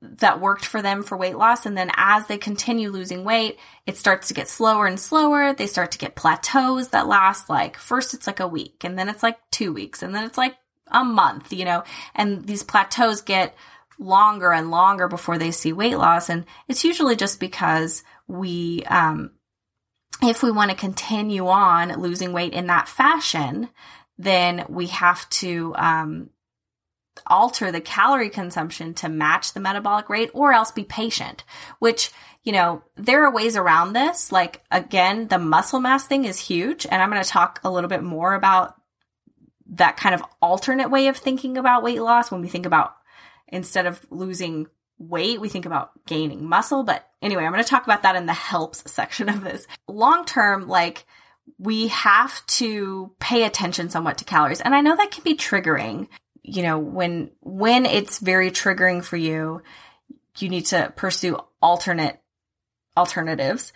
that 0.00 0.40
worked 0.40 0.64
for 0.64 0.80
them 0.80 1.02
for 1.02 1.16
weight 1.16 1.36
loss. 1.36 1.66
And 1.66 1.76
then 1.76 1.90
as 1.96 2.26
they 2.26 2.38
continue 2.38 2.90
losing 2.90 3.24
weight, 3.24 3.58
it 3.86 3.96
starts 3.96 4.28
to 4.28 4.34
get 4.34 4.48
slower 4.48 4.86
and 4.86 4.98
slower. 4.98 5.52
They 5.52 5.66
start 5.66 5.92
to 5.92 5.98
get 5.98 6.14
plateaus 6.14 6.88
that 6.88 7.08
last 7.08 7.50
like, 7.50 7.76
first 7.76 8.14
it's 8.14 8.26
like 8.26 8.40
a 8.40 8.48
week 8.48 8.84
and 8.84 8.98
then 8.98 9.08
it's 9.08 9.22
like 9.22 9.38
two 9.50 9.72
weeks 9.72 10.02
and 10.02 10.14
then 10.14 10.24
it's 10.24 10.38
like 10.38 10.56
a 10.88 11.04
month, 11.04 11.52
you 11.52 11.64
know, 11.64 11.82
and 12.14 12.46
these 12.46 12.62
plateaus 12.62 13.20
get 13.22 13.54
longer 13.98 14.52
and 14.52 14.70
longer 14.70 15.08
before 15.08 15.38
they 15.38 15.50
see 15.50 15.72
weight 15.72 15.96
loss. 15.96 16.28
And 16.28 16.44
it's 16.68 16.84
usually 16.84 17.16
just 17.16 17.40
because 17.40 18.04
we, 18.28 18.84
um, 18.84 19.32
if 20.22 20.42
we 20.42 20.50
want 20.50 20.70
to 20.70 20.76
continue 20.76 21.48
on 21.48 22.00
losing 22.00 22.32
weight 22.32 22.52
in 22.52 22.68
that 22.68 22.88
fashion, 22.88 23.68
then 24.18 24.64
we 24.68 24.86
have 24.86 25.28
to 25.30 25.74
um, 25.76 26.30
alter 27.28 27.70
the 27.70 27.80
calorie 27.80 28.30
consumption 28.30 28.94
to 28.94 29.08
match 29.08 29.52
the 29.52 29.60
metabolic 29.60 30.08
rate 30.08 30.30
or 30.34 30.52
else 30.52 30.70
be 30.70 30.84
patient, 30.84 31.44
which, 31.78 32.10
you 32.42 32.52
know, 32.52 32.82
there 32.96 33.24
are 33.24 33.32
ways 33.32 33.56
around 33.56 33.92
this. 33.92 34.32
Like, 34.32 34.62
again, 34.70 35.28
the 35.28 35.38
muscle 35.38 35.80
mass 35.80 36.06
thing 36.06 36.24
is 36.24 36.38
huge. 36.38 36.86
And 36.90 37.02
I'm 37.02 37.10
going 37.10 37.22
to 37.22 37.28
talk 37.28 37.60
a 37.64 37.70
little 37.70 37.88
bit 37.88 38.02
more 38.02 38.34
about 38.34 38.74
that 39.70 39.96
kind 39.96 40.14
of 40.14 40.22
alternate 40.40 40.90
way 40.90 41.08
of 41.08 41.16
thinking 41.16 41.56
about 41.56 41.82
weight 41.82 42.00
loss 42.00 42.30
when 42.30 42.40
we 42.40 42.48
think 42.48 42.66
about 42.66 42.96
instead 43.48 43.86
of 43.86 44.04
losing 44.10 44.66
weight, 44.98 45.40
we 45.40 45.48
think 45.48 45.66
about 45.66 45.90
gaining 46.06 46.48
muscle. 46.48 46.82
But 46.82 47.08
anyway, 47.20 47.44
I'm 47.44 47.52
going 47.52 47.62
to 47.62 47.68
talk 47.68 47.84
about 47.84 48.02
that 48.02 48.16
in 48.16 48.26
the 48.26 48.32
helps 48.32 48.90
section 48.90 49.28
of 49.28 49.42
this. 49.42 49.66
Long 49.88 50.24
term, 50.24 50.68
like, 50.68 51.06
we 51.58 51.88
have 51.88 52.44
to 52.46 53.12
pay 53.18 53.44
attention 53.44 53.88
somewhat 53.88 54.18
to 54.18 54.24
calories. 54.24 54.60
And 54.60 54.74
I 54.74 54.80
know 54.80 54.96
that 54.96 55.10
can 55.10 55.22
be 55.24 55.36
triggering 55.36 56.08
you 56.46 56.62
know, 56.62 56.78
when, 56.78 57.30
when 57.40 57.86
it's 57.86 58.20
very 58.20 58.50
triggering 58.50 59.04
for 59.04 59.16
you, 59.16 59.62
you 60.38 60.48
need 60.48 60.66
to 60.66 60.92
pursue 60.94 61.38
alternate 61.60 62.20
alternatives. 62.96 63.72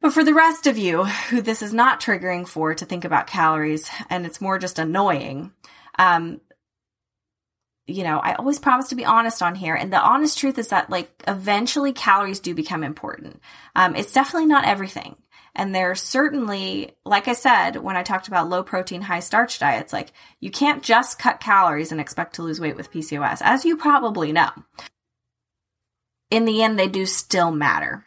But 0.00 0.12
for 0.12 0.22
the 0.22 0.34
rest 0.34 0.66
of 0.66 0.76
you 0.76 1.04
who 1.04 1.40
this 1.40 1.62
is 1.62 1.72
not 1.72 2.00
triggering 2.00 2.46
for 2.46 2.74
to 2.74 2.84
think 2.84 3.04
about 3.04 3.26
calories 3.26 3.88
and 4.10 4.26
it's 4.26 4.40
more 4.40 4.58
just 4.58 4.78
annoying, 4.78 5.52
um, 5.98 6.40
you 7.86 8.04
know, 8.04 8.18
I 8.18 8.34
always 8.34 8.58
promise 8.58 8.88
to 8.88 8.94
be 8.94 9.04
honest 9.04 9.42
on 9.42 9.54
here. 9.54 9.74
And 9.74 9.92
the 9.92 10.00
honest 10.00 10.38
truth 10.38 10.58
is 10.58 10.68
that 10.68 10.90
like 10.90 11.10
eventually 11.26 11.92
calories 11.92 12.40
do 12.40 12.54
become 12.54 12.84
important. 12.84 13.40
Um, 13.74 13.96
it's 13.96 14.12
definitely 14.12 14.46
not 14.46 14.66
everything. 14.66 15.16
And 15.54 15.74
there's 15.74 16.00
certainly, 16.00 16.96
like 17.04 17.28
I 17.28 17.34
said, 17.34 17.76
when 17.76 17.96
I 17.96 18.02
talked 18.02 18.26
about 18.28 18.48
low 18.48 18.62
protein, 18.62 19.02
high 19.02 19.20
starch 19.20 19.58
diets, 19.58 19.92
like 19.92 20.12
you 20.40 20.50
can't 20.50 20.82
just 20.82 21.18
cut 21.18 21.40
calories 21.40 21.92
and 21.92 22.00
expect 22.00 22.36
to 22.36 22.42
lose 22.42 22.60
weight 22.60 22.76
with 22.76 22.90
PCOS, 22.90 23.42
as 23.42 23.64
you 23.64 23.76
probably 23.76 24.32
know. 24.32 24.50
In 26.30 26.46
the 26.46 26.62
end, 26.62 26.78
they 26.78 26.88
do 26.88 27.04
still 27.04 27.50
matter. 27.50 28.06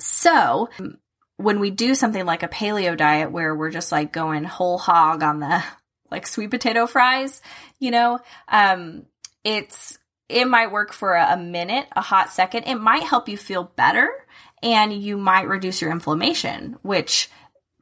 So, 0.00 0.70
when 1.36 1.60
we 1.60 1.70
do 1.70 1.94
something 1.94 2.24
like 2.24 2.42
a 2.42 2.48
paleo 2.48 2.96
diet 2.96 3.30
where 3.30 3.54
we're 3.54 3.70
just 3.70 3.92
like 3.92 4.12
going 4.12 4.44
whole 4.44 4.78
hog 4.78 5.22
on 5.22 5.40
the 5.40 5.62
like 6.10 6.26
sweet 6.26 6.50
potato 6.50 6.86
fries, 6.86 7.42
you 7.78 7.90
know, 7.90 8.18
um, 8.48 9.04
it's, 9.44 9.98
it 10.30 10.46
might 10.46 10.72
work 10.72 10.94
for 10.94 11.14
a 11.14 11.36
minute, 11.36 11.86
a 11.94 12.00
hot 12.00 12.30
second. 12.30 12.64
It 12.64 12.76
might 12.76 13.02
help 13.02 13.28
you 13.28 13.36
feel 13.36 13.64
better 13.64 14.08
and 14.62 14.92
you 14.92 15.16
might 15.16 15.48
reduce 15.48 15.80
your 15.80 15.90
inflammation, 15.90 16.78
which 16.82 17.28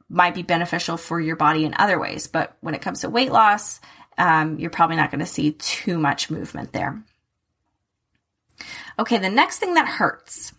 might 0.09 0.35
be 0.35 0.43
beneficial 0.43 0.97
for 0.97 1.19
your 1.19 1.35
body 1.35 1.63
in 1.63 1.73
other 1.77 1.99
ways. 1.99 2.27
But 2.27 2.57
when 2.61 2.75
it 2.75 2.81
comes 2.81 3.01
to 3.01 3.09
weight 3.09 3.31
loss, 3.31 3.79
um, 4.17 4.59
you're 4.59 4.69
probably 4.69 4.97
not 4.97 5.11
going 5.11 5.19
to 5.19 5.25
see 5.25 5.53
too 5.53 5.97
much 5.97 6.29
movement 6.29 6.73
there. 6.73 7.01
Okay, 8.99 9.17
the 9.17 9.29
next 9.29 9.59
thing 9.59 9.75
that 9.75 9.87
hurts, 9.87 10.53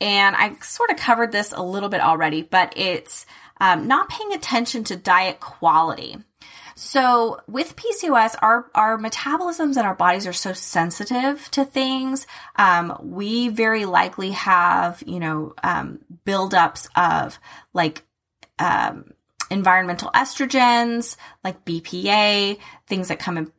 and 0.00 0.34
I 0.34 0.54
sort 0.56 0.90
of 0.90 0.96
covered 0.96 1.32
this 1.32 1.52
a 1.52 1.62
little 1.62 1.88
bit 1.88 2.00
already, 2.00 2.42
but 2.42 2.74
it's 2.76 3.26
um, 3.60 3.86
not 3.86 4.08
paying 4.08 4.32
attention 4.32 4.84
to 4.84 4.96
diet 4.96 5.40
quality. 5.40 6.16
So 6.80 7.42
with 7.46 7.76
PCOS, 7.76 8.36
our, 8.40 8.70
our 8.74 8.96
metabolisms 8.96 9.76
and 9.76 9.80
our 9.80 9.94
bodies 9.94 10.26
are 10.26 10.32
so 10.32 10.54
sensitive 10.54 11.50
to 11.50 11.66
things. 11.66 12.26
Um, 12.56 12.96
we 13.02 13.48
very 13.48 13.84
likely 13.84 14.30
have, 14.30 15.02
you 15.06 15.20
know, 15.20 15.52
um, 15.62 15.98
buildups 16.26 16.88
of 16.96 17.38
like, 17.74 18.02
um, 18.58 19.12
environmental 19.50 20.10
estrogens, 20.14 21.16
like 21.44 21.66
BPA, 21.66 22.58
things 22.86 23.08
that 23.08 23.18
come 23.18 23.36
in 23.36 23.52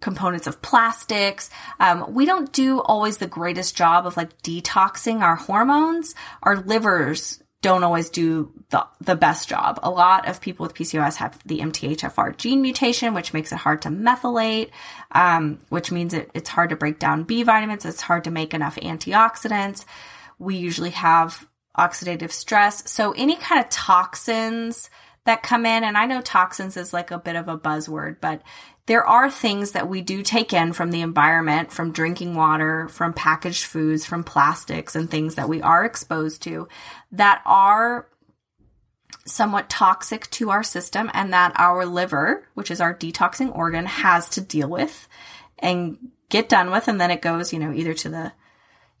components 0.00 0.46
of 0.46 0.62
plastics. 0.62 1.50
Um, 1.78 2.14
we 2.14 2.24
don't 2.24 2.50
do 2.54 2.80
always 2.80 3.18
the 3.18 3.26
greatest 3.26 3.76
job 3.76 4.06
of 4.06 4.16
like 4.16 4.40
detoxing 4.40 5.20
our 5.20 5.36
hormones. 5.36 6.14
Our 6.42 6.56
livers 6.56 7.41
don't 7.62 7.84
always 7.84 8.10
do 8.10 8.52
the, 8.70 8.84
the 9.00 9.14
best 9.14 9.48
job. 9.48 9.78
A 9.82 9.90
lot 9.90 10.28
of 10.28 10.40
people 10.40 10.64
with 10.64 10.74
PCOS 10.74 11.16
have 11.16 11.38
the 11.46 11.60
MTHFR 11.60 12.36
gene 12.36 12.60
mutation, 12.60 13.14
which 13.14 13.32
makes 13.32 13.52
it 13.52 13.58
hard 13.58 13.82
to 13.82 13.88
methylate, 13.88 14.70
um, 15.12 15.60
which 15.68 15.92
means 15.92 16.12
it, 16.12 16.30
it's 16.34 16.50
hard 16.50 16.70
to 16.70 16.76
break 16.76 16.98
down 16.98 17.22
B 17.22 17.44
vitamins. 17.44 17.84
It's 17.84 18.02
hard 18.02 18.24
to 18.24 18.30
make 18.30 18.52
enough 18.52 18.76
antioxidants. 18.76 19.84
We 20.38 20.56
usually 20.56 20.90
have 20.90 21.48
oxidative 21.78 22.32
stress. 22.32 22.90
So 22.90 23.12
any 23.12 23.36
kind 23.36 23.64
of 23.64 23.70
toxins 23.70 24.90
that 25.24 25.44
come 25.44 25.64
in, 25.64 25.84
and 25.84 25.96
I 25.96 26.06
know 26.06 26.20
toxins 26.20 26.76
is 26.76 26.92
like 26.92 27.12
a 27.12 27.18
bit 27.18 27.36
of 27.36 27.46
a 27.46 27.56
buzzword, 27.56 28.16
but 28.20 28.42
there 28.86 29.04
are 29.06 29.30
things 29.30 29.72
that 29.72 29.88
we 29.88 30.00
do 30.00 30.22
take 30.22 30.52
in 30.52 30.72
from 30.72 30.90
the 30.90 31.02
environment, 31.02 31.72
from 31.72 31.92
drinking 31.92 32.34
water, 32.34 32.88
from 32.88 33.12
packaged 33.12 33.64
foods, 33.64 34.04
from 34.04 34.24
plastics 34.24 34.96
and 34.96 35.10
things 35.10 35.36
that 35.36 35.48
we 35.48 35.62
are 35.62 35.84
exposed 35.84 36.42
to 36.42 36.68
that 37.12 37.42
are 37.46 38.08
somewhat 39.24 39.70
toxic 39.70 40.28
to 40.30 40.50
our 40.50 40.64
system 40.64 41.10
and 41.14 41.32
that 41.32 41.52
our 41.56 41.86
liver, 41.86 42.48
which 42.54 42.70
is 42.70 42.80
our 42.80 42.92
detoxing 42.94 43.54
organ, 43.54 43.86
has 43.86 44.28
to 44.30 44.40
deal 44.40 44.68
with 44.68 45.08
and 45.60 45.96
get 46.28 46.48
done 46.48 46.70
with. 46.72 46.88
And 46.88 47.00
then 47.00 47.12
it 47.12 47.22
goes, 47.22 47.52
you 47.52 47.60
know, 47.60 47.72
either 47.72 47.94
to 47.94 48.08
the, 48.08 48.32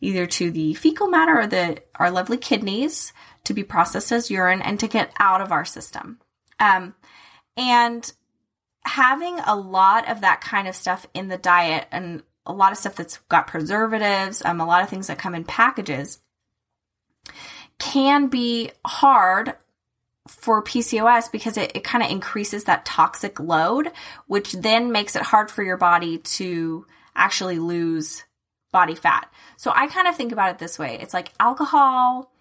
either 0.00 0.26
to 0.26 0.52
the 0.52 0.74
fecal 0.74 1.08
matter 1.08 1.40
or 1.40 1.46
the, 1.48 1.82
our 1.96 2.10
lovely 2.10 2.36
kidneys 2.36 3.12
to 3.44 3.54
be 3.54 3.64
processed 3.64 4.12
as 4.12 4.30
urine 4.30 4.62
and 4.62 4.78
to 4.78 4.86
get 4.86 5.12
out 5.18 5.40
of 5.40 5.50
our 5.50 5.64
system. 5.64 6.20
Um, 6.60 6.94
and 7.56 8.12
having 8.84 9.38
a 9.40 9.54
lot 9.54 10.08
of 10.08 10.20
that 10.22 10.40
kind 10.40 10.68
of 10.68 10.74
stuff 10.74 11.06
in 11.14 11.28
the 11.28 11.38
diet 11.38 11.86
and 11.90 12.22
a 12.44 12.52
lot 12.52 12.72
of 12.72 12.78
stuff 12.78 12.96
that's 12.96 13.18
got 13.28 13.46
preservatives, 13.46 14.42
um, 14.44 14.60
a 14.60 14.66
lot 14.66 14.82
of 14.82 14.88
things 14.88 15.06
that 15.06 15.18
come 15.18 15.34
in 15.34 15.44
packages 15.44 16.18
can 17.78 18.28
be 18.28 18.70
hard 18.84 19.54
for 20.28 20.62
PCOS 20.62 21.30
because 21.30 21.56
it, 21.56 21.72
it 21.74 21.84
kind 21.84 22.02
of 22.02 22.10
increases 22.10 22.64
that 22.64 22.84
toxic 22.84 23.40
load, 23.40 23.90
which 24.26 24.52
then 24.52 24.92
makes 24.92 25.16
it 25.16 25.22
hard 25.22 25.50
for 25.50 25.62
your 25.62 25.76
body 25.76 26.18
to 26.18 26.86
actually 27.14 27.58
lose 27.58 28.24
body 28.72 28.94
fat. 28.94 29.30
So 29.56 29.72
I 29.74 29.86
kind 29.86 30.08
of 30.08 30.16
think 30.16 30.32
about 30.32 30.50
it 30.50 30.58
this 30.58 30.78
way. 30.78 30.98
It's 31.00 31.14
like 31.14 31.32
alcohol, 31.38 32.32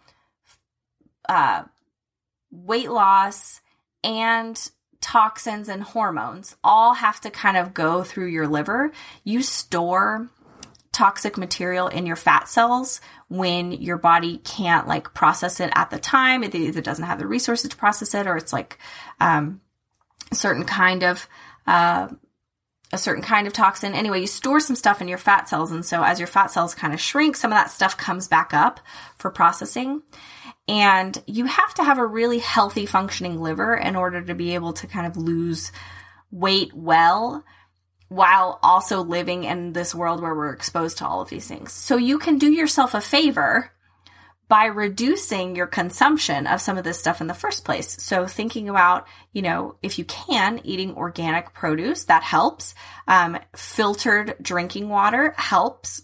uh, 1.28 1.64
weight 2.52 2.90
loss, 2.90 3.62
and 4.04 4.72
toxins 5.02 5.68
and 5.68 5.84
hormones 5.84 6.56
all 6.64 6.94
have 6.94 7.20
to 7.22 7.30
kind 7.30 7.58
of 7.58 7.74
go 7.74 8.04
through 8.04 8.28
your 8.28 8.48
liver. 8.48 8.92
You 9.24 9.42
store 9.42 10.30
toxic 10.92 11.38
material 11.38 11.88
in 11.88 12.06
your 12.06 12.16
fat 12.16 12.48
cells 12.48 13.02
when 13.28 13.72
your 13.72 13.98
body 13.98 14.38
can't 14.40 14.88
like 14.88 15.14
process 15.14 15.60
it 15.60 15.72
at 15.76 15.90
the 15.90 16.00
time. 16.00 16.44
It 16.44 16.54
either 16.54 16.82
doesn't 16.82 17.06
have 17.06 17.20
the 17.20 17.28
resources 17.28 17.70
to 17.70 17.78
process 17.78 18.14
it 18.14 18.28
or 18.28 18.38
it's 18.38 18.54
like 18.54 18.78
um, 19.20 19.62
a 20.32 20.36
certain 20.36 20.66
kind 20.66 21.04
of 21.04 21.28
uh, 21.66 22.10
a 22.94 22.98
certain 22.98 23.24
kind 23.24 23.48
of 23.48 23.54
toxin. 23.54 23.94
Anyway, 23.94 24.22
you 24.22 24.28
store 24.28 24.60
some 24.60 24.76
stuff 24.76 25.02
in 25.02 25.08
your 25.08 25.18
fat 25.18 25.48
cells. 25.48 25.72
And 25.72 25.86
so 25.86 26.04
as 26.04 26.20
your 26.20 26.28
fat 26.28 26.52
cells 26.52 26.76
kind 26.76 26.94
of 26.94 27.00
shrink, 27.00 27.36
some 27.38 27.52
of 27.52 27.58
that 27.58 27.72
stuff 27.72 27.98
comes 27.98 28.28
back 28.28 28.54
up 28.54 28.80
for 29.18 29.32
processing. 29.32 30.02
And 30.68 31.22
you 31.28 31.46
have 31.46 31.74
to 31.76 31.84
have 31.84 31.98
a 31.98 32.06
really 32.06 32.40
healthy 32.40 32.86
functioning 32.86 33.42
liver 33.42 33.76
in 33.76 33.96
order 33.96 34.22
to 34.22 34.36
be 34.36 34.56
able 34.56 34.74
to 34.74 34.88
kind 34.88 35.08
of 35.08 35.18
lose 35.18 35.72
weight 36.32 36.74
well 36.74 37.44
while 38.08 38.60
also 38.62 39.02
living 39.02 39.46
in 39.46 39.74
this 39.74 39.96
world 39.96 40.22
where 40.22 40.36
we're 40.36 40.54
exposed 40.54 40.98
to 40.98 41.08
all 41.08 41.22
of 41.22 41.30
these 41.30 41.48
things. 41.48 41.72
So 41.72 41.96
you 41.96 42.20
can 42.20 42.38
do 42.38 42.52
yourself 42.52 42.94
a 42.94 43.02
favor 43.02 43.72
by 44.50 44.66
reducing 44.66 45.56
your 45.56 45.66
consumption 45.66 46.46
of 46.46 46.60
some 46.60 46.78
of 46.78 46.84
this 46.84 47.00
stuff 47.00 47.22
in 47.22 47.28
the 47.28 47.34
first 47.34 47.64
place. 47.64 48.04
So 48.04 48.28
thinking 48.28 48.68
about, 48.68 49.08
you 49.32 49.42
know, 49.42 49.78
if 49.82 49.98
you 49.98 50.04
can, 50.04 50.60
eating 50.66 50.94
organic 50.96 51.54
produce, 51.54 52.04
that 52.06 52.22
helps. 52.22 52.76
Um, 53.08 53.40
filtered 53.56 54.36
drinking 54.42 54.90
water 54.90 55.34
helps 55.38 56.02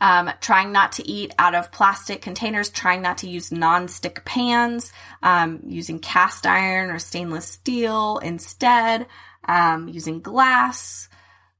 um, 0.00 0.30
trying 0.40 0.72
not 0.72 0.92
to 0.92 1.08
eat 1.08 1.34
out 1.38 1.54
of 1.54 1.72
plastic 1.72 2.22
containers, 2.22 2.70
trying 2.70 3.02
not 3.02 3.18
to 3.18 3.28
use 3.28 3.50
non-stick 3.50 4.24
pans, 4.24 4.92
um, 5.22 5.60
using 5.66 5.98
cast 5.98 6.46
iron 6.46 6.90
or 6.90 6.98
stainless 6.98 7.46
steel 7.46 8.18
instead, 8.18 9.06
um, 9.46 9.88
using 9.88 10.20
glass 10.20 11.08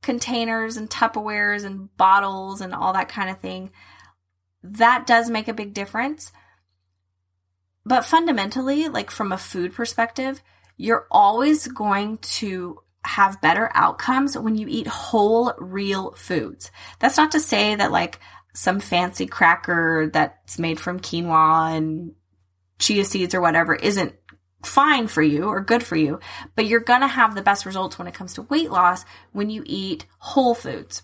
containers 0.03 0.77
and 0.77 0.88
Tupperwares 0.88 1.64
and 1.64 1.94
bottles 1.96 2.61
and 2.61 2.74
all 2.74 2.92
that 2.92 3.09
kind 3.09 3.31
of 3.31 3.40
thing. 3.40 3.70
That 4.62 5.07
does 5.07 5.29
make 5.29 5.48
a 5.48 5.55
big 5.55 5.74
difference. 5.74 6.33
But 7.85 8.05
fundamentally, 8.05 8.88
like 8.88 9.11
from 9.11 9.33
a 9.33 9.38
food 9.38 9.74
perspective, 9.74 10.42
you're 10.77 11.07
always 11.11 11.66
going 11.66 12.18
to 12.18 12.81
have 13.04 13.40
better 13.40 13.70
outcomes 13.74 14.37
when 14.37 14.56
you 14.56 14.66
eat 14.68 14.87
whole, 14.87 15.52
real 15.58 16.12
foods. 16.12 16.70
That's 16.98 17.16
not 17.16 17.32
to 17.32 17.40
say 17.40 17.74
that 17.74 17.92
like 17.92 18.20
some 18.54 18.80
fancy 18.80 19.26
cracker 19.26 20.11
that's 20.12 20.58
made 20.58 20.80
from 20.80 21.00
quinoa 21.00 21.76
and 21.76 22.12
chia 22.78 23.04
seeds 23.04 23.34
or 23.34 23.40
whatever 23.40 23.74
isn't 23.74 24.14
fine 24.64 25.06
for 25.06 25.22
you 25.22 25.44
or 25.44 25.61
good 25.61 25.82
for 25.82 25.96
you, 25.96 26.18
but 26.56 26.66
you're 26.66 26.80
going 26.80 27.00
to 27.00 27.06
have 27.06 27.34
the 27.34 27.42
best 27.42 27.66
results 27.66 27.98
when 27.98 28.08
it 28.08 28.14
comes 28.14 28.34
to 28.34 28.42
weight 28.42 28.70
loss 28.70 29.04
when 29.32 29.50
you 29.50 29.62
eat 29.66 30.06
whole 30.18 30.54
foods. 30.54 31.02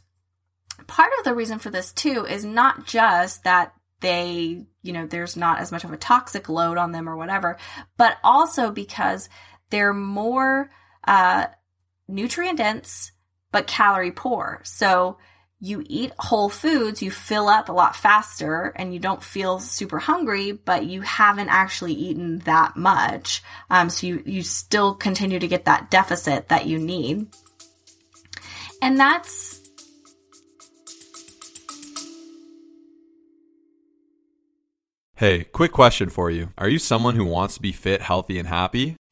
Part 0.87 1.12
of 1.18 1.24
the 1.24 1.35
reason 1.35 1.59
for 1.59 1.70
this 1.70 1.92
too 1.92 2.26
is 2.28 2.44
not 2.44 2.87
just 2.87 3.44
that 3.44 3.72
they, 4.00 4.66
you 4.83 4.92
know, 4.92 5.07
there's 5.07 5.37
not 5.37 5.61
as 5.61 5.70
much 5.70 5.85
of 5.85 5.92
a 5.92 5.96
toxic 5.96 6.48
load 6.48 6.76
on 6.76 6.92
them 6.92 7.09
or 7.09 7.16
whatever, 7.16 7.57
but 7.96 8.18
also 8.24 8.70
because 8.70 9.28
they're 9.70 9.94
more 9.94 10.70
uh, 11.07 11.46
nutrient 12.09 12.59
dense 12.59 13.12
but 13.55 13.69
calorie 13.69 14.11
poor. 14.11 14.61
So 14.64 15.17
you 15.61 15.85
eat 15.87 16.12
whole 16.19 16.49
foods, 16.49 17.01
you 17.01 17.11
fill 17.11 17.49
up 17.49 17.69
a 17.69 17.73
lot 17.73 17.95
faster 17.95 18.73
and 18.75 18.93
you 18.93 18.99
don't 18.99 19.23
feel 19.23 19.61
super 19.61 20.01
hungry, 20.01 20.53
but 20.53 20.85
you 20.87 21.03
haven't 21.03 21.49
actually 21.49 21.95
eaten 21.95 22.40
that 22.40 22.77
much. 22.77 23.43
Um, 23.71 23.88
so 23.88 24.09
you, 24.09 24.23
you 24.27 24.43
still 24.43 24.95
continue 24.95 25.38
to 25.38 25.47
get 25.47 25.67
that 25.67 25.90
deficit 25.90 26.49
that 26.49 26.67
you 26.67 26.79
need. 26.79 27.29
And 28.83 28.99
that's 28.99 29.61
Hey, 35.17 35.45
quick 35.45 35.71
question 35.71 36.11
for 36.11 36.29
you. 36.29 36.51
Are 36.59 36.69
you 36.69 36.81
someone 36.81 37.14
who 37.14 37.25
wants 37.25 37.55
to 37.55 37.62
be 37.62 37.71
fit, 37.71 38.03
healthy, 38.03 38.37
and 38.37 38.49
happy? 38.49 38.97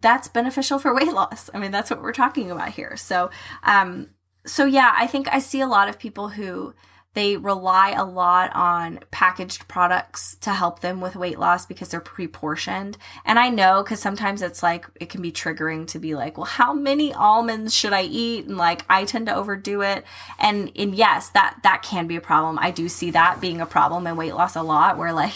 That's 0.00 0.28
beneficial 0.28 0.78
for 0.78 0.94
weight 0.94 1.12
loss. 1.12 1.50
I 1.54 1.58
mean, 1.58 1.70
that's 1.70 1.90
what 1.90 2.02
we're 2.02 2.12
talking 2.12 2.50
about 2.50 2.70
here. 2.70 2.96
So, 2.96 3.30
um, 3.62 4.10
so 4.46 4.64
yeah, 4.64 4.94
I 4.96 5.06
think 5.06 5.28
I 5.32 5.38
see 5.38 5.60
a 5.60 5.66
lot 5.66 5.88
of 5.88 5.98
people 5.98 6.30
who 6.30 6.74
they 7.14 7.36
rely 7.36 7.90
a 7.90 8.04
lot 8.04 8.54
on 8.54 9.00
packaged 9.10 9.66
products 9.66 10.36
to 10.40 10.50
help 10.50 10.80
them 10.80 11.00
with 11.00 11.16
weight 11.16 11.38
loss 11.38 11.66
because 11.66 11.88
they're 11.88 12.00
pre-portioned. 12.00 12.96
And 13.24 13.38
I 13.38 13.48
know 13.48 13.82
because 13.82 13.98
sometimes 13.98 14.40
it's 14.42 14.62
like 14.62 14.86
it 15.00 15.08
can 15.08 15.22
be 15.22 15.32
triggering 15.32 15.86
to 15.88 15.98
be 15.98 16.14
like, 16.14 16.36
well, 16.36 16.44
how 16.44 16.72
many 16.72 17.12
almonds 17.12 17.74
should 17.74 17.92
I 17.92 18.02
eat? 18.02 18.46
And 18.46 18.56
like 18.56 18.84
I 18.88 19.04
tend 19.04 19.26
to 19.26 19.34
overdo 19.34 19.80
it. 19.80 20.04
And 20.38 20.70
and 20.76 20.94
yes, 20.94 21.30
that 21.30 21.58
that 21.62 21.82
can 21.82 22.06
be 22.06 22.16
a 22.16 22.20
problem. 22.20 22.58
I 22.60 22.70
do 22.70 22.88
see 22.88 23.10
that 23.10 23.40
being 23.40 23.60
a 23.60 23.66
problem 23.66 24.06
in 24.06 24.16
weight 24.16 24.34
loss 24.34 24.54
a 24.54 24.62
lot, 24.62 24.98
where 24.98 25.12
like 25.12 25.34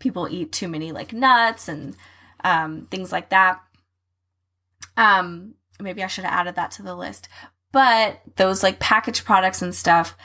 people 0.00 0.28
eat 0.28 0.52
too 0.52 0.68
many 0.68 0.92
like 0.92 1.12
nuts 1.12 1.68
and 1.68 1.96
um, 2.42 2.86
things 2.90 3.12
like 3.12 3.30
that. 3.30 3.62
Um, 4.96 5.54
maybe 5.80 6.02
I 6.02 6.06
should 6.06 6.24
have 6.24 6.32
added 6.32 6.56
that 6.56 6.70
to 6.72 6.82
the 6.82 6.94
list. 6.94 7.28
But 7.72 8.20
those 8.36 8.62
like 8.62 8.78
packaged 8.78 9.24
products 9.24 9.60
and 9.60 9.74
stuff, 9.74 10.16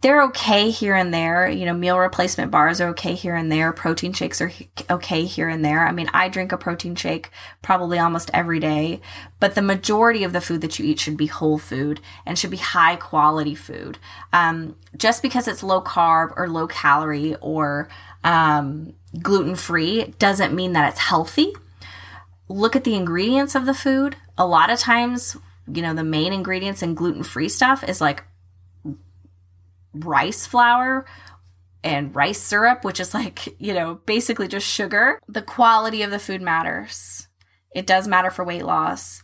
they're 0.00 0.22
okay 0.24 0.70
here 0.70 0.94
and 0.94 1.12
there. 1.12 1.48
You 1.48 1.66
know, 1.66 1.74
meal 1.74 1.98
replacement 1.98 2.50
bars 2.50 2.80
are 2.80 2.88
okay 2.90 3.14
here 3.14 3.34
and 3.34 3.50
there. 3.50 3.72
Protein 3.72 4.12
shakes 4.12 4.40
are 4.40 4.50
okay 4.88 5.24
here 5.24 5.48
and 5.48 5.64
there. 5.64 5.86
I 5.86 5.92
mean, 5.92 6.08
I 6.14 6.28
drink 6.28 6.52
a 6.52 6.56
protein 6.56 6.94
shake 6.94 7.30
probably 7.62 7.98
almost 7.98 8.30
every 8.32 8.60
day, 8.60 9.00
but 9.40 9.54
the 9.56 9.62
majority 9.62 10.22
of 10.22 10.32
the 10.32 10.40
food 10.40 10.60
that 10.60 10.78
you 10.78 10.86
eat 10.86 11.00
should 11.00 11.16
be 11.16 11.26
whole 11.26 11.58
food 11.58 12.00
and 12.24 12.38
should 12.38 12.50
be 12.50 12.58
high 12.58 12.96
quality 12.96 13.56
food. 13.56 13.98
Um, 14.32 14.76
just 14.96 15.20
because 15.20 15.48
it's 15.48 15.62
low 15.64 15.82
carb 15.82 16.32
or 16.36 16.48
low 16.48 16.68
calorie 16.68 17.34
or 17.40 17.88
um, 18.22 18.94
gluten 19.20 19.56
free 19.56 20.14
doesn't 20.18 20.54
mean 20.54 20.74
that 20.74 20.88
it's 20.90 21.00
healthy 21.00 21.52
look 22.48 22.74
at 22.76 22.84
the 22.84 22.94
ingredients 22.94 23.54
of 23.54 23.66
the 23.66 23.74
food. 23.74 24.16
A 24.36 24.46
lot 24.46 24.70
of 24.70 24.78
times, 24.78 25.36
you 25.72 25.82
know, 25.82 25.94
the 25.94 26.04
main 26.04 26.32
ingredients 26.32 26.82
in 26.82 26.94
gluten 26.94 27.22
free 27.22 27.48
stuff 27.48 27.84
is 27.84 28.00
like 28.00 28.24
rice 29.92 30.46
flour 30.46 31.06
and 31.84 32.14
rice 32.14 32.40
syrup, 32.40 32.84
which 32.84 33.00
is 33.00 33.14
like, 33.14 33.54
you 33.60 33.74
know, 33.74 34.00
basically 34.06 34.48
just 34.48 34.66
sugar. 34.66 35.20
The 35.28 35.42
quality 35.42 36.02
of 36.02 36.10
the 36.10 36.18
food 36.18 36.42
matters. 36.42 37.28
It 37.74 37.86
does 37.86 38.08
matter 38.08 38.30
for 38.30 38.44
weight 38.44 38.64
loss. 38.64 39.22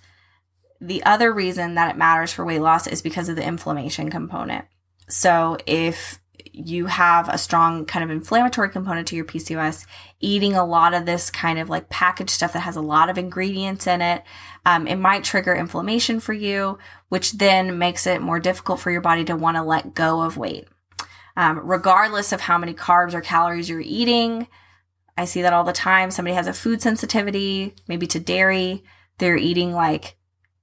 The 0.81 1.03
other 1.05 1.33
reason 1.33 1.75
that 1.75 1.91
it 1.91 1.97
matters 1.97 2.33
for 2.33 2.45
weight 2.45 2.61
loss 2.61 2.87
is 2.87 3.01
because 3.01 3.29
of 3.29 3.37
the 3.37 3.47
inflammation 3.47 4.11
component. 4.11 4.67
So 5.09 5.57
if 5.67 6.21
you 6.53 6.87
have 6.87 7.29
a 7.29 7.39
strong 7.39 7.85
kind 7.85 8.05
of 8.05 8.11
inflammatory 8.11 8.69
component 8.69 9.09
to 9.09 9.17
your 9.17 9.25
PCOS, 9.25 9.87
eating 10.21 10.55
a 10.55 10.65
lot 10.65 10.95
of 10.95 11.07
this 11.07 11.31
kind 11.31 11.59
of 11.59 11.69
like 11.69 11.89
packaged 11.89 12.31
stuff 12.31 12.53
that 12.53 12.61
has 12.61 12.77
a 12.77 12.81
lot 12.81 13.11
of 13.11 13.19
ingredients 13.19 13.87
in 13.87 14.01
it, 14.01 14.23
um, 14.65 14.87
it 14.87 14.97
might 14.97 15.25
trigger 15.25 15.55
inflammation 15.55 16.21
for 16.21 16.33
you, 16.33 16.79
which 17.09 17.33
then 17.33 17.79
makes 17.79 18.07
it 18.07 18.23
more 18.23 18.39
difficult 18.39 18.81
for 18.81 18.91
your 18.91 19.01
body 19.01 19.25
to 19.25 19.37
want 19.37 19.57
to 19.57 19.63
let 19.63 19.95
go 19.95 20.23
of 20.23 20.37
weight. 20.37 20.69
Um, 21.37 21.59
regardless 21.59 22.33
of 22.33 22.43
how 22.43 22.59
many 22.59 22.73
carbs 22.73 23.15
or 23.15 23.21
calories 23.21 23.69
you're 23.69 23.81
eating, 23.81 24.47
I 25.19 25.25
see 25.25 25.43
that 25.43 25.53
all 25.53 25.65
the 25.65 25.73
time. 25.73 26.11
Somebody 26.11 26.35
has 26.35 26.47
a 26.47 26.53
food 26.53 26.81
sensitivity, 26.83 27.75
maybe 27.89 28.07
to 28.09 28.21
dairy. 28.21 28.85
They're 29.19 29.37
eating 29.37 29.73
like 29.73 30.17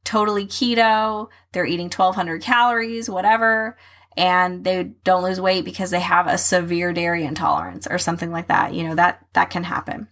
totally 0.03 0.45
keto. 0.45 1.27
They're 1.51 1.65
eating 1.65 1.85
1200 1.85 2.41
calories, 2.41 3.09
whatever 3.09 3.77
and 4.17 4.63
they 4.63 4.91
don't 5.03 5.23
lose 5.23 5.39
weight 5.39 5.65
because 5.65 5.91
they 5.91 5.99
have 5.99 6.27
a 6.27 6.37
severe 6.37 6.93
dairy 6.93 7.23
intolerance 7.23 7.87
or 7.87 7.97
something 7.97 8.31
like 8.31 8.47
that. 8.47 8.73
You 8.73 8.83
know, 8.83 8.95
that 8.95 9.25
that 9.33 9.49
can 9.49 9.63
happen. 9.63 10.07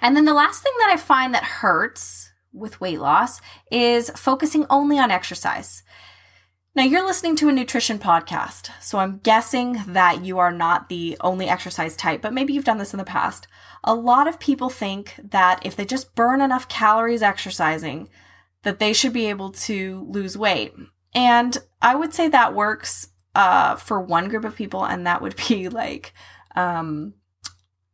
And 0.00 0.16
then 0.16 0.24
the 0.24 0.34
last 0.34 0.62
thing 0.62 0.72
that 0.78 0.90
I 0.90 0.96
find 0.96 1.34
that 1.34 1.44
hurts 1.44 2.32
with 2.52 2.80
weight 2.80 3.00
loss 3.00 3.40
is 3.70 4.10
focusing 4.10 4.66
only 4.70 4.98
on 4.98 5.10
exercise. 5.10 5.82
Now, 6.74 6.84
you're 6.84 7.04
listening 7.04 7.34
to 7.36 7.48
a 7.48 7.52
nutrition 7.52 7.98
podcast, 7.98 8.70
so 8.80 8.98
I'm 8.98 9.18
guessing 9.18 9.82
that 9.88 10.24
you 10.24 10.38
are 10.38 10.52
not 10.52 10.88
the 10.88 11.16
only 11.20 11.48
exercise 11.48 11.96
type, 11.96 12.22
but 12.22 12.32
maybe 12.32 12.52
you've 12.52 12.64
done 12.64 12.78
this 12.78 12.94
in 12.94 12.98
the 12.98 13.04
past. 13.04 13.48
A 13.82 13.92
lot 13.92 14.28
of 14.28 14.38
people 14.38 14.70
think 14.70 15.16
that 15.18 15.64
if 15.66 15.74
they 15.74 15.84
just 15.84 16.14
burn 16.14 16.40
enough 16.40 16.68
calories 16.68 17.22
exercising, 17.22 18.08
that 18.62 18.78
they 18.78 18.92
should 18.92 19.12
be 19.12 19.26
able 19.26 19.50
to 19.50 20.06
lose 20.08 20.38
weight. 20.38 20.72
And 21.14 21.56
I 21.82 21.94
would 21.94 22.14
say 22.14 22.28
that 22.28 22.54
works 22.54 23.08
uh, 23.34 23.76
for 23.76 24.00
one 24.00 24.28
group 24.28 24.44
of 24.44 24.56
people, 24.56 24.84
and 24.84 25.06
that 25.06 25.22
would 25.22 25.36
be 25.48 25.68
like 25.70 26.12
um, 26.56 27.14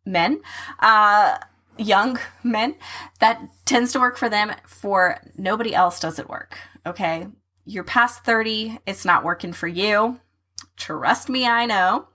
men, 0.04 0.40
uh, 0.80 1.38
young 1.78 2.18
men. 2.42 2.76
That 3.20 3.42
tends 3.64 3.92
to 3.92 4.00
work 4.00 4.16
for 4.16 4.28
them. 4.28 4.52
For 4.66 5.20
nobody 5.36 5.74
else 5.74 6.00
does 6.00 6.18
it 6.18 6.28
work. 6.28 6.58
Okay. 6.84 7.28
You're 7.68 7.84
past 7.84 8.24
30, 8.24 8.78
it's 8.86 9.04
not 9.04 9.24
working 9.24 9.52
for 9.52 9.66
you. 9.66 10.20
Trust 10.76 11.28
me, 11.28 11.46
I 11.46 11.66
know. 11.66 12.06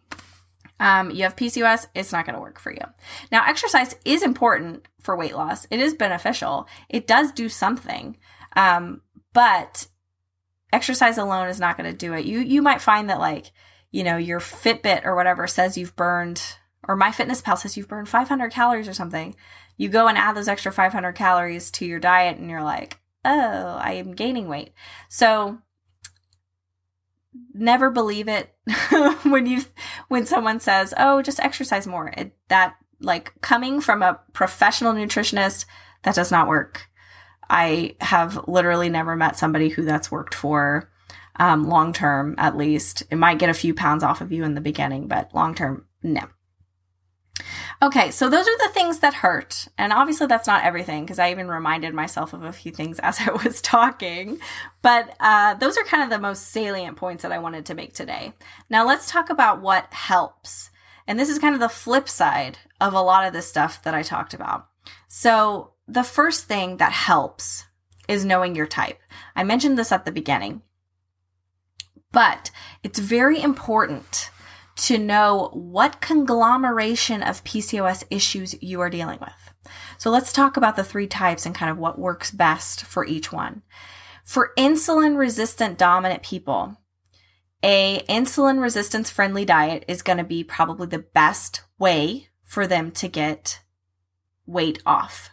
Um, 0.79 1.11
you 1.11 1.23
have 1.23 1.35
PCOS, 1.35 1.87
it's 1.93 2.11
not 2.11 2.25
going 2.25 2.35
to 2.35 2.41
work 2.41 2.57
for 2.57 2.71
you. 2.71 2.81
Now, 3.31 3.45
exercise 3.45 3.95
is 4.05 4.23
important 4.23 4.87
for 5.01 5.15
weight 5.15 5.35
loss. 5.35 5.67
It 5.69 5.79
is 5.79 5.93
beneficial. 5.93 6.67
It 6.89 7.05
does 7.05 7.31
do 7.33 7.49
something. 7.49 8.17
Um, 8.55 9.01
but 9.33 9.87
exercise 10.73 11.17
alone 11.17 11.47
is 11.47 11.59
not 11.59 11.77
going 11.77 11.89
to 11.89 11.97
do 11.97 12.13
it. 12.13 12.25
You 12.25 12.39
you 12.39 12.61
might 12.61 12.81
find 12.81 13.09
that 13.09 13.19
like, 13.19 13.51
you 13.91 14.03
know, 14.03 14.17
your 14.17 14.39
Fitbit 14.39 15.05
or 15.05 15.15
whatever 15.15 15.47
says 15.47 15.77
you've 15.77 15.95
burned 15.95 16.41
or 16.87 16.97
MyFitnessPal 16.97 17.57
says 17.57 17.77
you've 17.77 17.87
burned 17.87 18.09
500 18.09 18.51
calories 18.51 18.87
or 18.87 18.93
something. 18.93 19.35
You 19.77 19.89
go 19.89 20.07
and 20.07 20.17
add 20.17 20.35
those 20.35 20.47
extra 20.47 20.71
500 20.71 21.13
calories 21.13 21.71
to 21.71 21.85
your 21.85 21.99
diet 21.99 22.37
and 22.37 22.49
you're 22.49 22.63
like, 22.63 22.99
"Oh, 23.25 23.77
I 23.81 23.93
am 23.93 24.13
gaining 24.13 24.47
weight." 24.47 24.73
So 25.09 25.59
never 27.53 27.89
believe 27.89 28.27
it 28.27 28.53
when 29.23 29.45
you 29.45 29.63
when 30.07 30.25
someone 30.25 30.59
says, 30.59 30.93
"Oh, 30.97 31.21
just 31.21 31.39
exercise 31.39 31.87
more." 31.87 32.13
It, 32.17 32.35
that 32.49 32.75
like 32.99 33.33
coming 33.41 33.81
from 33.81 34.03
a 34.03 34.19
professional 34.33 34.93
nutritionist, 34.93 35.65
that 36.03 36.15
does 36.15 36.31
not 36.31 36.47
work. 36.47 36.87
I 37.51 37.97
have 37.99 38.47
literally 38.47 38.89
never 38.89 39.15
met 39.17 39.37
somebody 39.37 39.67
who 39.67 39.83
that's 39.83 40.09
worked 40.09 40.33
for 40.33 40.89
um, 41.35 41.67
long 41.67 41.91
term, 41.91 42.33
at 42.37 42.55
least. 42.55 43.03
It 43.11 43.17
might 43.17 43.39
get 43.39 43.49
a 43.49 43.53
few 43.53 43.73
pounds 43.73 44.03
off 44.03 44.21
of 44.21 44.31
you 44.31 44.45
in 44.45 44.55
the 44.55 44.61
beginning, 44.61 45.07
but 45.07 45.35
long 45.35 45.53
term, 45.53 45.85
no. 46.01 46.21
Okay, 47.81 48.11
so 48.11 48.29
those 48.29 48.47
are 48.47 48.57
the 48.59 48.73
things 48.73 48.99
that 48.99 49.15
hurt. 49.15 49.67
And 49.77 49.91
obviously, 49.91 50.27
that's 50.27 50.47
not 50.47 50.63
everything 50.63 51.03
because 51.03 51.19
I 51.19 51.31
even 51.31 51.49
reminded 51.49 51.93
myself 51.93 52.31
of 52.31 52.43
a 52.43 52.53
few 52.53 52.71
things 52.71 52.99
as 53.03 53.19
I 53.19 53.31
was 53.31 53.59
talking. 53.59 54.39
But 54.81 55.13
uh, 55.19 55.55
those 55.55 55.77
are 55.77 55.83
kind 55.83 56.03
of 56.03 56.09
the 56.09 56.19
most 56.19 56.47
salient 56.51 56.95
points 56.95 57.23
that 57.23 57.33
I 57.33 57.39
wanted 57.39 57.65
to 57.65 57.75
make 57.75 57.93
today. 57.93 58.33
Now, 58.69 58.85
let's 58.87 59.11
talk 59.11 59.29
about 59.29 59.61
what 59.61 59.91
helps. 59.93 60.69
And 61.05 61.19
this 61.19 61.29
is 61.29 61.39
kind 61.39 61.53
of 61.53 61.59
the 61.59 61.67
flip 61.67 62.07
side 62.07 62.59
of 62.79 62.93
a 62.93 63.01
lot 63.01 63.25
of 63.25 63.33
the 63.33 63.41
stuff 63.41 63.83
that 63.83 63.93
I 63.93 64.03
talked 64.03 64.33
about. 64.33 64.67
So, 65.09 65.73
the 65.91 66.03
first 66.03 66.45
thing 66.45 66.77
that 66.77 66.93
helps 66.93 67.65
is 68.07 68.23
knowing 68.23 68.55
your 68.55 68.65
type. 68.65 68.99
I 69.35 69.43
mentioned 69.43 69.77
this 69.77 69.91
at 69.91 70.05
the 70.05 70.11
beginning, 70.11 70.61
but 72.11 72.49
it's 72.81 72.99
very 72.99 73.41
important 73.41 74.29
to 74.77 74.97
know 74.97 75.49
what 75.53 75.99
conglomeration 75.99 77.21
of 77.21 77.43
PCOS 77.43 78.05
issues 78.09 78.61
you 78.63 78.79
are 78.79 78.89
dealing 78.89 79.19
with. 79.19 79.73
So 79.97 80.09
let's 80.09 80.31
talk 80.31 80.55
about 80.55 80.77
the 80.77 80.83
three 80.83 81.07
types 81.07 81.45
and 81.45 81.53
kind 81.53 81.69
of 81.69 81.77
what 81.77 81.99
works 81.99 82.31
best 82.31 82.85
for 82.85 83.05
each 83.05 83.31
one. 83.33 83.61
For 84.23 84.53
insulin 84.57 85.17
resistant 85.17 85.77
dominant 85.77 86.23
people, 86.23 86.77
a 87.63 87.99
insulin 88.07 88.61
resistance 88.61 89.09
friendly 89.09 89.43
diet 89.43 89.83
is 89.89 90.01
going 90.01 90.17
to 90.17 90.23
be 90.23 90.43
probably 90.43 90.87
the 90.87 90.99
best 90.99 91.63
way 91.77 92.29
for 92.43 92.65
them 92.65 92.91
to 92.91 93.09
get 93.09 93.59
weight 94.45 94.81
off. 94.85 95.29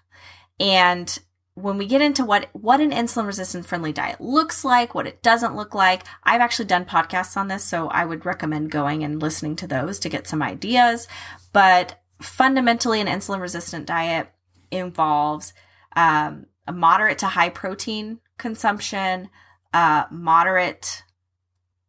And 0.61 1.19
when 1.55 1.77
we 1.77 1.87
get 1.87 2.01
into 2.01 2.25
what 2.25 2.49
what 2.53 2.81
an 2.81 2.93
insulin 2.93 3.27
resistant 3.27 3.67
friendly 3.67 3.93
diet 3.93 4.21
looks 4.21 4.65
like, 4.65 4.95
what 4.95 5.07
it 5.07 5.23
doesn't 5.23 5.57
look 5.57 5.75
like, 5.75 6.05
I've 6.23 6.41
actually 6.41 6.67
done 6.67 6.85
podcasts 6.85 7.37
on 7.37 7.49
this, 7.49 7.65
so 7.65 7.89
I 7.89 8.05
would 8.05 8.25
recommend 8.25 8.71
going 8.71 9.03
and 9.03 9.21
listening 9.21 9.57
to 9.57 9.67
those 9.67 9.99
to 10.01 10.09
get 10.09 10.29
some 10.29 10.43
ideas. 10.43 11.09
But 11.53 12.01
fundamentally, 12.21 13.01
an 13.01 13.09
insulin 13.09 13.41
resistant 13.41 13.87
diet 13.87 14.29
involves 14.71 15.53
um, 15.97 16.47
a 16.67 16.73
moderate 16.73 17.19
to 17.19 17.27
high 17.27 17.49
protein 17.49 18.21
consumption, 18.37 19.29
uh, 19.75 20.05
moderate 20.11 21.03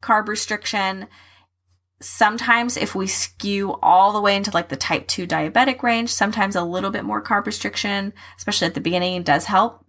carb 0.02 0.28
restriction, 0.28 1.08
sometimes 2.02 2.78
if 2.78 2.96
we 2.96 3.08
skew 3.08 3.78
all 3.82 4.14
the 4.14 4.22
way 4.22 4.36
into 4.36 4.52
like 4.52 4.70
the 4.70 4.78
type 4.78 5.08
2 5.08 5.28
diabetic 5.28 5.84
range, 5.84 6.10
sometimes 6.10 6.56
a 6.56 6.64
little 6.64 6.92
bit 6.92 7.06
more 7.06 7.24
carb 7.24 7.46
restriction, 7.46 8.14
especially 8.38 8.68
at 8.68 8.74
the 8.74 8.82
beginning, 8.82 9.24
does 9.24 9.46
help. 9.46 9.86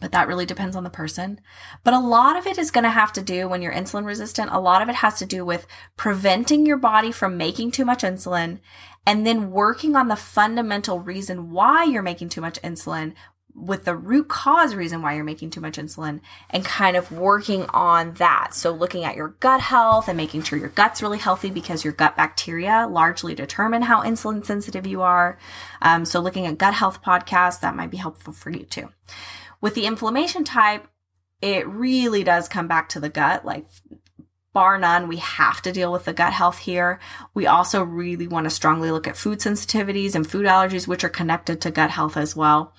But 0.00 0.10
that 0.10 0.26
really 0.26 0.46
depends 0.46 0.74
on 0.74 0.82
the 0.82 0.90
person. 0.90 1.40
But 1.84 1.94
a 1.94 2.00
lot 2.00 2.36
of 2.36 2.46
it 2.48 2.58
is 2.58 2.72
going 2.72 2.82
to 2.84 2.90
have 2.90 3.12
to 3.12 3.22
do 3.22 3.48
when 3.48 3.62
you're 3.62 3.72
insulin 3.72 4.04
resistant. 4.04 4.50
A 4.52 4.58
lot 4.58 4.82
of 4.82 4.88
it 4.88 4.96
has 4.96 5.18
to 5.18 5.26
do 5.26 5.44
with 5.44 5.68
preventing 5.96 6.66
your 6.66 6.78
body 6.78 7.12
from 7.12 7.36
making 7.36 7.70
too 7.70 7.84
much 7.84 8.02
insulin 8.02 8.58
and 9.06 9.26
then 9.26 9.50
working 9.50 9.94
on 9.94 10.08
the 10.08 10.16
fundamental 10.16 10.98
reason 10.98 11.50
why 11.50 11.84
you're 11.84 12.02
making 12.02 12.30
too 12.30 12.40
much 12.40 12.60
insulin, 12.62 13.14
with 13.54 13.84
the 13.84 13.94
root 13.94 14.28
cause 14.28 14.74
reason 14.74 15.00
why 15.00 15.14
you're 15.14 15.24
making 15.24 15.50
too 15.50 15.60
much 15.60 15.78
insulin 15.78 16.20
and 16.50 16.64
kind 16.64 16.96
of 16.96 17.12
working 17.12 17.64
on 17.72 18.14
that. 18.14 18.52
So 18.52 18.72
looking 18.72 19.04
at 19.04 19.14
your 19.14 19.28
gut 19.40 19.60
health 19.60 20.08
and 20.08 20.16
making 20.16 20.42
sure 20.42 20.58
your 20.58 20.70
gut's 20.70 21.02
really 21.02 21.18
healthy 21.18 21.50
because 21.50 21.84
your 21.84 21.92
gut 21.92 22.16
bacteria 22.16 22.88
largely 22.90 23.34
determine 23.34 23.82
how 23.82 24.02
insulin 24.02 24.44
sensitive 24.44 24.86
you 24.86 25.02
are. 25.02 25.38
Um, 25.80 26.04
so 26.04 26.20
looking 26.20 26.46
at 26.46 26.58
gut 26.58 26.74
health 26.74 27.00
podcasts, 27.02 27.60
that 27.60 27.76
might 27.76 27.90
be 27.90 27.96
helpful 27.96 28.32
for 28.32 28.50
you 28.50 28.64
too. 28.64 28.90
With 29.60 29.74
the 29.74 29.86
inflammation 29.86 30.42
type, 30.42 30.88
it 31.40 31.66
really 31.68 32.24
does 32.24 32.48
come 32.48 32.66
back 32.66 32.88
to 32.90 33.00
the 33.00 33.08
gut. 33.08 33.44
Like 33.44 33.66
bar 34.52 34.78
none, 34.78 35.06
we 35.06 35.18
have 35.18 35.62
to 35.62 35.72
deal 35.72 35.92
with 35.92 36.06
the 36.06 36.12
gut 36.12 36.32
health 36.32 36.58
here. 36.58 36.98
We 37.34 37.46
also 37.46 37.84
really 37.84 38.26
want 38.26 38.44
to 38.44 38.50
strongly 38.50 38.90
look 38.90 39.06
at 39.06 39.16
food 39.16 39.38
sensitivities 39.38 40.14
and 40.14 40.26
food 40.26 40.46
allergies, 40.46 40.88
which 40.88 41.04
are 41.04 41.08
connected 41.08 41.60
to 41.60 41.70
gut 41.70 41.90
health 41.90 42.16
as 42.16 42.34
well. 42.34 42.74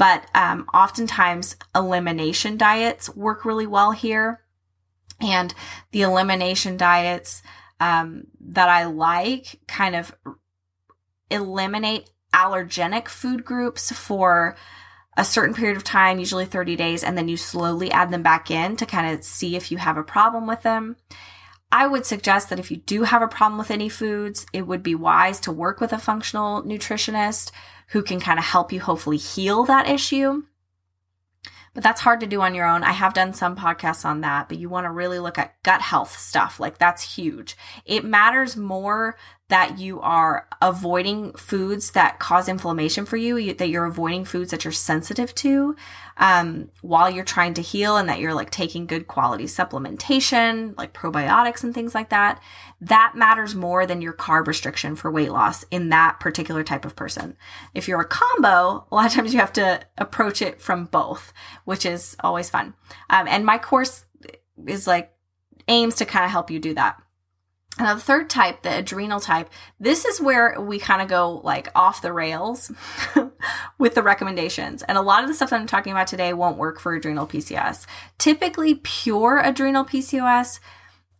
But 0.00 0.24
um, 0.34 0.66
oftentimes, 0.72 1.56
elimination 1.74 2.56
diets 2.56 3.14
work 3.14 3.44
really 3.44 3.66
well 3.66 3.90
here. 3.92 4.40
And 5.20 5.52
the 5.92 6.00
elimination 6.00 6.78
diets 6.78 7.42
um, 7.80 8.28
that 8.40 8.70
I 8.70 8.86
like 8.86 9.60
kind 9.68 9.94
of 9.94 10.16
eliminate 11.30 12.08
allergenic 12.32 13.08
food 13.08 13.44
groups 13.44 13.92
for 13.92 14.56
a 15.18 15.24
certain 15.24 15.54
period 15.54 15.76
of 15.76 15.84
time, 15.84 16.18
usually 16.18 16.46
30 16.46 16.76
days, 16.76 17.04
and 17.04 17.18
then 17.18 17.28
you 17.28 17.36
slowly 17.36 17.92
add 17.92 18.10
them 18.10 18.22
back 18.22 18.50
in 18.50 18.76
to 18.76 18.86
kind 18.86 19.14
of 19.14 19.22
see 19.22 19.54
if 19.54 19.70
you 19.70 19.76
have 19.76 19.98
a 19.98 20.02
problem 20.02 20.46
with 20.46 20.62
them. 20.62 20.96
I 21.70 21.86
would 21.86 22.06
suggest 22.06 22.48
that 22.48 22.58
if 22.58 22.70
you 22.70 22.78
do 22.78 23.02
have 23.02 23.20
a 23.20 23.28
problem 23.28 23.58
with 23.58 23.70
any 23.70 23.90
foods, 23.90 24.46
it 24.54 24.66
would 24.66 24.82
be 24.82 24.94
wise 24.94 25.40
to 25.40 25.52
work 25.52 25.78
with 25.78 25.92
a 25.92 25.98
functional 25.98 26.62
nutritionist 26.62 27.50
who 27.90 28.02
can 28.02 28.20
kind 28.20 28.38
of 28.38 28.44
help 28.44 28.72
you 28.72 28.80
hopefully 28.80 29.16
heal 29.16 29.64
that 29.64 29.88
issue. 29.88 30.42
But 31.72 31.84
that's 31.84 32.00
hard 32.00 32.18
to 32.20 32.26
do 32.26 32.40
on 32.40 32.54
your 32.54 32.66
own. 32.66 32.82
I 32.82 32.90
have 32.90 33.14
done 33.14 33.32
some 33.32 33.54
podcasts 33.54 34.04
on 34.04 34.22
that, 34.22 34.48
but 34.48 34.58
you 34.58 34.68
want 34.68 34.86
to 34.86 34.90
really 34.90 35.20
look 35.20 35.38
at 35.38 35.62
gut 35.62 35.80
health 35.80 36.18
stuff. 36.18 36.58
Like 36.58 36.78
that's 36.78 37.14
huge. 37.14 37.56
It 37.84 38.04
matters 38.04 38.56
more 38.56 39.16
that 39.48 39.78
you 39.78 40.00
are 40.00 40.48
avoiding 40.60 41.32
foods 41.34 41.92
that 41.92 42.18
cause 42.18 42.48
inflammation 42.48 43.06
for 43.06 43.16
you, 43.16 43.54
that 43.54 43.68
you're 43.68 43.84
avoiding 43.84 44.24
foods 44.24 44.50
that 44.50 44.64
you're 44.64 44.72
sensitive 44.72 45.32
to 45.36 45.76
um, 46.20 46.70
while 46.82 47.10
you're 47.10 47.24
trying 47.24 47.54
to 47.54 47.62
heal, 47.62 47.96
and 47.96 48.08
that 48.08 48.20
you're 48.20 48.34
like 48.34 48.50
taking 48.50 48.86
good 48.86 49.08
quality 49.08 49.44
supplementation, 49.44 50.76
like 50.78 50.92
probiotics 50.92 51.64
and 51.64 51.74
things 51.74 51.94
like 51.94 52.10
that. 52.10 52.40
That 52.80 53.14
matters 53.16 53.54
more 53.54 53.86
than 53.86 54.02
your 54.02 54.12
carb 54.12 54.46
restriction 54.46 54.94
for 54.94 55.10
weight 55.10 55.32
loss 55.32 55.64
in 55.70 55.88
that 55.88 56.20
particular 56.20 56.62
type 56.62 56.84
of 56.84 56.94
person. 56.94 57.36
If 57.74 57.88
you're 57.88 58.00
a 58.00 58.06
combo, 58.06 58.86
a 58.90 58.94
lot 58.94 59.06
of 59.06 59.12
times 59.12 59.34
you 59.34 59.40
have 59.40 59.52
to 59.54 59.80
approach 59.98 60.40
it 60.40 60.60
from 60.60 60.84
both, 60.84 61.32
which 61.64 61.84
is 61.84 62.16
always 62.20 62.50
fun. 62.50 62.74
Um, 63.08 63.26
and 63.26 63.44
my 63.44 63.58
course 63.58 64.04
is 64.66 64.86
like 64.86 65.12
aims 65.68 65.96
to 65.96 66.04
kind 66.04 66.24
of 66.24 66.30
help 66.30 66.50
you 66.50 66.58
do 66.58 66.74
that. 66.74 67.00
Now, 67.78 67.94
the 67.94 68.00
third 68.00 68.28
type, 68.28 68.62
the 68.62 68.78
adrenal 68.78 69.20
type, 69.20 69.48
this 69.78 70.04
is 70.04 70.20
where 70.20 70.60
we 70.60 70.78
kind 70.78 71.00
of 71.00 71.08
go 71.08 71.40
like 71.44 71.68
off 71.74 72.02
the 72.02 72.12
rails 72.12 72.70
with 73.78 73.94
the 73.94 74.02
recommendations. 74.02 74.82
And 74.82 74.98
a 74.98 75.02
lot 75.02 75.22
of 75.22 75.28
the 75.28 75.34
stuff 75.34 75.50
that 75.50 75.60
I'm 75.60 75.66
talking 75.66 75.92
about 75.92 76.06
today 76.06 76.32
won't 76.32 76.58
work 76.58 76.78
for 76.78 76.94
adrenal 76.94 77.26
PCOS. 77.26 77.86
Typically, 78.18 78.74
pure 78.74 79.38
adrenal 79.38 79.84
PCOS 79.84 80.60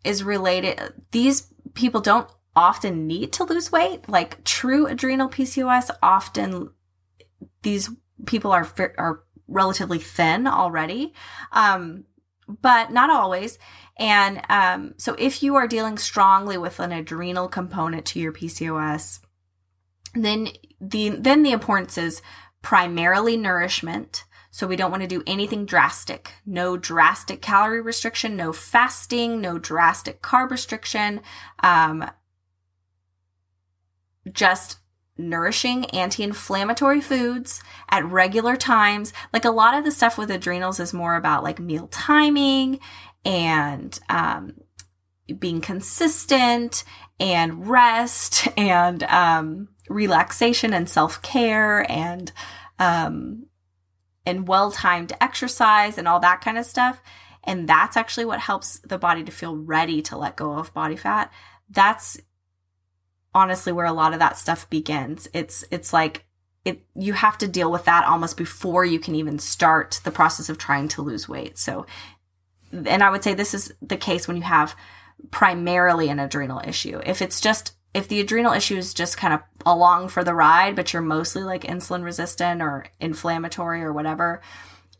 is 0.04 0.22
related, 0.24 0.80
these 1.12 1.52
people 1.74 2.00
don't 2.00 2.28
often 2.56 3.06
need 3.06 3.32
to 3.34 3.44
lose 3.44 3.70
weight. 3.70 4.08
Like 4.08 4.42
true 4.44 4.86
adrenal 4.86 5.28
PCOS, 5.28 5.90
often 6.02 6.70
these 7.62 7.90
people 8.26 8.52
are, 8.52 8.68
are 8.98 9.22
relatively 9.48 9.98
thin 9.98 10.46
already. 10.46 11.12
Um, 11.52 12.04
but 12.60 12.90
not 12.90 13.10
always. 13.10 13.58
And 13.98 14.40
um, 14.48 14.94
so, 14.96 15.14
if 15.18 15.42
you 15.42 15.56
are 15.56 15.68
dealing 15.68 15.98
strongly 15.98 16.56
with 16.56 16.80
an 16.80 16.92
adrenal 16.92 17.48
component 17.48 18.06
to 18.06 18.20
your 18.20 18.32
PCOS, 18.32 19.20
then 20.14 20.48
the 20.80 21.10
then 21.10 21.42
the 21.42 21.52
importance 21.52 21.98
is 21.98 22.22
primarily 22.62 23.36
nourishment. 23.36 24.24
So 24.52 24.66
we 24.66 24.74
don't 24.74 24.90
want 24.90 25.02
to 25.02 25.08
do 25.08 25.22
anything 25.26 25.64
drastic. 25.64 26.32
No 26.44 26.76
drastic 26.76 27.40
calorie 27.40 27.80
restriction, 27.80 28.36
no 28.36 28.52
fasting, 28.52 29.40
no 29.40 29.58
drastic 29.58 30.22
carb 30.22 30.50
restriction. 30.50 31.20
Um, 31.62 32.10
just 34.32 34.79
nourishing 35.28 35.84
anti-inflammatory 35.86 37.00
foods 37.00 37.62
at 37.90 38.04
regular 38.04 38.56
times. 38.56 39.12
Like 39.32 39.44
a 39.44 39.50
lot 39.50 39.74
of 39.74 39.84
the 39.84 39.90
stuff 39.90 40.18
with 40.18 40.30
adrenals 40.30 40.80
is 40.80 40.92
more 40.92 41.16
about 41.16 41.44
like 41.44 41.60
meal 41.60 41.88
timing 41.88 42.80
and 43.24 43.98
um, 44.08 44.54
being 45.38 45.60
consistent 45.60 46.84
and 47.18 47.68
rest 47.68 48.48
and 48.56 49.02
um, 49.04 49.68
relaxation 49.88 50.72
and 50.72 50.88
self-care 50.88 51.90
and 51.90 52.32
um, 52.78 53.46
and 54.24 54.48
well-timed 54.48 55.12
exercise 55.20 55.98
and 55.98 56.06
all 56.08 56.20
that 56.20 56.40
kind 56.40 56.56
of 56.56 56.64
stuff. 56.64 57.02
And 57.44 57.68
that's 57.68 57.96
actually 57.96 58.26
what 58.26 58.40
helps 58.40 58.78
the 58.80 58.98
body 58.98 59.24
to 59.24 59.32
feel 59.32 59.56
ready 59.56 60.02
to 60.02 60.16
let 60.16 60.36
go 60.36 60.52
of 60.52 60.72
body 60.74 60.96
fat. 60.96 61.32
That's 61.68 62.20
honestly 63.34 63.72
where 63.72 63.86
a 63.86 63.92
lot 63.92 64.12
of 64.12 64.18
that 64.18 64.38
stuff 64.38 64.68
begins. 64.70 65.28
It's 65.32 65.64
it's 65.70 65.92
like 65.92 66.24
it 66.64 66.82
you 66.94 67.12
have 67.14 67.38
to 67.38 67.48
deal 67.48 67.70
with 67.70 67.84
that 67.84 68.04
almost 68.04 68.36
before 68.36 68.84
you 68.84 68.98
can 68.98 69.14
even 69.14 69.38
start 69.38 70.00
the 70.04 70.10
process 70.10 70.48
of 70.48 70.58
trying 70.58 70.88
to 70.88 71.02
lose 71.02 71.28
weight. 71.28 71.58
So 71.58 71.86
and 72.72 73.02
I 73.02 73.10
would 73.10 73.24
say 73.24 73.34
this 73.34 73.54
is 73.54 73.72
the 73.82 73.96
case 73.96 74.28
when 74.28 74.36
you 74.36 74.42
have 74.42 74.76
primarily 75.30 76.08
an 76.08 76.18
adrenal 76.18 76.62
issue. 76.64 77.00
If 77.04 77.22
it's 77.22 77.40
just 77.40 77.74
if 77.92 78.06
the 78.06 78.20
adrenal 78.20 78.52
issue 78.52 78.76
is 78.76 78.94
just 78.94 79.16
kind 79.16 79.34
of 79.34 79.40
along 79.66 80.08
for 80.08 80.22
the 80.22 80.34
ride, 80.34 80.76
but 80.76 80.92
you're 80.92 81.02
mostly 81.02 81.42
like 81.42 81.62
insulin 81.62 82.04
resistant 82.04 82.62
or 82.62 82.86
inflammatory 83.00 83.82
or 83.82 83.92
whatever, 83.92 84.40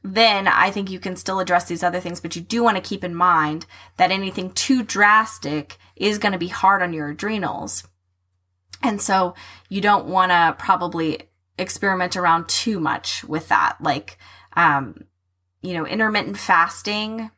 then 0.02 0.48
I 0.48 0.70
think 0.70 0.90
you 0.90 0.98
can 0.98 1.14
still 1.14 1.40
address 1.40 1.66
these 1.66 1.82
other 1.82 2.00
things, 2.00 2.20
but 2.20 2.34
you 2.34 2.42
do 2.42 2.62
want 2.64 2.76
to 2.76 2.82
keep 2.82 3.04
in 3.04 3.14
mind 3.14 3.66
that 3.96 4.10
anything 4.10 4.50
too 4.50 4.82
drastic 4.82 5.78
is 5.94 6.18
going 6.18 6.32
to 6.32 6.38
be 6.38 6.48
hard 6.48 6.82
on 6.82 6.92
your 6.92 7.10
adrenals 7.10 7.86
And 8.82 9.00
so 9.00 9.34
you 9.68 9.80
don't 9.80 10.06
want 10.06 10.32
to 10.32 10.56
probably 10.58 11.28
experiment 11.58 12.16
around 12.16 12.48
too 12.48 12.80
much 12.80 13.24
with 13.24 13.48
that. 13.48 13.76
Like, 13.80 14.18
um, 14.54 15.04
you 15.62 15.74
know, 15.74 15.86
intermittent 15.86 16.38
fasting. 16.38 17.30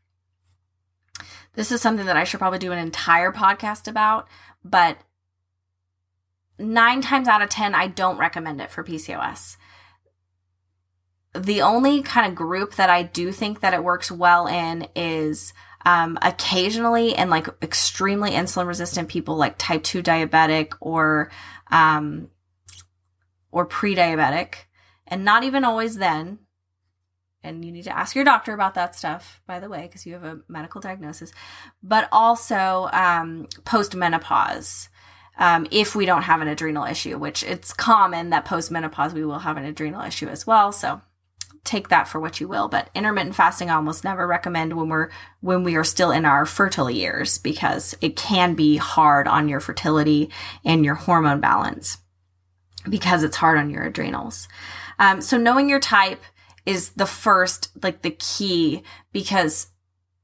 This 1.54 1.72
is 1.72 1.80
something 1.80 2.06
that 2.06 2.16
I 2.16 2.24
should 2.24 2.38
probably 2.38 2.58
do 2.58 2.72
an 2.72 2.78
entire 2.78 3.32
podcast 3.32 3.88
about, 3.88 4.28
but 4.64 4.98
nine 6.58 7.00
times 7.02 7.28
out 7.28 7.42
of 7.42 7.50
10, 7.50 7.74
I 7.74 7.88
don't 7.88 8.18
recommend 8.18 8.60
it 8.60 8.70
for 8.70 8.84
PCOS. 8.84 9.56
The 11.34 11.62
only 11.62 12.02
kind 12.02 12.26
of 12.26 12.34
group 12.34 12.74
that 12.74 12.90
I 12.90 13.02
do 13.02 13.32
think 13.32 13.60
that 13.60 13.74
it 13.74 13.84
works 13.84 14.10
well 14.10 14.46
in 14.46 14.86
is 14.94 15.52
um, 15.84 16.18
occasionally 16.22 17.14
and 17.14 17.30
like 17.30 17.48
extremely 17.62 18.30
insulin 18.30 18.66
resistant 18.66 19.08
people 19.08 19.36
like 19.36 19.56
type 19.58 19.82
2 19.82 20.02
diabetic 20.02 20.74
or 20.80 21.30
um, 21.70 22.28
or 23.50 23.66
pre-diabetic. 23.66 24.54
And 25.06 25.24
not 25.24 25.44
even 25.44 25.64
always 25.64 25.96
then. 25.96 26.38
And 27.44 27.64
you 27.64 27.72
need 27.72 27.84
to 27.84 27.96
ask 27.96 28.14
your 28.14 28.24
doctor 28.24 28.54
about 28.54 28.74
that 28.74 28.94
stuff 28.94 29.42
by 29.46 29.58
the 29.58 29.68
way 29.68 29.82
because 29.82 30.06
you 30.06 30.14
have 30.14 30.24
a 30.24 30.40
medical 30.48 30.80
diagnosis. 30.80 31.32
But 31.82 32.08
also 32.12 32.88
um, 32.92 33.48
post-menopause. 33.64 34.88
Um, 35.38 35.66
if 35.70 35.94
we 35.96 36.04
don't 36.04 36.22
have 36.22 36.42
an 36.42 36.48
adrenal 36.48 36.84
issue 36.84 37.16
which 37.16 37.42
it's 37.42 37.72
common 37.72 38.30
that 38.30 38.44
post-menopause 38.44 39.14
we 39.14 39.24
will 39.24 39.38
have 39.38 39.56
an 39.56 39.64
adrenal 39.64 40.02
issue 40.02 40.28
as 40.28 40.46
well. 40.46 40.72
So 40.72 41.00
take 41.64 41.88
that 41.88 42.08
for 42.08 42.20
what 42.20 42.40
you 42.40 42.48
will 42.48 42.68
but 42.68 42.90
intermittent 42.94 43.34
fasting 43.34 43.70
I 43.70 43.74
almost 43.74 44.02
never 44.02 44.26
recommend 44.26 44.76
when 44.76 44.88
we're 44.88 45.10
when 45.40 45.62
we 45.62 45.76
are 45.76 45.84
still 45.84 46.10
in 46.10 46.24
our 46.24 46.44
fertile 46.44 46.90
years 46.90 47.38
because 47.38 47.94
it 48.00 48.16
can 48.16 48.54
be 48.54 48.76
hard 48.78 49.28
on 49.28 49.48
your 49.48 49.60
fertility 49.60 50.30
and 50.64 50.84
your 50.84 50.96
hormone 50.96 51.40
balance 51.40 51.98
because 52.88 53.22
it's 53.22 53.36
hard 53.36 53.58
on 53.58 53.70
your 53.70 53.84
adrenals. 53.84 54.48
Um, 54.98 55.20
so 55.20 55.36
knowing 55.36 55.68
your 55.68 55.80
type 55.80 56.22
is 56.66 56.90
the 56.90 57.06
first 57.06 57.70
like 57.82 58.02
the 58.02 58.10
key 58.10 58.82
because 59.12 59.68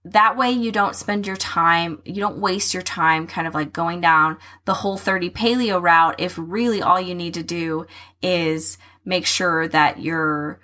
that 0.04 0.36
way 0.36 0.50
you 0.50 0.70
don't 0.70 0.94
spend 0.94 1.26
your 1.26 1.36
time 1.36 2.00
you 2.04 2.20
don't 2.20 2.38
waste 2.38 2.72
your 2.72 2.82
time 2.82 3.26
kind 3.26 3.48
of 3.48 3.54
like 3.54 3.72
going 3.72 4.00
down 4.00 4.38
the 4.64 4.74
whole 4.74 4.96
30 4.96 5.30
paleo 5.30 5.82
route 5.82 6.14
if 6.18 6.38
really 6.40 6.80
all 6.80 7.00
you 7.00 7.14
need 7.14 7.34
to 7.34 7.42
do 7.42 7.84
is 8.22 8.78
make 9.04 9.26
sure 9.26 9.66
that 9.66 10.00
you're 10.00 10.60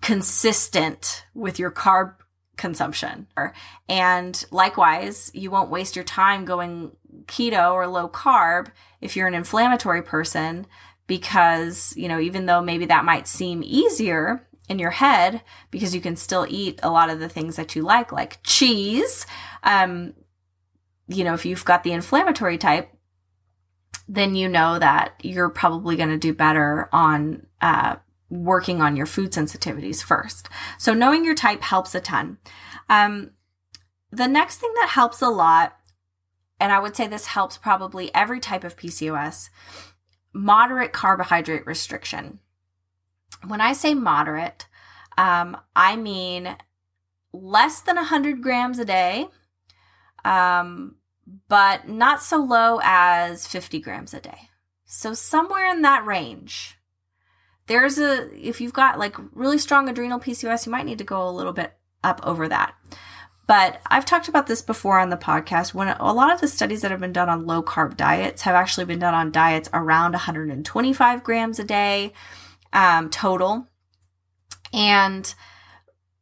consistent 0.00 1.24
with 1.34 1.58
your 1.58 1.70
carb 1.70 2.14
consumption. 2.56 3.26
And 3.88 4.44
likewise, 4.50 5.30
you 5.34 5.50
won't 5.50 5.70
waste 5.70 5.96
your 5.96 6.04
time 6.04 6.44
going 6.44 6.92
keto 7.26 7.72
or 7.72 7.86
low 7.86 8.08
carb 8.08 8.68
if 9.00 9.16
you're 9.16 9.28
an 9.28 9.34
inflammatory 9.34 10.02
person 10.02 10.66
because, 11.06 11.94
you 11.96 12.08
know, 12.08 12.18
even 12.18 12.46
though 12.46 12.62
maybe 12.62 12.86
that 12.86 13.04
might 13.04 13.28
seem 13.28 13.62
easier 13.64 14.46
in 14.68 14.78
your 14.78 14.90
head 14.90 15.42
because 15.70 15.94
you 15.94 16.00
can 16.00 16.16
still 16.16 16.46
eat 16.48 16.80
a 16.82 16.90
lot 16.90 17.10
of 17.10 17.20
the 17.20 17.28
things 17.28 17.56
that 17.56 17.76
you 17.76 17.82
like, 17.82 18.10
like 18.10 18.38
cheese. 18.42 19.26
Um, 19.62 20.14
you 21.06 21.22
know, 21.22 21.34
if 21.34 21.46
you've 21.46 21.64
got 21.64 21.84
the 21.84 21.92
inflammatory 21.92 22.58
type, 22.58 22.90
then 24.08 24.34
you 24.34 24.48
know 24.48 24.78
that 24.78 25.14
you're 25.22 25.48
probably 25.48 25.96
going 25.96 26.08
to 26.08 26.18
do 26.18 26.32
better 26.32 26.88
on 26.92 27.46
uh, 27.60 27.96
working 28.28 28.82
on 28.82 28.96
your 28.96 29.06
food 29.06 29.32
sensitivities 29.32 30.02
first. 30.02 30.48
So 30.78 30.92
knowing 30.92 31.24
your 31.24 31.34
type 31.34 31.62
helps 31.62 31.94
a 31.94 32.00
ton. 32.00 32.38
Um, 32.88 33.30
the 34.10 34.28
next 34.28 34.58
thing 34.58 34.72
that 34.74 34.90
helps 34.90 35.22
a 35.22 35.28
lot, 35.28 35.76
and 36.58 36.72
I 36.72 36.78
would 36.78 36.96
say 36.96 37.06
this 37.06 37.26
helps 37.26 37.56
probably 37.56 38.14
every 38.14 38.40
type 38.40 38.64
of 38.64 38.76
PCOS, 38.76 39.50
moderate 40.32 40.92
carbohydrate 40.92 41.66
restriction. 41.66 42.40
When 43.46 43.60
I 43.60 43.72
say 43.72 43.94
moderate, 43.94 44.66
um, 45.18 45.56
I 45.74 45.96
mean 45.96 46.56
less 47.32 47.80
than 47.80 47.96
100 47.96 48.42
grams 48.42 48.78
a 48.78 48.84
day, 48.84 49.28
um, 50.24 50.96
but 51.48 51.88
not 51.88 52.22
so 52.22 52.38
low 52.38 52.80
as 52.82 53.46
50 53.46 53.80
grams 53.80 54.14
a 54.14 54.20
day. 54.20 54.48
So 54.84 55.14
somewhere 55.14 55.68
in 55.68 55.82
that 55.82 56.06
range 56.06 56.75
there's 57.66 57.98
a 57.98 58.28
if 58.36 58.60
you've 58.60 58.72
got 58.72 58.98
like 58.98 59.16
really 59.32 59.58
strong 59.58 59.88
adrenal 59.88 60.20
PCOS, 60.20 60.66
you 60.66 60.72
might 60.72 60.86
need 60.86 60.98
to 60.98 61.04
go 61.04 61.28
a 61.28 61.30
little 61.30 61.52
bit 61.52 61.74
up 62.02 62.20
over 62.24 62.48
that. 62.48 62.74
But 63.46 63.80
I've 63.86 64.04
talked 64.04 64.28
about 64.28 64.48
this 64.48 64.60
before 64.60 64.98
on 64.98 65.10
the 65.10 65.16
podcast 65.16 65.72
when 65.72 65.88
a 65.88 66.12
lot 66.12 66.32
of 66.32 66.40
the 66.40 66.48
studies 66.48 66.82
that 66.82 66.90
have 66.90 67.00
been 67.00 67.12
done 67.12 67.28
on 67.28 67.46
low 67.46 67.62
carb 67.62 67.96
diets 67.96 68.42
have 68.42 68.56
actually 68.56 68.86
been 68.86 68.98
done 68.98 69.14
on 69.14 69.30
diets 69.30 69.68
around 69.72 70.12
125 70.12 71.22
grams 71.22 71.58
a 71.60 71.64
day 71.64 72.12
um, 72.72 73.08
total. 73.08 73.68
And 74.72 75.32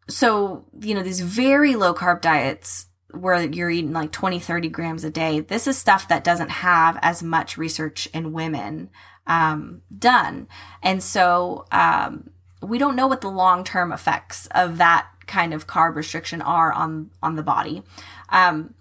so, 0.09 0.66
you 0.80 0.95
know, 0.95 1.03
these 1.03 1.20
very 1.20 1.76
low 1.76 1.95
carb 1.95 2.20
diets 2.20 2.86
where 3.11 3.42
you're 3.42 3.70
eating 3.70 3.92
like 3.92 4.12
20, 4.12 4.38
30 4.38 4.68
grams 4.68 5.05
a 5.05 5.11
day, 5.11 5.40
this 5.40 5.66
is 5.66 5.78
stuff 5.78 6.09
that 6.09 6.24
doesn't 6.24 6.51
have 6.51 6.99
as 7.01 7.22
much 7.22 7.57
research 7.57 8.07
in 8.12 8.34
women 8.34 8.90
um, 9.26 9.82
done. 9.96 10.48
And 10.82 11.02
so 11.02 11.66
um, 11.72 12.30
we 12.62 12.78
don't 12.78 12.96
know 12.96 13.06
what 13.06 13.20
the 13.20 13.30
long 13.30 13.64
term 13.64 13.92
effects 13.92 14.46
of 14.52 14.78
that 14.78 15.08
kind 15.26 15.54
of 15.54 15.66
carb 15.66 15.94
restriction 15.96 16.42
are 16.42 16.72
on 16.72 17.10
on 17.22 17.36
the 17.36 17.42
body. 17.42 17.82
Um, 18.28 18.74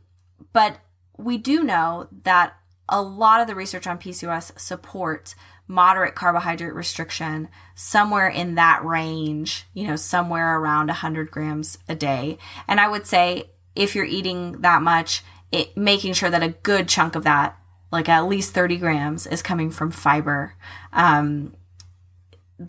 but 0.51 0.77
we 1.17 1.37
do 1.37 1.63
know 1.63 2.07
that 2.23 2.55
a 2.89 3.01
lot 3.01 3.41
of 3.41 3.47
the 3.47 3.55
research 3.55 3.87
on 3.87 3.97
PCOS 3.97 4.59
supports 4.59 5.35
moderate 5.67 6.15
carbohydrate 6.15 6.73
restriction 6.73 7.47
somewhere 7.75 8.27
in 8.27 8.55
that 8.55 8.83
range, 8.83 9.65
you 9.73 9.87
know, 9.87 9.95
somewhere 9.95 10.59
around 10.59 10.87
100 10.87 11.31
grams 11.31 11.77
a 11.87 11.95
day. 11.95 12.37
And 12.67 12.79
I 12.79 12.89
would 12.89 13.07
say 13.07 13.45
if 13.75 13.95
you're 13.95 14.05
eating 14.05 14.61
that 14.61 14.81
much, 14.81 15.23
it, 15.51 15.75
making 15.77 16.13
sure 16.13 16.29
that 16.29 16.43
a 16.43 16.49
good 16.49 16.87
chunk 16.89 17.15
of 17.15 17.23
that 17.23 17.57
like 17.93 18.09
at 18.09 18.27
least 18.27 18.55
30 18.55 18.77
grams 18.77 19.27
is 19.27 19.43
coming 19.43 19.69
from 19.69 19.91
fiber. 19.91 20.55
Um, 20.91 21.53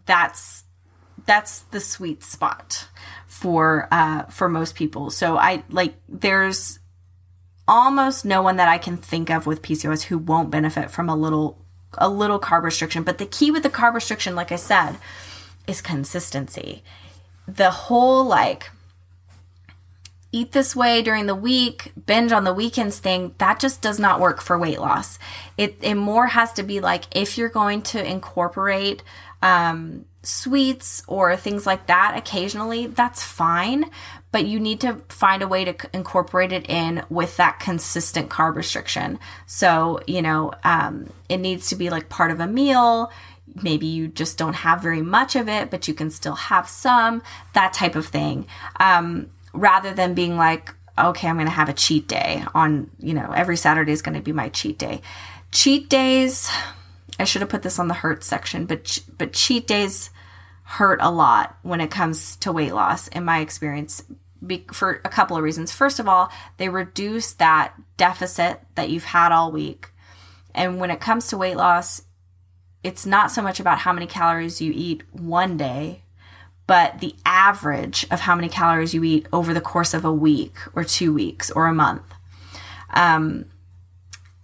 that's 0.04 0.64
that's 1.26 1.60
the 1.60 1.80
sweet 1.80 2.22
spot 2.22 2.88
for 3.26 3.88
uh, 3.90 4.24
for 4.24 4.48
most 4.50 4.74
people. 4.76 5.10
So 5.10 5.38
i 5.38 5.64
like 5.70 5.94
there's 6.08 6.78
almost 7.66 8.26
no 8.26 8.42
one 8.42 8.56
that 8.56 8.68
i 8.68 8.76
can 8.76 8.98
think 8.98 9.30
of 9.30 9.46
with 9.46 9.62
pcos 9.62 10.02
who 10.02 10.18
won't 10.18 10.50
benefit 10.50 10.90
from 10.90 11.08
a 11.08 11.16
little 11.16 11.56
a 11.96 12.08
little 12.08 12.38
carb 12.38 12.62
restriction. 12.62 13.02
But 13.02 13.16
the 13.16 13.24
key 13.24 13.50
with 13.50 13.62
the 13.62 13.70
carb 13.70 13.94
restriction 13.94 14.36
like 14.36 14.52
i 14.52 14.56
said 14.56 14.98
is 15.66 15.80
consistency. 15.80 16.84
The 17.48 17.70
whole 17.70 18.24
like 18.24 18.70
eat 20.35 20.53
this 20.53 20.74
way 20.74 21.01
during 21.01 21.26
the 21.26 21.35
week, 21.35 21.93
binge 22.07 22.32
on 22.32 22.45
the 22.45 22.53
weekends 22.53 22.99
thing, 22.99 23.35
that 23.39 23.61
just 23.61 23.80
does 23.80 24.01
not 24.01 24.18
work 24.18 24.43
for 24.43 24.59
weight 24.59 24.80
loss. 24.80 25.18
It, 25.57 25.78
it 25.80 25.95
more 25.95 26.26
has 26.26 26.53
to 26.55 26.64
be 26.64 26.80
like 26.80 27.05
if 27.16 27.39
you're 27.39 27.49
going 27.49 27.82
to 27.82 28.05
incorporate 28.05 29.05
um, 29.43 30.07
sweets 30.22 31.03
or 31.07 31.37
things 31.37 31.66
like 31.66 31.87
that 31.87 32.16
occasionally, 32.16 32.89
that's 32.89 33.22
fine. 33.22 33.91
But 34.32 34.47
you 34.47 34.59
need 34.59 34.80
to 34.80 34.95
find 35.09 35.43
a 35.43 35.49
way 35.49 35.64
to 35.64 35.76
incorporate 35.93 36.51
it 36.51 36.68
in 36.68 37.05
with 37.09 37.37
that 37.37 37.61
consistent 37.61 38.28
carb 38.28 38.57
restriction. 38.57 39.20
So, 39.47 40.01
you 40.09 40.20
know, 40.20 40.53
um, 40.64 41.11
it 41.28 41.37
needs 41.37 41.68
to 41.68 41.76
be 41.76 41.91
like 41.91 42.09
part 42.09 42.32
of 42.32 42.41
a 42.41 42.47
meal 42.49 43.12
maybe 43.62 43.87
you 43.87 44.09
just 44.09 44.37
don't 44.37 44.55
have 44.55 44.82
very 44.82 45.03
much 45.03 45.37
of 45.37 45.49
it, 45.49 45.70
but 45.70 45.87
you 45.87 45.95
can 45.95 46.11
still 46.11 46.35
have 46.35 46.68
some, 46.68 47.22
that 47.53 47.72
type 47.72 47.95
of 47.95 48.07
thing. 48.07 48.47
Um, 48.80 49.30
rather 49.55 49.94
than 49.94 50.14
being 50.14 50.36
like, 50.36 50.74
okay, 50.98 51.28
I'm 51.28 51.36
going 51.36 51.46
to 51.46 51.52
have 51.52 51.68
a 51.68 51.74
cheat 51.74 52.07
day 52.07 52.44
on, 52.55 52.90
you 52.98 53.14
know, 53.14 53.32
every 53.32 53.57
Saturday 53.57 53.92
is 53.92 54.02
going 54.02 54.16
to 54.16 54.22
be 54.22 54.32
my 54.32 54.48
cheat 54.50 54.78
day. 54.78 55.00
Cheat 55.50 55.88
days, 55.88 56.50
I 57.18 57.24
should 57.24 57.40
have 57.40 57.48
put 57.48 57.62
this 57.62 57.78
on 57.78 57.88
the 57.88 57.94
hurt 57.94 58.24
section, 58.24 58.66
but 58.66 58.98
but 59.16 59.32
cheat 59.32 59.66
days 59.66 60.11
hurt 60.64 60.98
a 61.00 61.11
lot 61.11 61.57
when 61.62 61.80
it 61.80 61.90
comes 61.90 62.36
to 62.36 62.52
weight 62.52 62.74
loss 62.74 63.09
in 63.09 63.24
my 63.24 63.40
experience 63.40 64.02
be, 64.44 64.66
for 64.72 65.00
a 65.05 65.09
couple 65.09 65.36
of 65.36 65.42
reasons. 65.42 65.72
First 65.72 66.00
of 66.00 66.09
all, 66.09 66.30
they 66.57 66.68
reduce 66.68 67.32
that 67.34 67.74
deficit 67.96 68.61
that 68.74 68.90
you've 68.90 69.05
had 69.05 69.32
all 69.32 69.52
week. 69.52 69.90
And 70.55 70.78
when 70.78 70.90
it 70.90 71.00
comes 71.00 71.28
to 71.28 71.36
weight 71.36 71.57
loss, 71.57 72.02
it's 72.82 73.07
not 73.07 73.30
so 73.30 73.42
much 73.42 73.61
about 73.61 73.78
how 73.78 73.92
many 73.92 74.07
calories 74.07 74.61
you 74.61 74.72
eat 74.74 75.02
one 75.12 75.57
day 75.57 76.03
but 76.66 77.00
the 77.00 77.14
average 77.26 78.06
of 78.10 78.20
how 78.20 78.34
many 78.34 78.48
calories 78.48 78.94
you 78.94 79.04
eat 79.04 79.26
over 79.32 79.52
the 79.52 79.60
course 79.60 79.94
of 79.94 80.04
a 80.04 80.12
week 80.12 80.56
or 80.74 80.84
two 80.84 81.12
weeks 81.12 81.50
or 81.50 81.66
a 81.66 81.74
month. 81.74 82.14
Um, 82.90 83.46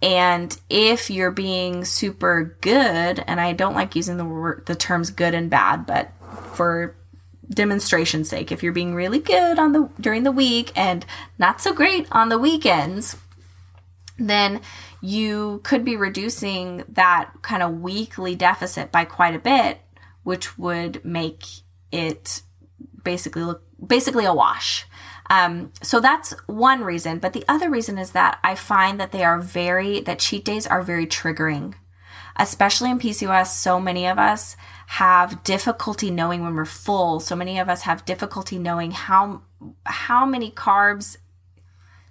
and 0.01 0.57
if 0.69 1.09
you're 1.09 1.31
being 1.31 1.85
super 1.85 2.57
good, 2.61 3.23
and 3.27 3.39
I 3.39 3.53
don't 3.53 3.75
like 3.75 3.95
using 3.95 4.17
the 4.17 4.25
word, 4.25 4.65
the 4.65 4.75
terms 4.75 5.11
good 5.11 5.33
and 5.33 5.49
bad, 5.49 5.85
but 5.85 6.11
for 6.53 6.95
demonstration's 7.49 8.29
sake, 8.29 8.51
if 8.51 8.63
you're 8.63 8.73
being 8.73 8.95
really 8.95 9.19
good 9.19 9.59
on 9.59 9.73
the 9.73 9.89
during 9.99 10.23
the 10.23 10.31
week 10.31 10.71
and 10.75 11.05
not 11.37 11.61
so 11.61 11.73
great 11.73 12.07
on 12.11 12.29
the 12.29 12.39
weekends, 12.39 13.15
then 14.17 14.61
you 15.01 15.61
could 15.63 15.85
be 15.85 15.95
reducing 15.95 16.83
that 16.89 17.31
kind 17.41 17.61
of 17.61 17.81
weekly 17.81 18.35
deficit 18.35 18.91
by 18.91 19.05
quite 19.05 19.35
a 19.35 19.39
bit, 19.39 19.79
which 20.23 20.57
would 20.57 21.03
make 21.05 21.45
it 21.91 22.41
basically 23.03 23.43
look 23.43 23.63
basically 23.85 24.25
a 24.25 24.33
wash. 24.33 24.85
Um, 25.29 25.71
so 25.81 26.01
that's 26.01 26.31
one 26.47 26.83
reason. 26.83 27.19
But 27.19 27.33
the 27.33 27.45
other 27.47 27.69
reason 27.69 27.97
is 27.97 28.11
that 28.11 28.39
I 28.43 28.53
find 28.53 28.99
that 28.99 29.13
they 29.13 29.23
are 29.23 29.39
very, 29.39 30.01
that 30.01 30.19
cheat 30.19 30.43
days 30.43 30.67
are 30.67 30.81
very 30.81 31.07
triggering. 31.07 31.75
Especially 32.35 32.91
in 32.91 32.99
PCOS, 32.99 33.47
so 33.47 33.79
many 33.79 34.07
of 34.07 34.17
us 34.17 34.57
have 34.87 35.43
difficulty 35.43 36.11
knowing 36.11 36.43
when 36.43 36.55
we're 36.55 36.65
full. 36.65 37.19
So 37.19 37.35
many 37.35 37.59
of 37.59 37.69
us 37.69 37.83
have 37.83 38.05
difficulty 38.05 38.57
knowing 38.57 38.91
how, 38.91 39.43
how 39.85 40.25
many 40.25 40.51
carbs 40.51 41.17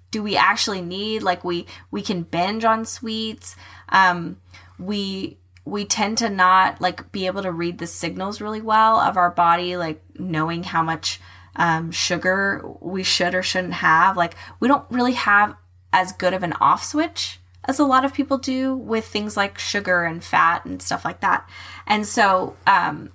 do 0.09 0.23
we 0.23 0.35
actually 0.35 0.81
need? 0.81 1.21
Like 1.21 1.43
we, 1.43 1.67
we 1.91 2.01
can 2.01 2.23
binge 2.23 2.63
on 2.63 2.85
sweets. 2.85 3.55
Um, 3.89 4.41
we, 4.79 5.37
we 5.65 5.85
tend 5.85 6.17
to 6.19 6.29
not 6.29 6.81
like 6.81 7.11
be 7.11 7.27
able 7.27 7.43
to 7.43 7.51
read 7.51 7.77
the 7.77 7.87
signals 7.87 8.41
really 8.41 8.61
well 8.61 8.99
of 8.99 9.17
our 9.17 9.31
body, 9.31 9.77
like 9.77 10.01
knowing 10.17 10.63
how 10.63 10.81
much 10.81 11.19
um, 11.55 11.91
sugar 11.91 12.65
we 12.79 13.03
should 13.03 13.35
or 13.35 13.43
shouldn't 13.43 13.73
have. 13.73 14.17
Like, 14.17 14.35
we 14.59 14.67
don't 14.67 14.89
really 14.89 15.13
have 15.13 15.55
as 15.93 16.11
good 16.13 16.33
of 16.33 16.43
an 16.43 16.53
off 16.53 16.83
switch 16.83 17.39
as 17.65 17.77
a 17.77 17.85
lot 17.85 18.05
of 18.05 18.13
people 18.13 18.37
do 18.37 18.75
with 18.75 19.05
things 19.05 19.37
like 19.37 19.59
sugar 19.59 20.03
and 20.03 20.23
fat 20.23 20.65
and 20.65 20.81
stuff 20.81 21.05
like 21.05 21.19
that. 21.21 21.47
And 21.85 22.07
so, 22.07 22.55
um, 22.65 23.11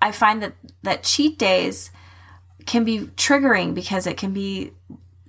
I 0.00 0.12
find 0.12 0.42
that 0.42 0.54
that 0.82 1.02
cheat 1.02 1.38
days 1.38 1.90
can 2.66 2.84
be 2.84 3.00
triggering 3.00 3.74
because 3.74 4.06
it 4.06 4.16
can 4.16 4.32
be 4.32 4.72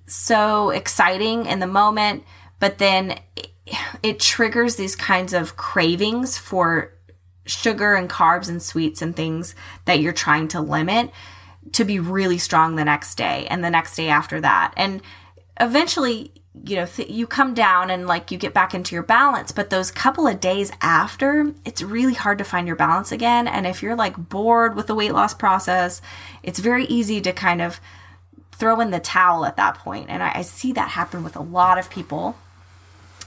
so 0.05 0.69
exciting 0.69 1.45
in 1.45 1.59
the 1.59 1.67
moment, 1.67 2.23
but 2.59 2.77
then 2.77 3.19
it, 4.03 4.19
triggers 4.19 4.75
these 4.75 4.95
kinds 4.95 5.33
of 5.33 5.57
cravings 5.57 6.37
for 6.37 6.93
sugar 7.45 7.95
and 7.95 8.09
carbs 8.09 8.49
and 8.49 8.61
sweets 8.61 9.01
and 9.01 9.15
things 9.15 9.55
that 9.85 9.99
you're 9.99 10.13
trying 10.13 10.47
to 10.49 10.61
limit 10.61 11.11
to 11.73 11.83
be 11.83 11.99
really 11.99 12.37
strong 12.37 12.75
the 12.75 12.85
next 12.85 13.15
day 13.15 13.47
and 13.49 13.63
the 13.63 13.69
next 13.69 13.95
day 13.95 14.09
after 14.09 14.39
that. 14.41 14.73
And 14.77 15.01
eventually, 15.59 16.31
you 16.65 16.75
know, 16.75 16.85
th- 16.85 17.09
you 17.09 17.27
come 17.27 17.53
down 17.53 17.89
and 17.89 18.07
like 18.07 18.31
you 18.31 18.37
get 18.37 18.53
back 18.53 18.73
into 18.73 18.95
your 18.95 19.03
balance, 19.03 19.51
but 19.51 19.69
those 19.69 19.91
couple 19.91 20.27
of 20.27 20.39
days 20.39 20.71
after, 20.81 21.53
it's 21.65 21.81
really 21.81 22.13
hard 22.13 22.37
to 22.37 22.43
find 22.43 22.67
your 22.67 22.75
balance 22.75 23.11
again. 23.11 23.47
And 23.47 23.67
if 23.67 23.83
you're 23.83 23.95
like 23.95 24.17
bored 24.17 24.75
with 24.75 24.87
the 24.87 24.95
weight 24.95 25.13
loss 25.13 25.33
process, 25.33 26.01
it's 26.43 26.59
very 26.59 26.85
easy 26.85 27.21
to 27.21 27.33
kind 27.33 27.61
of 27.61 27.79
throw 28.53 28.79
in 28.79 28.91
the 28.91 28.99
towel 28.99 29.45
at 29.45 29.57
that 29.57 29.77
point. 29.77 30.09
And 30.09 30.23
I, 30.23 30.31
I 30.35 30.41
see 30.41 30.71
that 30.73 30.89
happen 30.89 31.23
with 31.23 31.35
a 31.35 31.41
lot 31.41 31.77
of 31.77 31.89
people 31.89 32.35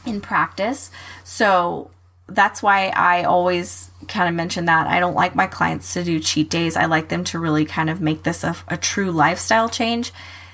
in 0.06 0.20
practice. 0.20 0.90
So 1.24 1.90
that's 2.28 2.62
why 2.62 2.88
I 2.88 3.24
always 3.24 3.90
kind 4.08 4.28
of 4.28 4.34
mention 4.34 4.66
that. 4.66 4.86
I 4.86 5.00
don't 5.00 5.14
like 5.14 5.34
my 5.34 5.46
clients 5.46 5.92
to 5.94 6.04
do 6.04 6.20
cheat 6.20 6.48
days. 6.48 6.76
I 6.76 6.86
like 6.86 7.08
them 7.08 7.24
to 7.24 7.38
really 7.38 7.64
kind 7.64 7.90
of 7.90 8.00
make 8.00 8.22
this 8.22 8.44
a, 8.44 8.56
a 8.68 8.76
true 8.76 9.10
lifestyle 9.10 9.68
change. 9.68 10.12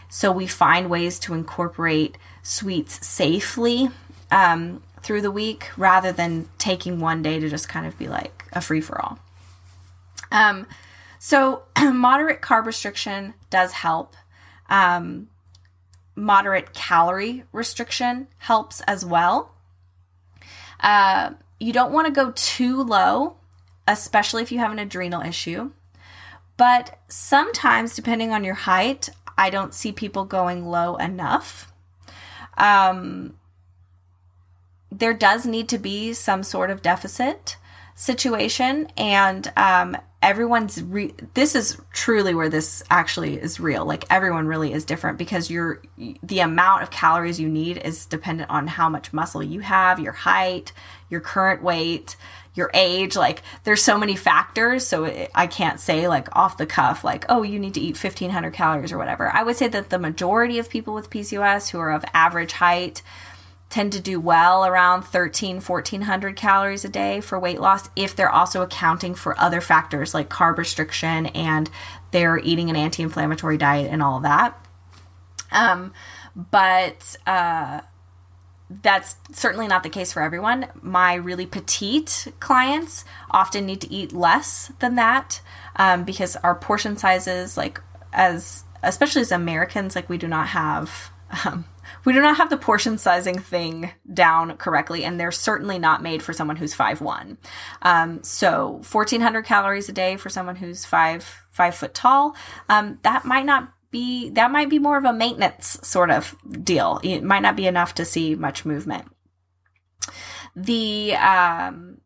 So 0.09 0.33
we 0.33 0.47
find 0.47 0.89
ways 0.89 1.19
to 1.21 1.35
incorporate 1.35 2.17
sweets 2.43 3.07
safely 3.07 3.91
um, 4.31 4.83
through 5.03 5.21
the 5.21 5.31
week 5.31 5.71
rather 5.77 6.13
than 6.13 6.49
taking 6.59 7.01
one 7.01 7.23
day 7.23 7.39
to 7.39 7.49
just 7.49 7.69
kind 7.69 7.87
of 7.87 7.99
be 7.99 8.09
like 8.09 8.45
a 8.53 8.61
free 8.61 8.81
for 8.81 9.01
all. 9.01 9.19
Um, 10.33 10.67
so 11.19 11.63
moderate 11.83 12.41
carb 12.41 12.67
restriction 12.67 13.35
does 13.51 13.73
help. 13.73 14.17
Um, 14.69 15.29
moderate 16.17 16.73
calorie 16.73 17.45
restriction 17.53 18.27
helps 18.39 18.81
as 18.83 19.05
well. 19.05 19.55
Uh, 20.81 21.33
you 21.61 21.73
don't 21.73 21.93
want 21.93 22.07
to 22.07 22.13
go 22.13 22.33
too 22.35 22.83
low, 22.83 23.37
especially 23.87 24.43
if 24.43 24.51
you 24.51 24.59
have 24.59 24.73
an 24.73 24.79
adrenal 24.79 25.23
issue. 25.23 25.71
But 26.57 26.99
sometimes, 27.09 27.95
depending 27.95 28.33
on 28.33 28.43
your 28.43 28.55
height, 28.55 29.11
I 29.37 29.51
don't 29.51 29.75
see 29.75 29.93
people 29.93 30.25
going 30.25 30.67
low 30.67 30.97
enough. 30.97 31.71
Um, 32.57 33.37
there 34.91 35.13
does 35.13 35.45
need 35.45 35.69
to 35.69 35.79
be 35.79 36.15
some 36.15 36.43
sort 36.43 36.71
of 36.71 36.81
deficit 36.81 37.57
situation, 37.97 38.87
and 38.97 39.51
um, 39.57 39.97
everyone's 40.23 40.83
re- 40.83 41.15
this 41.35 41.55
is 41.55 41.79
truly 41.93 42.35
where 42.35 42.49
this 42.49 42.85
actually 42.91 43.35
is 43.35 43.59
real. 43.59 43.85
Like 43.85 44.05
everyone 44.11 44.47
really 44.47 44.73
is 44.73 44.85
different 44.85 45.19
because 45.19 45.51
you're 45.51 45.83
the 46.23 46.41
amount 46.41 46.83
of 46.83 46.91
calories 46.91 47.41
you 47.41 47.49
need 47.49 47.79
is 47.79 48.07
dependent 48.07 48.51
on 48.51 48.67
how 48.67 48.89
much 48.89 49.13
muscle 49.13 49.43
you 49.43 49.61
have 49.61 49.99
your 49.99 50.13
height 50.13 50.73
your 51.09 51.21
current 51.21 51.63
weight 51.63 52.17
your 52.55 52.71
age. 52.75 53.17
Like 53.17 53.43
there's 53.65 53.83
so 53.83 53.99
many 53.99 54.17
factors 54.17 54.87
so 54.87 55.05
it, 55.05 55.31
i 55.35 55.47
can't 55.47 55.79
say 55.79 56.09
like 56.09 56.35
off 56.35 56.57
the 56.57 56.67
cuff 56.67 57.05
like 57.05 57.25
oh 57.29 57.43
you 57.43 57.59
need 57.59 57.75
to 57.75 57.81
eat 57.81 58.03
1500 58.03 58.53
calories 58.53 58.93
or 58.93 58.99
whatever. 58.99 59.31
I 59.33 59.43
would 59.43 59.57
say 59.57 59.69
that 59.69 59.91
the 59.91 59.99
majority 59.99 60.59
of 60.59 60.69
people 60.69 60.95
with 60.95 61.11
pcos 61.11 61.71
who 61.71 61.79
are 61.79 61.93
of 61.93 62.05
average 62.15 62.53
height 62.53 63.03
tend 63.69 63.93
to 63.93 64.01
do 64.01 64.21
well 64.21 64.65
around 64.65 65.03
13 65.03 65.61
1400 65.61 66.37
calories 66.37 66.85
a 66.85 66.89
day 66.89 67.21
for 67.21 67.39
weight 67.39 67.61
loss 67.61 67.89
if 67.97 68.15
they're 68.15 68.31
also 68.31 68.63
accounting 68.63 69.15
for 69.15 69.39
other 69.41 69.61
factors 69.61 70.15
like 70.15 70.29
carb 70.29 70.57
restriction 70.57 71.27
and 71.27 71.69
they're 72.13 72.39
eating 72.39 72.71
an 72.71 72.77
anti-inflammatory 72.77 73.59
diet 73.59 73.91
and 73.91 74.03
all 74.03 74.21
that. 74.21 74.57
Um, 75.51 75.93
but 76.35 77.17
uh, 77.27 77.81
that's 78.83 79.17
certainly 79.33 79.69
not 79.69 79.83
the 79.83 79.89
case 79.89 80.13
for 80.13 80.23
everyone. 80.23 80.69
My 80.81 81.15
really 81.15 81.47
petite 81.47 82.29
clients 82.41 83.05
often 83.31 83.67
need 83.67 83.81
to 83.83 83.93
eat 83.93 84.13
less 84.13 84.73
than 84.79 84.97
that 84.97 85.41
um, 85.77 86.05
because 86.05 86.37
our 86.37 86.55
portion 86.55 86.97
sizes 86.97 87.57
like 87.57 87.81
as 88.13 88.65
especially 88.83 89.21
as 89.21 89.33
americans 89.33 89.95
like 89.95 90.09
we 90.09 90.19
do 90.19 90.27
not 90.29 90.49
have 90.49 91.11
um, 91.45 91.65
we 92.07 92.13
do 92.13 92.23
not 92.23 92.39
have 92.39 92.49
the 92.49 92.57
portion 92.57 92.97
sizing 92.97 93.39
thing 93.39 93.91
down 94.15 94.57
correctly, 94.57 95.05
and 95.05 95.21
they're 95.21 95.33
certainly 95.33 95.79
not 95.79 96.03
made 96.03 96.23
for 96.23 96.33
someone 96.33 96.57
who's 96.57 96.73
five 96.73 97.01
one. 97.01 97.37
Um, 97.83 98.23
so, 98.23 98.81
fourteen 98.85 99.21
hundred 99.21 99.45
calories 99.45 99.89
a 99.89 99.93
day 99.93 100.17
for 100.17 100.31
someone 100.31 100.57
who's 100.57 100.87
five 100.87 101.25
five 101.51 101.75
foot 101.75 101.93
tall. 101.93 102.37
Um, 102.69 103.01
that 103.03 103.25
might 103.25 103.45
not 103.45 103.73
be 103.91 104.31
that 104.31 104.51
might 104.51 104.71
be 104.71 104.79
more 104.79 104.97
of 104.97 105.05
a 105.05 105.13
maintenance 105.13 105.79
sort 105.83 106.11
of 106.11 106.37
deal. 106.63 107.01
It 107.03 107.23
might 107.23 107.43
not 107.43 107.57
be 107.57 107.67
enough 107.67 107.95
to 107.97 108.05
see 108.05 108.37
much 108.37 108.65
movement. 108.65 109.11
The 110.55 111.17
um, 111.17 111.99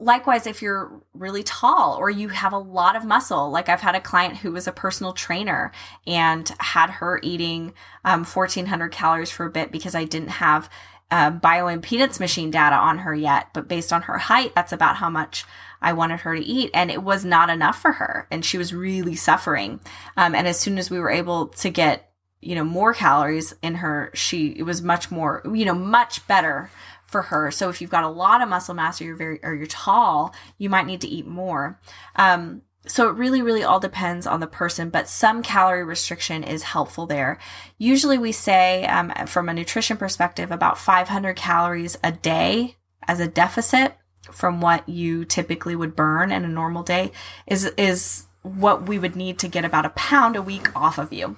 likewise, 0.00 0.46
if 0.46 0.62
you're 0.62 1.02
really 1.14 1.42
tall 1.42 1.96
or 1.96 2.10
you 2.10 2.28
have 2.28 2.52
a 2.52 2.58
lot 2.58 2.96
of 2.96 3.04
muscle, 3.04 3.50
like 3.50 3.68
I've 3.68 3.80
had 3.80 3.94
a 3.94 4.00
client 4.00 4.38
who 4.38 4.52
was 4.52 4.66
a 4.66 4.72
personal 4.72 5.12
trainer 5.12 5.70
and 6.06 6.50
had 6.58 6.90
her 6.90 7.20
eating 7.22 7.74
um, 8.04 8.24
1400 8.24 8.90
calories 8.90 9.30
for 9.30 9.46
a 9.46 9.50
bit 9.50 9.70
because 9.70 9.94
I 9.94 10.04
didn't 10.04 10.30
have 10.30 10.70
uh, 11.10 11.30
bioimpedance 11.30 12.20
machine 12.20 12.50
data 12.50 12.76
on 12.76 12.98
her 12.98 13.14
yet. 13.14 13.48
But 13.52 13.68
based 13.68 13.92
on 13.92 14.02
her 14.02 14.18
height, 14.18 14.54
that's 14.54 14.72
about 14.72 14.96
how 14.96 15.10
much 15.10 15.44
I 15.82 15.92
wanted 15.92 16.20
her 16.20 16.34
to 16.34 16.42
eat. 16.42 16.70
And 16.72 16.90
it 16.90 17.02
was 17.02 17.24
not 17.24 17.50
enough 17.50 17.80
for 17.80 17.92
her. 17.92 18.26
And 18.30 18.44
she 18.44 18.58
was 18.58 18.74
really 18.74 19.16
suffering. 19.16 19.80
Um, 20.16 20.34
and 20.34 20.46
as 20.48 20.58
soon 20.58 20.78
as 20.78 20.90
we 20.90 21.00
were 21.00 21.10
able 21.10 21.48
to 21.48 21.70
get 21.70 22.10
you 22.42 22.54
know 22.54 22.64
more 22.64 22.94
calories 22.94 23.54
in 23.62 23.74
her 23.76 24.10
she 24.14 24.48
it 24.48 24.62
was 24.62 24.80
much 24.80 25.10
more 25.10 25.42
you 25.52 25.64
know 25.64 25.74
much 25.74 26.26
better 26.26 26.70
for 27.10 27.22
her. 27.22 27.50
So 27.50 27.68
if 27.68 27.80
you've 27.80 27.90
got 27.90 28.04
a 28.04 28.08
lot 28.08 28.40
of 28.40 28.48
muscle 28.48 28.74
mass 28.74 29.00
or 29.00 29.04
you're 29.04 29.16
very 29.16 29.40
or 29.42 29.54
you're 29.54 29.66
tall, 29.66 30.32
you 30.58 30.70
might 30.70 30.86
need 30.86 31.00
to 31.00 31.08
eat 31.08 31.26
more. 31.26 31.80
Um, 32.14 32.62
so 32.86 33.08
it 33.08 33.16
really, 33.16 33.42
really 33.42 33.62
all 33.62 33.80
depends 33.80 34.26
on 34.26 34.40
the 34.40 34.46
person, 34.46 34.88
but 34.88 35.08
some 35.08 35.42
calorie 35.42 35.84
restriction 35.84 36.42
is 36.42 36.62
helpful 36.62 37.06
there. 37.06 37.38
Usually 37.76 38.16
we 38.16 38.32
say, 38.32 38.86
um, 38.86 39.12
from 39.26 39.48
a 39.48 39.54
nutrition 39.54 39.96
perspective, 39.96 40.50
about 40.50 40.78
500 40.78 41.36
calories 41.36 41.98
a 42.02 42.12
day 42.12 42.76
as 43.06 43.20
a 43.20 43.28
deficit 43.28 43.96
from 44.30 44.60
what 44.60 44.88
you 44.88 45.24
typically 45.24 45.76
would 45.76 45.96
burn 45.96 46.32
in 46.32 46.44
a 46.44 46.48
normal 46.48 46.82
day 46.82 47.10
is, 47.46 47.66
is 47.76 48.26
what 48.42 48.86
we 48.86 48.98
would 48.98 49.16
need 49.16 49.38
to 49.40 49.48
get 49.48 49.64
about 49.64 49.84
a 49.84 49.90
pound 49.90 50.36
a 50.36 50.42
week 50.42 50.74
off 50.74 50.96
of 50.96 51.12
you. 51.12 51.36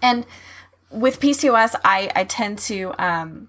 And 0.00 0.26
with 0.90 1.18
PCOS, 1.18 1.74
I, 1.84 2.10
I 2.14 2.24
tend 2.24 2.58
to, 2.60 2.94
um, 2.98 3.48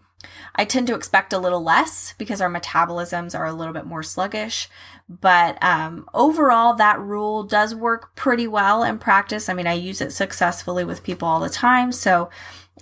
I 0.55 0.65
tend 0.65 0.87
to 0.87 0.95
expect 0.95 1.33
a 1.33 1.39
little 1.39 1.63
less 1.63 2.13
because 2.17 2.41
our 2.41 2.49
metabolisms 2.49 3.37
are 3.37 3.45
a 3.45 3.53
little 3.53 3.73
bit 3.73 3.85
more 3.85 4.03
sluggish. 4.03 4.69
But 5.07 5.61
um, 5.63 6.07
overall, 6.13 6.73
that 6.75 6.99
rule 6.99 7.43
does 7.43 7.73
work 7.73 8.15
pretty 8.15 8.47
well 8.47 8.83
in 8.83 8.99
practice. 8.99 9.49
I 9.49 9.53
mean, 9.53 9.67
I 9.67 9.73
use 9.73 10.01
it 10.01 10.11
successfully 10.11 10.83
with 10.83 11.03
people 11.03 11.27
all 11.27 11.39
the 11.39 11.49
time. 11.49 11.91
So 11.91 12.29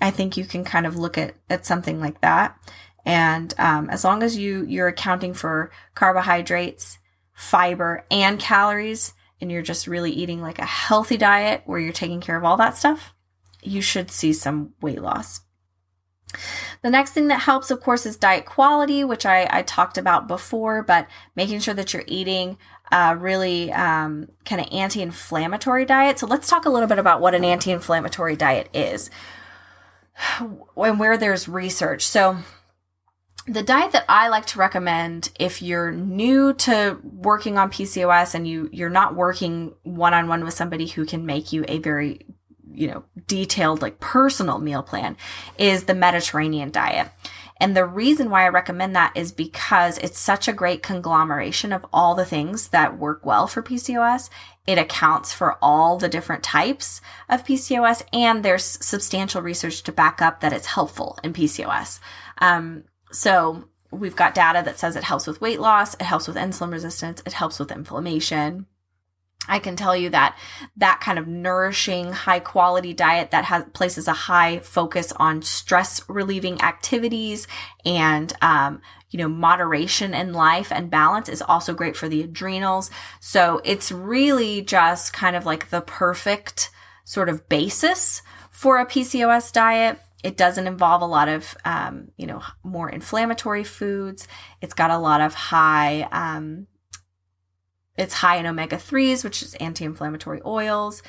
I 0.01 0.11
think 0.11 0.37
you 0.37 0.45
can 0.45 0.63
kind 0.63 0.85
of 0.85 0.97
look 0.97 1.17
at, 1.17 1.35
at 1.49 1.65
something 1.65 1.99
like 1.99 2.21
that. 2.21 2.57
And 3.05 3.53
um, 3.57 3.89
as 3.89 4.03
long 4.03 4.23
as 4.23 4.37
you 4.37 4.65
you're 4.65 4.87
accounting 4.87 5.33
for 5.33 5.71
carbohydrates, 5.95 6.99
fiber, 7.33 8.05
and 8.11 8.39
calories, 8.39 9.13
and 9.41 9.51
you're 9.51 9.61
just 9.61 9.87
really 9.87 10.11
eating 10.11 10.41
like 10.41 10.59
a 10.59 10.65
healthy 10.65 11.17
diet 11.17 11.63
where 11.65 11.79
you're 11.79 11.93
taking 11.93 12.21
care 12.21 12.37
of 12.37 12.43
all 12.43 12.57
that 12.57 12.77
stuff, 12.77 13.13
you 13.61 13.81
should 13.81 14.11
see 14.11 14.33
some 14.33 14.73
weight 14.81 15.01
loss. 15.01 15.41
The 16.81 16.89
next 16.89 17.11
thing 17.11 17.27
that 17.27 17.41
helps, 17.41 17.71
of 17.71 17.81
course, 17.81 18.05
is 18.05 18.15
diet 18.15 18.45
quality, 18.45 19.03
which 19.03 19.25
I, 19.25 19.47
I 19.49 19.61
talked 19.63 19.97
about 19.97 20.27
before, 20.27 20.83
but 20.83 21.07
making 21.35 21.59
sure 21.59 21.73
that 21.73 21.93
you're 21.93 22.03
eating 22.07 22.57
a 22.91 23.15
really 23.15 23.71
um, 23.71 24.29
kind 24.45 24.61
of 24.61 24.67
anti 24.71 25.01
inflammatory 25.01 25.85
diet. 25.85 26.19
So 26.19 26.27
let's 26.27 26.47
talk 26.47 26.65
a 26.65 26.69
little 26.69 26.87
bit 26.87 26.99
about 26.99 27.21
what 27.21 27.35
an 27.35 27.43
anti 27.43 27.71
inflammatory 27.71 28.35
diet 28.35 28.69
is 28.73 29.09
and 30.39 30.99
where 30.99 31.17
there's 31.17 31.47
research. 31.47 32.05
So, 32.05 32.37
the 33.47 33.63
diet 33.63 33.93
that 33.93 34.05
I 34.07 34.27
like 34.27 34.45
to 34.47 34.59
recommend 34.59 35.31
if 35.39 35.61
you're 35.61 35.91
new 35.91 36.53
to 36.53 36.99
working 37.03 37.57
on 37.57 37.71
PCOS 37.71 38.35
and 38.35 38.47
you 38.47 38.69
you're 38.71 38.89
not 38.89 39.15
working 39.15 39.73
one 39.81 40.13
on 40.13 40.27
one 40.27 40.43
with 40.43 40.53
somebody 40.53 40.85
who 40.85 41.03
can 41.03 41.25
make 41.25 41.51
you 41.51 41.65
a 41.67 41.79
very 41.79 42.27
you 42.73 42.87
know, 42.87 43.03
detailed, 43.27 43.81
like 43.81 43.99
personal 43.99 44.59
meal 44.59 44.83
plan 44.83 45.17
is 45.57 45.83
the 45.83 45.95
Mediterranean 45.95 46.71
diet. 46.71 47.09
And 47.59 47.75
the 47.75 47.85
reason 47.85 48.29
why 48.29 48.45
I 48.45 48.49
recommend 48.49 48.95
that 48.95 49.11
is 49.15 49.31
because 49.33 49.97
it's 49.97 50.17
such 50.17 50.47
a 50.47 50.53
great 50.53 50.81
conglomeration 50.81 51.73
of 51.73 51.85
all 51.91 52.15
the 52.15 52.25
things 52.25 52.69
that 52.69 52.97
work 52.97 53.25
well 53.25 53.47
for 53.47 53.61
PCOS. 53.61 54.29
It 54.65 54.77
accounts 54.77 55.33
for 55.33 55.57
all 55.61 55.97
the 55.97 56.07
different 56.07 56.43
types 56.43 57.01
of 57.27 57.43
PCOS, 57.43 58.03
and 58.13 58.43
there's 58.43 58.63
substantial 58.63 59.41
research 59.41 59.83
to 59.83 59.91
back 59.91 60.21
up 60.21 60.39
that 60.39 60.53
it's 60.53 60.67
helpful 60.67 61.17
in 61.23 61.33
PCOS. 61.33 61.99
Um, 62.37 62.85
so 63.11 63.65
we've 63.91 64.15
got 64.15 64.35
data 64.35 64.61
that 64.63 64.79
says 64.79 64.95
it 64.95 65.03
helps 65.03 65.27
with 65.27 65.41
weight 65.41 65.59
loss, 65.59 65.95
it 65.95 66.03
helps 66.03 66.27
with 66.27 66.37
insulin 66.37 66.71
resistance, 66.71 67.21
it 67.25 67.33
helps 67.33 67.59
with 67.59 67.71
inflammation. 67.71 68.67
I 69.49 69.59
can 69.59 69.75
tell 69.75 69.95
you 69.95 70.09
that 70.11 70.37
that 70.77 71.01
kind 71.01 71.19
of 71.19 71.27
nourishing, 71.27 72.11
high 72.13 72.39
quality 72.39 72.93
diet 72.93 73.31
that 73.31 73.45
has 73.45 73.65
places 73.73 74.07
a 74.07 74.13
high 74.13 74.59
focus 74.59 75.11
on 75.13 75.41
stress 75.41 76.01
relieving 76.07 76.61
activities 76.61 77.47
and, 77.83 78.31
um, 78.41 78.81
you 79.09 79.17
know, 79.17 79.27
moderation 79.27 80.13
in 80.13 80.33
life 80.33 80.71
and 80.71 80.91
balance 80.91 81.27
is 81.27 81.41
also 81.41 81.73
great 81.73 81.97
for 81.97 82.07
the 82.07 82.21
adrenals. 82.21 82.91
So 83.19 83.59
it's 83.65 83.91
really 83.91 84.61
just 84.61 85.13
kind 85.13 85.35
of 85.35 85.45
like 85.45 85.71
the 85.71 85.81
perfect 85.81 86.69
sort 87.03 87.27
of 87.27 87.49
basis 87.49 88.21
for 88.51 88.77
a 88.77 88.85
PCOS 88.85 89.51
diet. 89.51 89.99
It 90.23 90.37
doesn't 90.37 90.67
involve 90.67 91.01
a 91.01 91.07
lot 91.07 91.27
of, 91.27 91.57
um, 91.65 92.11
you 92.17 92.27
know, 92.27 92.43
more 92.61 92.89
inflammatory 92.89 93.63
foods. 93.63 94.27
It's 94.61 94.73
got 94.75 94.91
a 94.91 94.97
lot 94.97 95.21
of 95.21 95.33
high, 95.33 96.07
um, 96.11 96.67
it's 97.97 98.15
high 98.15 98.37
in 98.37 98.45
omega 98.45 98.77
3s, 98.77 99.23
which 99.23 99.41
is 99.41 99.55
anti 99.55 99.85
inflammatory 99.85 100.41
oils. 100.45 101.03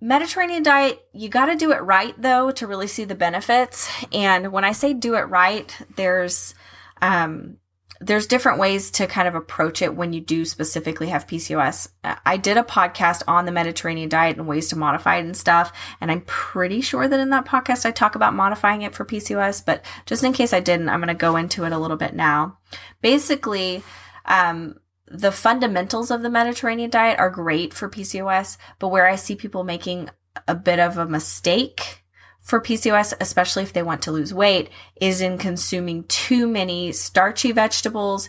Mediterranean 0.00 0.62
diet, 0.62 1.02
you 1.12 1.28
got 1.28 1.46
to 1.46 1.56
do 1.56 1.72
it 1.72 1.82
right 1.82 2.14
though 2.20 2.50
to 2.50 2.66
really 2.66 2.88
see 2.88 3.04
the 3.04 3.14
benefits. 3.14 3.90
And 4.12 4.52
when 4.52 4.64
I 4.64 4.72
say 4.72 4.92
do 4.92 5.14
it 5.14 5.22
right, 5.22 5.74
there's 5.96 6.54
um, 7.00 7.58
there's 8.00 8.26
different 8.26 8.58
ways 8.58 8.90
to 8.92 9.06
kind 9.06 9.28
of 9.28 9.34
approach 9.34 9.80
it 9.80 9.94
when 9.94 10.12
you 10.12 10.20
do 10.20 10.44
specifically 10.44 11.08
have 11.08 11.26
PCOS. 11.26 11.88
I 12.26 12.36
did 12.36 12.56
a 12.56 12.62
podcast 12.62 13.22
on 13.26 13.46
the 13.46 13.52
Mediterranean 13.52 14.08
diet 14.08 14.36
and 14.36 14.46
ways 14.46 14.68
to 14.68 14.76
modify 14.76 15.16
it 15.16 15.24
and 15.24 15.36
stuff. 15.36 15.72
And 16.00 16.10
I'm 16.10 16.22
pretty 16.22 16.80
sure 16.80 17.08
that 17.08 17.20
in 17.20 17.30
that 17.30 17.46
podcast 17.46 17.86
I 17.86 17.92
talk 17.92 18.14
about 18.14 18.34
modifying 18.34 18.82
it 18.82 18.94
for 18.94 19.04
PCOS, 19.04 19.64
but 19.64 19.84
just 20.06 20.24
in 20.24 20.32
case 20.32 20.52
I 20.52 20.60
didn't, 20.60 20.88
I'm 20.88 21.00
going 21.00 21.08
to 21.08 21.14
go 21.14 21.36
into 21.36 21.64
it 21.64 21.72
a 21.72 21.78
little 21.78 21.96
bit 21.96 22.14
now. 22.14 22.58
Basically, 23.00 23.82
um, 24.26 24.76
the 25.06 25.32
fundamentals 25.32 26.10
of 26.10 26.22
the 26.22 26.30
Mediterranean 26.30 26.90
diet 26.90 27.18
are 27.18 27.30
great 27.30 27.74
for 27.74 27.88
PCOS, 27.88 28.56
but 28.78 28.88
where 28.88 29.06
I 29.06 29.16
see 29.16 29.36
people 29.36 29.64
making 29.64 30.10
a 30.48 30.54
bit 30.54 30.78
of 30.78 30.98
a 30.98 31.06
mistake 31.06 32.04
for 32.40 32.60
PCOS, 32.60 33.14
especially 33.20 33.62
if 33.62 33.72
they 33.72 33.82
want 33.82 34.02
to 34.02 34.12
lose 34.12 34.34
weight, 34.34 34.68
is 35.00 35.20
in 35.20 35.38
consuming 35.38 36.04
too 36.04 36.46
many 36.46 36.92
starchy 36.92 37.52
vegetables, 37.52 38.28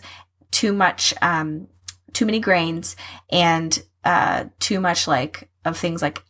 too 0.50 0.72
much, 0.72 1.12
um, 1.20 1.68
too 2.12 2.24
many 2.24 2.40
grains, 2.40 2.96
and 3.30 3.82
uh, 4.04 4.44
too 4.58 4.80
much 4.80 5.06
like 5.06 5.50
of 5.64 5.76
things 5.76 6.00
like 6.00 6.22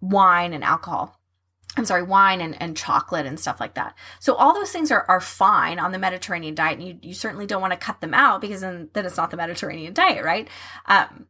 wine 0.00 0.52
and 0.52 0.64
alcohol. 0.64 1.19
I'm 1.76 1.84
sorry, 1.84 2.02
wine 2.02 2.40
and, 2.40 2.60
and 2.60 2.76
chocolate 2.76 3.26
and 3.26 3.38
stuff 3.38 3.60
like 3.60 3.74
that. 3.74 3.94
So 4.18 4.34
all 4.34 4.52
those 4.52 4.72
things 4.72 4.90
are, 4.90 5.04
are 5.08 5.20
fine 5.20 5.78
on 5.78 5.92
the 5.92 5.98
Mediterranean 5.98 6.54
diet. 6.54 6.78
And 6.78 6.88
you, 6.88 6.98
you 7.00 7.14
certainly 7.14 7.46
don't 7.46 7.60
want 7.60 7.72
to 7.72 7.78
cut 7.78 8.00
them 8.00 8.12
out 8.12 8.40
because 8.40 8.60
then, 8.60 8.90
then 8.92 9.06
it's 9.06 9.16
not 9.16 9.30
the 9.30 9.36
Mediterranean 9.36 9.94
diet, 9.94 10.24
right? 10.24 10.48
Um, 10.86 11.26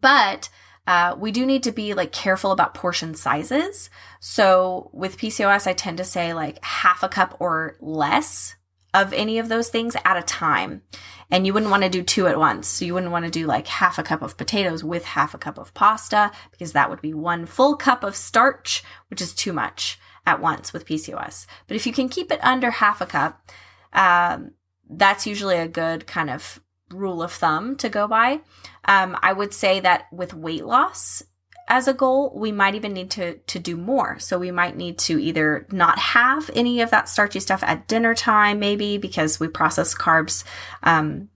but 0.00 0.48
uh, 0.86 1.16
we 1.18 1.32
do 1.32 1.44
need 1.44 1.64
to 1.64 1.72
be 1.72 1.94
like 1.94 2.12
careful 2.12 2.52
about 2.52 2.74
portion 2.74 3.14
sizes. 3.14 3.90
So 4.20 4.90
with 4.92 5.18
PCOS, 5.18 5.66
I 5.66 5.72
tend 5.72 5.98
to 5.98 6.04
say 6.04 6.32
like 6.32 6.64
half 6.64 7.02
a 7.02 7.08
cup 7.08 7.36
or 7.40 7.76
less 7.80 8.54
of 8.92 9.12
any 9.12 9.38
of 9.38 9.48
those 9.48 9.68
things 9.68 9.96
at 10.04 10.16
a 10.16 10.22
time. 10.22 10.82
And 11.30 11.46
you 11.46 11.54
wouldn't 11.54 11.70
want 11.70 11.84
to 11.84 11.88
do 11.88 12.02
two 12.02 12.26
at 12.26 12.38
once. 12.38 12.66
So 12.66 12.84
you 12.84 12.94
wouldn't 12.94 13.12
want 13.12 13.24
to 13.24 13.30
do 13.30 13.46
like 13.46 13.68
half 13.68 13.98
a 13.98 14.02
cup 14.02 14.22
of 14.22 14.36
potatoes 14.36 14.82
with 14.82 15.04
half 15.04 15.32
a 15.32 15.38
cup 15.38 15.58
of 15.58 15.72
pasta 15.74 16.32
because 16.50 16.72
that 16.72 16.90
would 16.90 17.00
be 17.00 17.14
one 17.14 17.46
full 17.46 17.76
cup 17.76 18.02
of 18.02 18.16
starch, 18.16 18.82
which 19.08 19.20
is 19.20 19.32
too 19.32 19.52
much 19.52 19.98
at 20.26 20.40
once 20.40 20.72
with 20.72 20.86
PCOS. 20.86 21.46
But 21.66 21.76
if 21.76 21.86
you 21.86 21.92
can 21.92 22.08
keep 22.08 22.32
it 22.32 22.40
under 22.42 22.70
half 22.70 23.00
a 23.00 23.06
cup, 23.06 23.48
um, 23.92 24.52
that's 24.88 25.26
usually 25.26 25.56
a 25.56 25.68
good 25.68 26.06
kind 26.06 26.30
of 26.30 26.60
rule 26.90 27.22
of 27.22 27.32
thumb 27.32 27.76
to 27.76 27.88
go 27.88 28.08
by. 28.08 28.40
Um, 28.84 29.16
I 29.22 29.32
would 29.32 29.54
say 29.54 29.80
that 29.80 30.06
with 30.12 30.34
weight 30.34 30.64
loss, 30.64 31.22
as 31.70 31.86
a 31.86 31.94
goal, 31.94 32.32
we 32.34 32.50
might 32.50 32.74
even 32.74 32.92
need 32.92 33.10
to 33.12 33.38
to 33.38 33.58
do 33.58 33.76
more. 33.76 34.18
So 34.18 34.38
we 34.38 34.50
might 34.50 34.76
need 34.76 34.98
to 34.98 35.18
either 35.18 35.66
not 35.70 35.98
have 35.98 36.50
any 36.54 36.80
of 36.80 36.90
that 36.90 37.08
starchy 37.08 37.38
stuff 37.40 37.62
at 37.62 37.86
dinner 37.86 38.14
time, 38.14 38.58
maybe 38.58 38.98
because 38.98 39.38
we 39.38 39.46
process 39.48 39.94
carbs. 39.94 40.44
Um, 40.82 41.30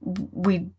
we 0.00 0.70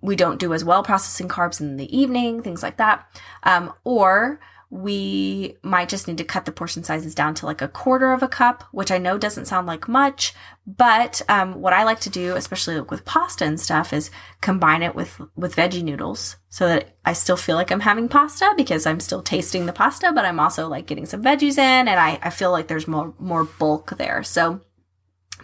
we 0.00 0.16
don't 0.16 0.40
do 0.40 0.54
as 0.54 0.64
well 0.64 0.82
processing 0.82 1.28
carbs 1.28 1.60
in 1.60 1.76
the 1.76 1.96
evening, 1.96 2.42
things 2.42 2.62
like 2.62 2.78
that. 2.78 3.06
Um, 3.42 3.72
or 3.84 4.40
we 4.68 5.56
might 5.62 5.88
just 5.88 6.08
need 6.08 6.18
to 6.18 6.24
cut 6.24 6.44
the 6.44 6.50
portion 6.50 6.82
sizes 6.82 7.14
down 7.14 7.34
to 7.34 7.46
like 7.46 7.62
a 7.62 7.68
quarter 7.68 8.12
of 8.12 8.22
a 8.22 8.28
cup, 8.28 8.64
which 8.72 8.90
I 8.90 8.98
know 8.98 9.16
doesn't 9.16 9.44
sound 9.46 9.68
like 9.68 9.86
much, 9.86 10.34
but 10.66 11.22
um, 11.28 11.60
what 11.60 11.72
I 11.72 11.84
like 11.84 12.00
to 12.00 12.10
do, 12.10 12.34
especially 12.34 12.80
with 12.80 13.04
pasta 13.04 13.44
and 13.44 13.60
stuff, 13.60 13.92
is 13.92 14.10
combine 14.40 14.82
it 14.82 14.96
with 14.96 15.20
with 15.36 15.54
veggie 15.54 15.84
noodles 15.84 16.36
so 16.48 16.66
that 16.66 16.96
I 17.04 17.12
still 17.12 17.36
feel 17.36 17.54
like 17.54 17.70
I'm 17.70 17.80
having 17.80 18.08
pasta 18.08 18.54
because 18.56 18.86
I'm 18.86 18.98
still 18.98 19.22
tasting 19.22 19.66
the 19.66 19.72
pasta, 19.72 20.10
but 20.12 20.24
I'm 20.24 20.40
also 20.40 20.66
like 20.66 20.86
getting 20.86 21.06
some 21.06 21.22
veggies 21.22 21.58
in, 21.58 21.86
and 21.86 22.00
I, 22.00 22.18
I 22.20 22.30
feel 22.30 22.50
like 22.50 22.66
there's 22.66 22.88
more 22.88 23.14
more 23.20 23.44
bulk 23.44 23.96
there. 23.98 24.24
So 24.24 24.60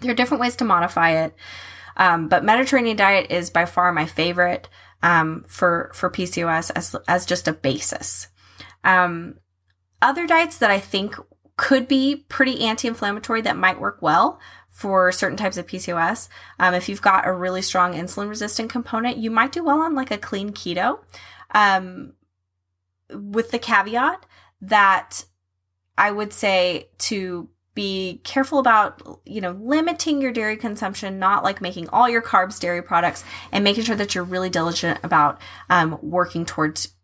there 0.00 0.10
are 0.10 0.16
different 0.16 0.40
ways 0.40 0.56
to 0.56 0.64
modify 0.64 1.24
it, 1.24 1.36
um, 1.96 2.26
but 2.26 2.44
Mediterranean 2.44 2.96
diet 2.96 3.30
is 3.30 3.50
by 3.50 3.66
far 3.66 3.92
my 3.92 4.06
favorite 4.06 4.68
um, 5.04 5.44
for 5.46 5.92
for 5.94 6.10
PCOS 6.10 6.72
as 6.74 6.96
as 7.06 7.24
just 7.24 7.46
a 7.46 7.52
basis. 7.52 8.26
Um, 8.84 9.38
other 10.00 10.26
diets 10.26 10.58
that 10.58 10.70
I 10.70 10.80
think 10.80 11.16
could 11.56 11.86
be 11.86 12.24
pretty 12.28 12.64
anti-inflammatory 12.64 13.42
that 13.42 13.56
might 13.56 13.80
work 13.80 14.00
well 14.00 14.40
for 14.68 15.12
certain 15.12 15.36
types 15.36 15.56
of 15.56 15.66
PCOS. 15.66 16.28
Um, 16.58 16.74
if 16.74 16.88
you've 16.88 17.02
got 17.02 17.26
a 17.26 17.32
really 17.32 17.62
strong 17.62 17.92
insulin 17.92 18.28
resistant 18.28 18.70
component, 18.70 19.18
you 19.18 19.30
might 19.30 19.52
do 19.52 19.62
well 19.62 19.80
on 19.80 19.94
like 19.94 20.10
a 20.10 20.18
clean 20.18 20.50
keto. 20.50 20.98
Um, 21.54 22.14
with 23.10 23.50
the 23.50 23.58
caveat 23.58 24.24
that 24.62 25.24
I 25.98 26.10
would 26.10 26.32
say 26.32 26.88
to 26.98 27.48
be 27.74 28.20
careful 28.24 28.58
about 28.58 29.20
you 29.24 29.40
know 29.40 29.52
limiting 29.52 30.20
your 30.20 30.32
dairy 30.32 30.56
consumption 30.56 31.18
not 31.18 31.42
like 31.42 31.62
making 31.62 31.88
all 31.88 32.08
your 32.08 32.20
carbs 32.20 32.60
dairy 32.60 32.82
products 32.82 33.24
and 33.50 33.64
making 33.64 33.84
sure 33.84 33.96
that 33.96 34.14
you're 34.14 34.24
really 34.24 34.50
diligent 34.50 35.00
about 35.02 35.40
um, 35.70 35.98
working 36.02 36.44
towards 36.44 36.94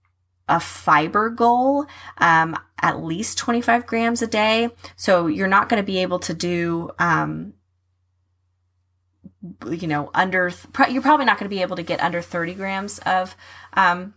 a 0.49 0.61
fiber 0.61 1.31
goal, 1.31 1.87
um, 2.19 2.59
at 2.81 3.03
least 3.03 3.39
25 3.39 3.87
grams 3.87 4.23
a 4.23 4.27
day. 4.27 4.71
So 4.97 5.27
you're 5.27 5.49
not 5.49 5.69
going 5.69 5.83
to 5.83 5.87
be 5.87 5.99
able 5.99 6.19
to 6.21 6.35
do, 6.35 6.91
um, 6.99 7.55
you 9.71 9.87
know, 9.87 10.11
under, 10.15 10.51
you're 10.89 11.03
probably 11.03 11.27
not 11.27 11.39
going 11.39 11.49
to 11.51 11.55
be 11.55 11.63
able 11.63 11.77
to 11.77 11.83
get 11.83 12.01
under 12.01 12.23
30 12.23 12.55
grams 12.55 12.99
of, 13.01 13.37
um, 13.75 14.15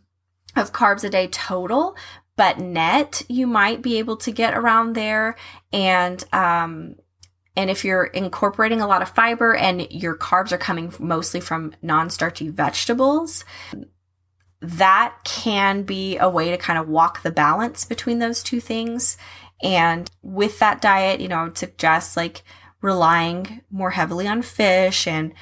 of 0.56 0.74
carbs 0.74 1.04
a 1.04 1.10
day 1.10 1.28
total, 1.28 1.96
but 2.36 2.60
net 2.60 3.24
you 3.28 3.48
might 3.48 3.82
be 3.82 4.00
able 4.00 4.18
to 4.18 4.32
get 4.32 4.56
around 4.56 4.94
there. 4.94 5.36
And, 5.72 6.24
um, 6.34 6.96
and 7.56 7.70
if 7.70 7.84
you're 7.84 8.06
incorporating 8.06 8.80
a 8.80 8.88
lot 8.88 9.02
of 9.02 9.10
fiber 9.10 9.54
and 9.54 9.92
your 9.92 10.16
carbs 10.16 10.52
are 10.52 10.58
coming 10.58 10.94
mostly 11.00 11.42
from 11.42 11.74
non 11.82 12.10
starchy 12.10 12.50
vegetables, 12.50 13.44
that 14.62 15.16
can 15.24 15.84
be 15.84 16.18
a 16.18 16.30
way 16.30 16.52
to 16.52 16.58
kind 16.58 16.78
of 16.78 16.88
walk 16.88 17.24
the 17.24 17.32
balance 17.32 17.84
between 17.84 18.20
those 18.20 18.44
two 18.44 18.60
things. 18.60 19.18
And 19.64 20.10
with 20.22 20.60
that 20.60 20.82
diet, 20.82 21.20
you 21.20 21.28
know, 21.28 21.38
I 21.38 21.44
would 21.44 21.58
suggest 21.58 22.16
like 22.16 22.44
relying 22.82 23.62
more 23.72 23.92
heavily 23.92 24.28
on 24.28 24.42
fish 24.42 25.08
and 25.08 25.34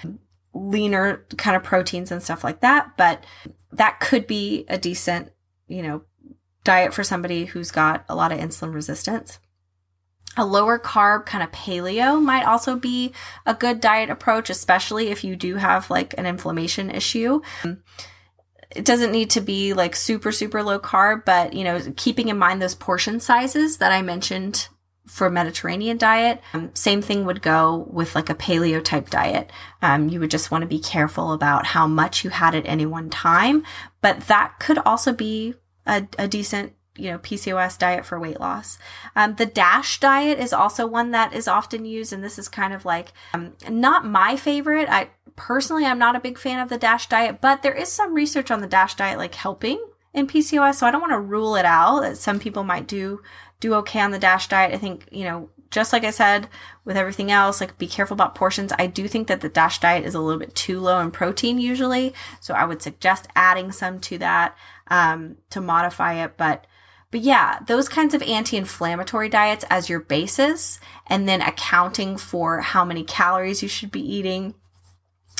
leaner 0.53 1.26
kind 1.38 1.55
of 1.55 1.63
proteins 1.63 2.11
and 2.11 2.24
stuff 2.24 2.43
like 2.43 2.61
that. 2.61 2.97
But 2.97 3.24
that 3.72 3.99
could 3.99 4.26
be 4.26 4.65
a 4.67 4.78
decent, 4.78 5.32
you 5.67 5.82
know, 5.82 6.01
diet 6.63 6.93
for 6.93 7.03
somebody 7.03 7.45
who's 7.45 7.72
got 7.72 8.05
a 8.09 8.15
lot 8.15 8.32
of 8.32 8.39
insulin 8.39 8.74
resistance. 8.74 9.39
A 10.38 10.45
lower 10.45 10.80
carb 10.80 11.26
kind 11.26 11.43
of 11.43 11.51
paleo 11.51 12.22
might 12.22 12.45
also 12.45 12.76
be 12.76 13.13
a 13.45 13.53
good 13.53 13.82
diet 13.82 14.09
approach, 14.09 14.49
especially 14.49 15.07
if 15.09 15.24
you 15.24 15.36
do 15.36 15.55
have 15.55 15.89
like 15.89 16.13
an 16.17 16.26
inflammation 16.26 16.89
issue. 16.89 17.41
It 18.76 18.86
doesn't 18.86 19.11
need 19.11 19.32
to 19.32 19.41
be 19.41 19.74
like 19.74 19.95
super, 19.95 20.32
super 20.32 20.61
low 20.61 20.80
carb, 20.80 21.26
but 21.26 21.53
you 21.53 21.63
know, 21.63 21.82
keeping 21.95 22.30
in 22.30 22.38
mind 22.38 22.61
those 22.61 22.76
portion 22.76 23.20
sizes 23.20 23.78
that 23.78 23.91
I 23.91 24.01
mentioned 24.01 24.67
for 25.09 25.30
Mediterranean 25.30 25.97
diet. 25.97 26.39
Um, 26.53 26.70
same 26.76 27.01
thing 27.01 27.26
would 27.26 27.41
go 27.41 27.88
with 27.89 28.13
like 28.13 28.30
a 28.30 28.36
paleo 28.36 28.84
type 28.84 29.09
diet. 29.09 29.51
Um, 29.82 30.07
you 30.07 30.20
would 30.20 30.30
just 30.30 30.51
want 30.51 30.61
to 30.61 30.67
be 30.67 30.80
careful 30.80 31.34
about 31.34 31.65
how 31.65 31.88
much 31.88 32.24
you 32.24 32.30
had 32.30 32.53
at 32.53 32.67
any 32.67 32.86
one 32.86 33.09
time, 33.09 33.63
but 34.01 34.28
that 34.28 34.59
could 34.59 34.78
also 34.80 35.11
be 35.11 35.55
a, 35.88 36.07
a 36.20 36.28
decent 36.28 36.74
you 36.99 37.09
know 37.09 37.17
PCOS 37.17 37.78
diet 37.78 38.05
for 38.05 38.20
weight 38.20 38.39
loss. 38.39 38.78
Um, 39.15 39.36
the 39.36 39.45
DASH 39.45 39.99
diet 39.99 40.38
is 40.38 40.53
also 40.53 40.86
one 40.86 41.11
that 41.11 41.34
is 41.34 41.47
often 41.47 41.86
used, 41.86 42.13
and 42.13 42.24
this 42.24 42.38
is 42.38 42.47
kind 42.47 42.74
of 42.74 42.86
like 42.86 43.13
um, 43.34 43.53
not 43.67 44.05
my 44.05 44.36
favorite. 44.36 44.89
I 44.89 45.09
personally 45.39 45.85
I'm 45.85 45.97
not 45.97 46.15
a 46.15 46.19
big 46.19 46.37
fan 46.37 46.59
of 46.59 46.69
the 46.69 46.77
DASH 46.77 47.09
diet, 47.09 47.41
but 47.41 47.63
there 47.63 47.73
is 47.73 47.89
some 47.89 48.13
research 48.13 48.51
on 48.51 48.61
the 48.61 48.67
DASH 48.67 48.95
diet 48.95 49.17
like 49.17 49.33
helping 49.33 49.83
in 50.13 50.27
PCOS, 50.27 50.75
so 50.75 50.85
I 50.85 50.91
don't 50.91 51.01
want 51.01 51.13
to 51.13 51.19
rule 51.19 51.55
it 51.55 51.65
out. 51.65 52.01
That 52.01 52.17
some 52.17 52.39
people 52.39 52.63
might 52.63 52.87
do 52.87 53.21
do 53.59 53.73
okay 53.75 54.01
on 54.01 54.11
the 54.11 54.19
DASH 54.19 54.49
diet. 54.49 54.73
I 54.73 54.77
think, 54.77 55.07
you 55.11 55.23
know, 55.23 55.49
just 55.71 55.93
like 55.93 56.03
I 56.03 56.11
said 56.11 56.47
with 56.83 56.97
everything 56.97 57.31
else, 57.31 57.61
like 57.61 57.77
be 57.77 57.87
careful 57.87 58.15
about 58.15 58.35
portions. 58.35 58.71
I 58.77 58.87
do 58.87 59.07
think 59.07 59.27
that 59.27 59.41
the 59.41 59.49
DASH 59.49 59.79
diet 59.79 60.05
is 60.05 60.15
a 60.15 60.19
little 60.19 60.39
bit 60.39 60.55
too 60.55 60.79
low 60.79 60.99
in 60.99 61.11
protein 61.11 61.59
usually. 61.59 62.13
So 62.39 62.53
I 62.53 62.65
would 62.65 62.81
suggest 62.81 63.27
adding 63.35 63.71
some 63.71 63.99
to 64.01 64.17
that 64.19 64.57
um, 64.87 65.37
to 65.51 65.61
modify 65.61 66.23
it. 66.23 66.37
But 66.37 66.65
but 67.11 67.21
yeah, 67.21 67.59
those 67.65 67.89
kinds 67.89 68.13
of 68.13 68.21
anti-inflammatory 68.21 69.29
diets 69.29 69.65
as 69.69 69.89
your 69.89 69.99
basis 69.99 70.79
and 71.07 71.27
then 71.27 71.41
accounting 71.41 72.17
for 72.17 72.61
how 72.61 72.85
many 72.85 73.03
calories 73.03 73.63
you 73.63 73.67
should 73.67 73.91
be 73.91 74.01
eating 74.01 74.53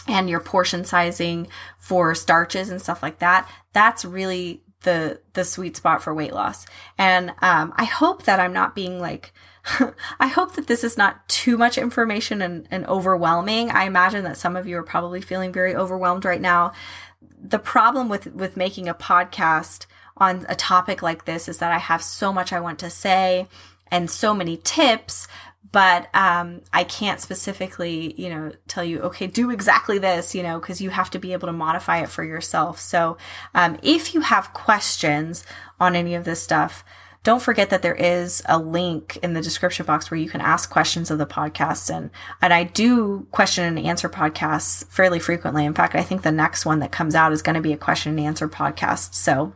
and 0.10 0.30
your 0.30 0.40
portion 0.40 0.86
sizing 0.86 1.48
for 1.78 2.16
starches 2.16 2.70
and 2.70 2.82
stuff 2.82 3.04
like 3.04 3.20
that. 3.20 3.50
That's 3.74 4.06
really 4.06 4.64
the 4.82 5.20
the 5.34 5.44
sweet 5.44 5.78
spot 5.78 6.02
for 6.02 6.14
weight 6.14 6.34
loss. 6.34 6.66
And 6.98 7.32
um, 7.42 7.74
I 7.76 7.86
hope 7.86 8.24
that 8.24 8.40
I'm 8.40 8.54
not 8.54 8.76
being 8.76 9.00
like 9.00 9.34
I 10.20 10.28
hope 10.28 10.56
that 10.56 10.68
this 10.68 10.84
is 10.84 10.98
not 10.98 11.28
too 11.28 11.58
much 11.58 11.78
information 11.78 12.42
and, 12.42 12.68
and 12.72 12.86
overwhelming. 12.88 13.72
I 13.72 13.86
imagine 13.86 14.24
that 14.24 14.38
some 14.38 14.56
of 14.56 14.68
you 14.68 14.78
are 14.78 14.84
probably 14.84 15.22
feeling 15.22 15.52
very 15.52 15.76
overwhelmed 15.76 16.26
right 16.26 16.42
now. 16.42 16.74
The 17.42 17.60
problem 17.60 18.10
with 18.10 18.28
with 18.34 18.58
making 18.58 18.88
a 18.88 18.94
podcast 18.94 19.86
on 20.18 20.46
a 20.50 20.56
topic 20.56 21.02
like 21.02 21.26
this 21.26 21.48
is 21.48 21.60
that 21.60 21.72
I 21.72 21.78
have 21.78 22.04
so 22.04 22.34
much 22.34 22.52
I 22.52 22.60
want 22.60 22.80
to 22.80 22.90
say 22.90 23.48
and 23.92 24.10
so 24.10 24.34
many 24.34 24.58
tips 24.58 25.28
but 25.72 26.14
um, 26.16 26.62
I 26.74 26.84
can't 26.84 27.20
specifically, 27.20 28.14
you 28.20 28.30
know, 28.30 28.52
tell 28.68 28.84
you, 28.84 29.02
okay, 29.02 29.28
do 29.28 29.52
exactly 29.52 30.00
this, 30.00 30.34
you 30.34 30.42
know, 30.42 30.60
because 30.60 30.82
you 30.82 30.90
have 30.90 31.12
to 31.12 31.20
be 31.20 31.34
able 31.34 31.48
to 31.48 31.54
modify 31.54 32.02
it 32.02 32.10
for 32.10 32.24
yourself. 32.24 32.80
So 32.80 33.18
um, 33.54 33.78
if 33.84 34.14
you 34.14 34.22
have 34.22 34.54
questions 34.54 35.46
on 35.80 35.96
any 35.96 36.16
of 36.16 36.26
this 36.26 36.42
stuff, 36.42 36.84
don't 37.24 37.42
forget 37.42 37.70
that 37.70 37.82
there 37.82 37.96
is 37.96 38.42
a 38.48 38.58
link 38.58 39.18
in 39.22 39.34
the 39.34 39.42
description 39.42 39.86
box 39.86 40.10
where 40.10 40.20
you 40.20 40.30
can 40.30 40.42
ask 40.42 40.70
questions 40.70 41.12
of 41.12 41.18
the 41.18 41.26
podcast 41.26 41.94
and 41.94 42.12
and 42.42 42.54
I 42.54 42.64
do 42.64 43.28
question 43.32 43.66
and 43.66 43.78
answer 43.86 44.08
podcasts 44.08 44.90
fairly 44.90 45.20
frequently. 45.20 45.66
In 45.66 45.74
fact, 45.74 45.96
I 45.96 46.02
think 46.02 46.22
the 46.22 46.32
next 46.32 46.66
one 46.66 46.80
that 46.80 46.94
comes 46.94 47.16
out 47.16 47.34
is 47.34 47.42
going 47.42 47.56
to 47.56 47.62
be 47.62 47.74
a 47.74 47.78
question 47.78 48.18
and 48.18 48.26
answer 48.26 48.48
podcast. 48.48 49.14
So 49.16 49.54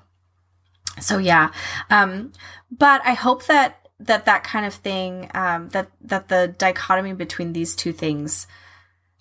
so 1.00 1.18
yeah. 1.18 1.52
Um 1.90 2.34
but 2.70 3.02
I 3.06 3.14
hope 3.14 3.46
that 3.46 3.83
that 4.06 4.26
that 4.26 4.44
kind 4.44 4.66
of 4.66 4.74
thing 4.74 5.30
um, 5.34 5.70
that 5.70 5.90
that 6.02 6.28
the 6.28 6.54
dichotomy 6.58 7.14
between 7.14 7.54
these 7.54 7.76
two 7.76 7.94
things 7.94 8.48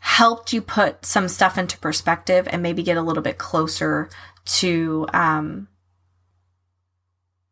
helped 0.00 0.52
you 0.52 0.60
put 0.60 1.06
some 1.06 1.28
stuff 1.28 1.56
into 1.56 1.78
perspective 1.78 2.48
and 2.50 2.62
maybe 2.62 2.82
get 2.82 2.96
a 2.96 3.02
little 3.02 3.22
bit 3.22 3.38
closer 3.38 4.10
to 4.44 5.06
um, 5.12 5.68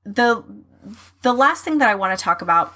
the 0.04 0.42
the 1.22 1.32
last 1.32 1.64
thing 1.64 1.78
that 1.78 1.88
I 1.88 1.94
want 1.94 2.18
to 2.18 2.22
talk 2.22 2.42
about 2.42 2.74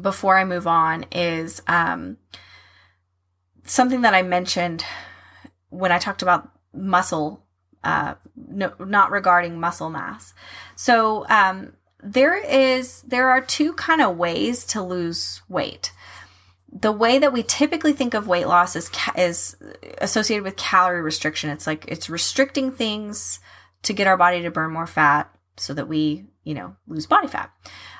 before 0.00 0.38
I 0.38 0.44
move 0.44 0.66
on 0.66 1.04
is 1.12 1.60
um, 1.66 2.16
something 3.64 4.00
that 4.02 4.14
I 4.14 4.22
mentioned 4.22 4.84
when 5.68 5.92
I 5.92 5.98
talked 5.98 6.22
about 6.22 6.50
muscle, 6.72 7.44
uh, 7.84 8.14
no, 8.36 8.72
not 8.78 9.10
regarding 9.10 9.60
muscle 9.60 9.90
mass. 9.90 10.32
So 10.76 11.26
um, 11.28 11.74
there 12.02 12.36
is 12.36 13.02
there 13.02 13.30
are 13.30 13.40
two 13.40 13.72
kind 13.74 14.02
of 14.02 14.16
ways 14.16 14.64
to 14.66 14.82
lose 14.82 15.42
weight. 15.48 15.92
The 16.72 16.92
way 16.92 17.18
that 17.18 17.32
we 17.32 17.42
typically 17.42 17.92
think 17.92 18.14
of 18.14 18.26
weight 18.26 18.48
loss 18.48 18.74
is 18.74 18.88
ca- 18.88 19.14
is 19.16 19.56
associated 19.98 20.42
with 20.44 20.56
calorie 20.56 21.02
restriction. 21.02 21.50
It's 21.50 21.66
like 21.66 21.84
it's 21.86 22.10
restricting 22.10 22.72
things 22.72 23.40
to 23.82 23.92
get 23.92 24.06
our 24.06 24.16
body 24.16 24.42
to 24.42 24.50
burn 24.50 24.72
more 24.72 24.86
fat 24.86 25.32
so 25.56 25.74
that 25.74 25.88
we, 25.88 26.26
you 26.44 26.54
know, 26.54 26.76
lose 26.88 27.06
body 27.06 27.28
fat. 27.28 27.52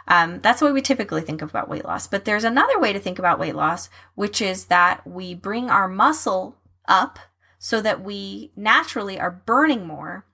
Um, 0.09 0.41
that's 0.41 0.61
the 0.61 0.67
way 0.67 0.73
we 0.73 0.83
typically 0.83 1.21
think 1.21 1.43
about 1.43 1.69
weight 1.69 1.85
loss. 1.85 2.07
But 2.07 2.25
there's 2.25 2.45
another 2.45 2.79
way 2.79 2.93
to 2.93 2.99
think 2.99 3.19
about 3.19 3.39
weight 3.39 3.55
loss, 3.55 3.89
which 4.15 4.43
is 4.43 4.67
that 4.67 5.07
we 5.07 5.35
bring 5.35 5.71
our 5.71 5.87
muscle 5.87 6.57
up 6.89 7.19
so 7.59 7.81
that 7.81 8.03
we 8.03 8.53
naturally 8.57 9.21
are 9.21 9.31
burning 9.31 9.87
more 9.87 10.25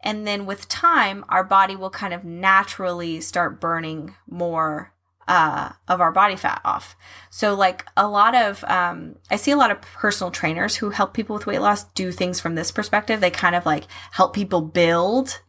and 0.00 0.26
then 0.26 0.46
with 0.46 0.68
time, 0.68 1.24
our 1.28 1.44
body 1.44 1.74
will 1.74 1.90
kind 1.90 2.14
of 2.14 2.24
naturally 2.24 3.20
start 3.20 3.60
burning 3.60 4.14
more 4.28 4.92
uh, 5.26 5.72
of 5.88 6.00
our 6.00 6.10
body 6.10 6.36
fat 6.36 6.60
off. 6.64 6.96
So, 7.30 7.54
like 7.54 7.84
a 7.96 8.08
lot 8.08 8.34
of, 8.34 8.64
um, 8.64 9.16
I 9.30 9.36
see 9.36 9.50
a 9.50 9.56
lot 9.56 9.70
of 9.70 9.80
personal 9.80 10.30
trainers 10.30 10.76
who 10.76 10.90
help 10.90 11.12
people 11.12 11.34
with 11.34 11.46
weight 11.46 11.60
loss 11.60 11.84
do 11.84 12.10
things 12.12 12.40
from 12.40 12.54
this 12.54 12.70
perspective. 12.70 13.20
They 13.20 13.30
kind 13.30 13.54
of 13.54 13.66
like 13.66 13.84
help 14.12 14.34
people 14.34 14.62
build 14.62 15.40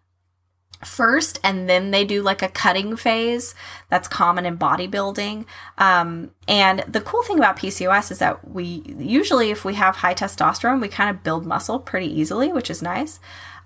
first 0.84 1.40
and 1.44 1.70
then 1.70 1.92
they 1.92 2.06
do 2.06 2.22
like 2.22 2.42
a 2.42 2.48
cutting 2.48 2.96
phase 2.96 3.54
that's 3.90 4.08
common 4.08 4.46
in 4.46 4.58
bodybuilding 4.58 5.46
um, 5.78 6.32
and 6.48 6.86
the 6.88 7.02
cool 7.02 7.22
thing 7.24 7.38
about 7.38 7.58
pcos 7.58 8.12
is 8.12 8.20
that 8.20 8.50
we 8.50 8.82
usually 8.98 9.52
if 9.52 9.66
we 9.66 9.74
have 9.74 9.98
high 9.98 10.14
testosterone 10.14 10.80
we 10.80 10.88
kind 10.88 11.10
of 11.10 11.22
build 11.22 11.46
muscle 11.46 11.80
pretty 11.80 12.08
easily 12.08 12.54
which 12.54 12.70
is 12.70 12.82
nice 12.82 13.20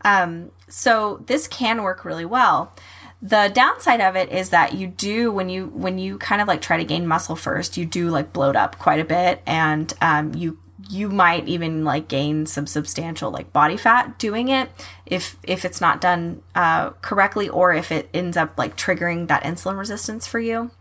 um, 0.03 0.51
so 0.67 1.23
this 1.27 1.47
can 1.47 1.83
work 1.83 2.05
really 2.05 2.25
well. 2.25 2.73
The 3.21 3.49
downside 3.53 4.01
of 4.01 4.15
it 4.17 4.31
is 4.31 4.49
that 4.49 4.73
you 4.73 4.87
do 4.87 5.31
when 5.31 5.49
you 5.49 5.67
when 5.67 5.97
you 5.97 6.17
kind 6.17 6.41
of 6.41 6.47
like 6.47 6.61
try 6.61 6.77
to 6.77 6.83
gain 6.83 7.07
muscle 7.07 7.37
first, 7.37 7.77
you 7.77 7.85
do 7.85 8.09
like 8.09 8.33
bloat 8.33 8.55
up 8.55 8.77
quite 8.77 8.99
a 8.99 9.05
bit, 9.05 9.41
and 9.45 9.93
um, 10.01 10.33
you 10.33 10.59
you 10.89 11.09
might 11.09 11.47
even 11.47 11.85
like 11.85 12.07
gain 12.07 12.45
some 12.45 12.67
substantial 12.67 13.31
like 13.31 13.53
body 13.53 13.77
fat 13.77 14.19
doing 14.19 14.49
it 14.49 14.69
if 15.05 15.37
if 15.43 15.63
it's 15.63 15.79
not 15.79 16.01
done 16.01 16.41
uh, 16.55 16.89
correctly 17.01 17.47
or 17.47 17.73
if 17.73 17.91
it 17.91 18.09
ends 18.13 18.35
up 18.35 18.57
like 18.57 18.75
triggering 18.75 19.27
that 19.27 19.43
insulin 19.43 19.77
resistance 19.77 20.27
for 20.27 20.39
you. 20.39 20.71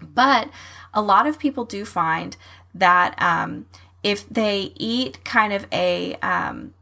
But 0.00 0.48
a 0.94 1.02
lot 1.02 1.26
of 1.26 1.38
people 1.38 1.64
do 1.64 1.84
find 1.84 2.36
that 2.74 3.20
um, 3.20 3.66
if 4.02 4.28
they 4.28 4.72
eat 4.76 5.22
kind 5.24 5.52
of 5.52 5.66
a 5.72 6.14
um, 6.16 6.72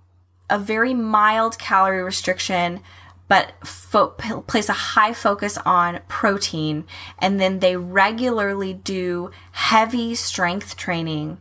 a 0.51 0.59
very 0.59 0.95
mild 0.95 1.59
calorie 1.59 2.03
restriction 2.03 2.81
but 3.29 3.53
fo- 3.67 4.09
place 4.47 4.71
a 4.71 4.73
high 4.73 5.13
focus 5.13 5.59
on 5.67 6.01
protein 6.09 6.85
and 7.19 7.39
then 7.39 7.59
they 7.59 7.77
regularly 7.77 8.73
do 8.73 9.31
heavy 9.53 10.15
strength 10.15 10.77
training 10.77 11.39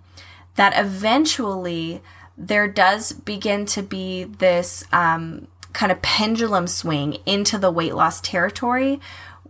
that 0.56 0.74
eventually 0.76 2.02
there 2.38 2.68
does 2.68 3.14
begin 3.14 3.66
to 3.66 3.82
be 3.82 4.26
this 4.26 4.84
um, 4.92 5.48
kind 5.74 5.92
of 5.92 6.02
pendulum 6.02 6.68
swing 6.68 7.18
into 7.26 7.58
the 7.58 7.72
weight 7.72 7.96
loss 7.96 8.20
territory 8.22 9.00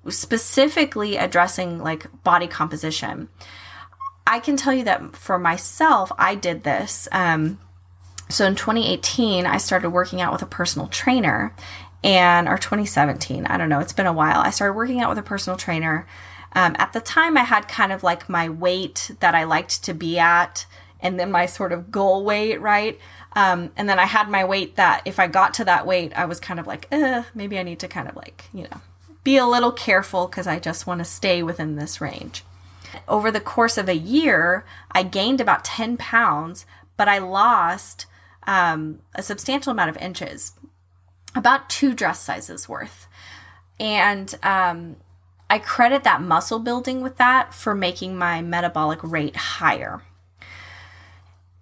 specifically 0.09 1.17
addressing 1.17 1.79
like 1.79 2.07
body 2.23 2.47
composition. 2.47 3.27
I 4.25 4.39
can 4.39 4.55
tell 4.57 4.73
you 4.73 4.83
that 4.83 5.15
for 5.15 5.39
myself 5.39 6.11
i 6.17 6.35
did 6.35 6.63
this 6.63 7.07
um, 7.11 7.59
so 8.29 8.45
in 8.45 8.55
2018, 8.55 9.45
I 9.45 9.57
started 9.57 9.89
working 9.89 10.21
out 10.21 10.33
with 10.33 10.41
a 10.41 10.47
personal 10.47 10.87
trainer, 10.87 11.53
and 12.03 12.47
or 12.47 12.57
2017, 12.57 13.45
I 13.45 13.57
don't 13.57 13.69
know, 13.69 13.79
it's 13.79 13.93
been 13.93 14.05
a 14.05 14.13
while. 14.13 14.39
I 14.39 14.49
started 14.49 14.73
working 14.73 15.01
out 15.01 15.09
with 15.09 15.17
a 15.17 15.23
personal 15.23 15.57
trainer. 15.57 16.07
Um, 16.53 16.75
at 16.79 16.93
the 16.93 17.01
time, 17.01 17.37
I 17.37 17.43
had 17.43 17.67
kind 17.67 17.91
of 17.91 18.03
like 18.03 18.29
my 18.29 18.49
weight 18.49 19.11
that 19.19 19.35
I 19.35 19.43
liked 19.43 19.83
to 19.83 19.93
be 19.93 20.17
at, 20.19 20.65
and 20.99 21.19
then 21.19 21.31
my 21.31 21.45
sort 21.45 21.71
of 21.71 21.91
goal 21.91 22.23
weight, 22.23 22.59
right? 22.59 22.99
Um, 23.33 23.71
and 23.77 23.87
then 23.87 23.99
I 23.99 24.05
had 24.05 24.29
my 24.29 24.43
weight 24.43 24.77
that 24.77 25.03
if 25.05 25.19
I 25.19 25.27
got 25.27 25.53
to 25.55 25.65
that 25.65 25.85
weight, 25.85 26.11
I 26.15 26.25
was 26.25 26.39
kind 26.39 26.59
of 26.59 26.65
like, 26.65 26.91
maybe 27.35 27.59
I 27.59 27.63
need 27.63 27.79
to 27.79 27.87
kind 27.87 28.07
of 28.09 28.15
like, 28.15 28.45
you 28.53 28.63
know, 28.63 28.81
be 29.23 29.37
a 29.37 29.45
little 29.45 29.71
careful 29.71 30.27
because 30.27 30.47
I 30.47 30.59
just 30.59 30.87
want 30.87 30.99
to 30.99 31.05
stay 31.05 31.43
within 31.43 31.75
this 31.75 32.01
range. 32.01 32.43
Over 33.07 33.29
the 33.29 33.41
course 33.41 33.77
of 33.77 33.89
a 33.89 33.95
year, 33.95 34.65
I 34.91 35.03
gained 35.03 35.39
about 35.39 35.65
10 35.65 35.97
pounds, 35.97 36.65
but 36.95 37.07
I 37.07 37.19
lost 37.19 38.05
um, 38.47 38.99
a 39.13 39.21
substantial 39.21 39.71
amount 39.71 39.89
of 39.89 39.97
inches, 39.97 40.53
about 41.35 41.69
two 41.69 41.93
dress 41.93 42.19
sizes 42.21 42.67
worth. 42.67 43.07
And 43.79 44.33
um, 44.41 44.95
I 45.49 45.59
credit 45.59 46.03
that 46.03 46.21
muscle 46.21 46.59
building 46.59 47.01
with 47.01 47.17
that 47.17 47.53
for 47.53 47.75
making 47.75 48.17
my 48.17 48.41
metabolic 48.41 49.03
rate 49.03 49.35
higher. 49.35 50.01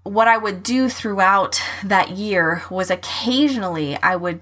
What 0.03 0.27
I 0.27 0.38
would 0.38 0.61
do 0.61 0.88
throughout 0.88 1.59
that 1.83 2.11
year 2.11 2.63
was 2.69 2.91
occasionally 2.91 3.97
I 3.97 4.15
would 4.15 4.41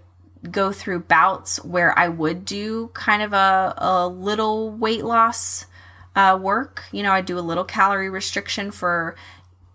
go 0.52 0.74
through 0.74 1.00
bouts 1.00 1.64
where 1.64 1.98
I 1.98 2.10
would 2.10 2.44
do 2.44 2.92
kind 2.94 3.22
of 3.22 3.32
a, 3.32 3.74
a 3.78 4.08
little 4.08 4.72
weight 4.72 5.06
loss 5.06 5.66
uh, 6.18 6.38
work. 6.40 6.84
You 6.92 7.02
know, 7.02 7.14
I'd 7.14 7.26
do 7.26 7.40
a 7.40 7.42
little 7.42 7.64
calorie 7.64 8.10
restriction 8.10 8.72
for 8.72 9.16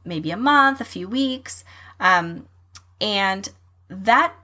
maybe 0.05 0.31
a 0.31 0.37
month, 0.37 0.83
a 0.83 0.85
few 0.85 1.09
weeks. 1.09 1.65
Um, 1.99 2.47
and 3.01 3.49
that 3.89 4.35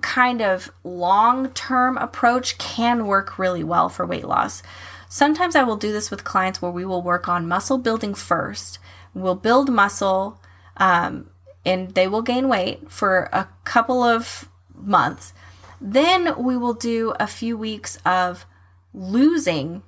kind 0.00 0.40
of 0.40 0.70
long 0.82 1.50
term 1.50 1.96
approach 1.98 2.58
can 2.58 3.06
work 3.06 3.38
really 3.38 3.64
well 3.64 3.88
for 3.88 4.06
weight 4.06 4.26
loss. 4.26 4.62
Sometimes 5.08 5.56
I 5.56 5.62
will 5.62 5.76
do 5.76 5.92
this 5.92 6.10
with 6.10 6.24
clients 6.24 6.62
where 6.62 6.70
we 6.70 6.84
will 6.84 7.02
work 7.02 7.28
on 7.28 7.48
muscle 7.48 7.78
building 7.78 8.14
first. 8.14 8.78
We'll 9.12 9.34
build 9.34 9.68
muscle 9.68 10.40
um, 10.76 11.30
and 11.64 11.94
they 11.94 12.06
will 12.06 12.22
gain 12.22 12.48
weight 12.48 12.90
for 12.90 13.28
a 13.32 13.48
couple 13.64 14.02
of 14.02 14.48
months. 14.74 15.32
Then 15.80 16.42
we 16.42 16.56
will 16.56 16.74
do 16.74 17.14
a 17.18 17.26
few 17.26 17.56
weeks 17.56 17.98
of 18.04 18.46
losing 18.94 19.82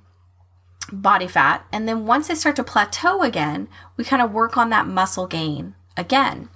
body 0.91 1.27
fat. 1.27 1.65
And 1.71 1.87
then 1.87 2.05
once 2.05 2.27
they 2.27 2.35
start 2.35 2.55
to 2.57 2.63
plateau 2.63 3.21
again, 3.23 3.67
we 3.95 4.03
kind 4.03 4.21
of 4.21 4.33
work 4.33 4.57
on 4.57 4.69
that 4.69 4.87
muscle 4.87 5.27
gain 5.27 5.75
again. 5.95 6.49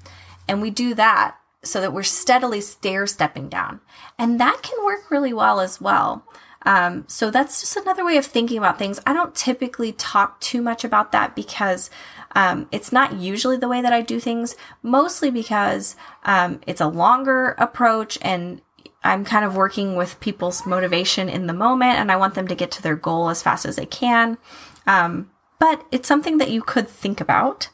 And 0.47 0.61
we 0.61 0.69
do 0.69 0.93
that 0.95 1.37
so 1.69 1.81
that 1.81 1.93
we're 1.93 2.03
steadily 2.03 2.61
stair 2.61 3.07
stepping 3.07 3.49
down. 3.49 3.81
And 4.17 4.39
that 4.39 4.61
can 4.61 4.83
work 4.85 5.11
really 5.11 5.33
well 5.33 5.59
as 5.59 5.79
well. 5.81 6.25
Um, 6.63 7.05
so 7.07 7.31
that's 7.31 7.61
just 7.61 7.77
another 7.77 8.03
way 8.03 8.17
of 8.17 8.25
thinking 8.25 8.57
about 8.57 8.77
things. 8.77 8.99
I 9.05 9.13
don't 9.13 9.33
typically 9.33 9.93
talk 9.93 10.39
too 10.41 10.61
much 10.61 10.83
about 10.83 11.11
that 11.13 11.35
because 11.35 11.89
um, 12.35 12.67
it's 12.71 12.91
not 12.91 13.13
usually 13.13 13.57
the 13.57 13.69
way 13.69 13.81
that 13.81 13.93
I 13.93 14.01
do 14.01 14.19
things, 14.19 14.55
mostly 14.83 15.31
because 15.31 15.95
um, 16.23 16.59
it's 16.67 16.81
a 16.81 16.87
longer 16.87 17.55
approach 17.57 18.17
and 18.21 18.61
I'm 19.03 19.23
kind 19.23 19.45
of 19.45 19.55
working 19.55 19.95
with 19.95 20.19
people's 20.19 20.65
motivation 20.65 21.29
in 21.29 21.47
the 21.47 21.53
moment 21.53 21.99
and 21.99 22.11
I 22.11 22.17
want 22.17 22.35
them 22.35 22.47
to 22.49 22.55
get 22.55 22.71
to 22.71 22.81
their 22.81 22.95
goal 22.95 23.29
as 23.29 23.41
fast 23.41 23.65
as 23.65 23.77
they 23.77 23.85
can. 23.85 24.37
Um, 24.85 25.31
but 25.59 25.85
it's 25.91 26.07
something 26.07 26.37
that 26.37 26.51
you 26.51 26.61
could 26.61 26.87
think 26.89 27.21
about 27.21 27.69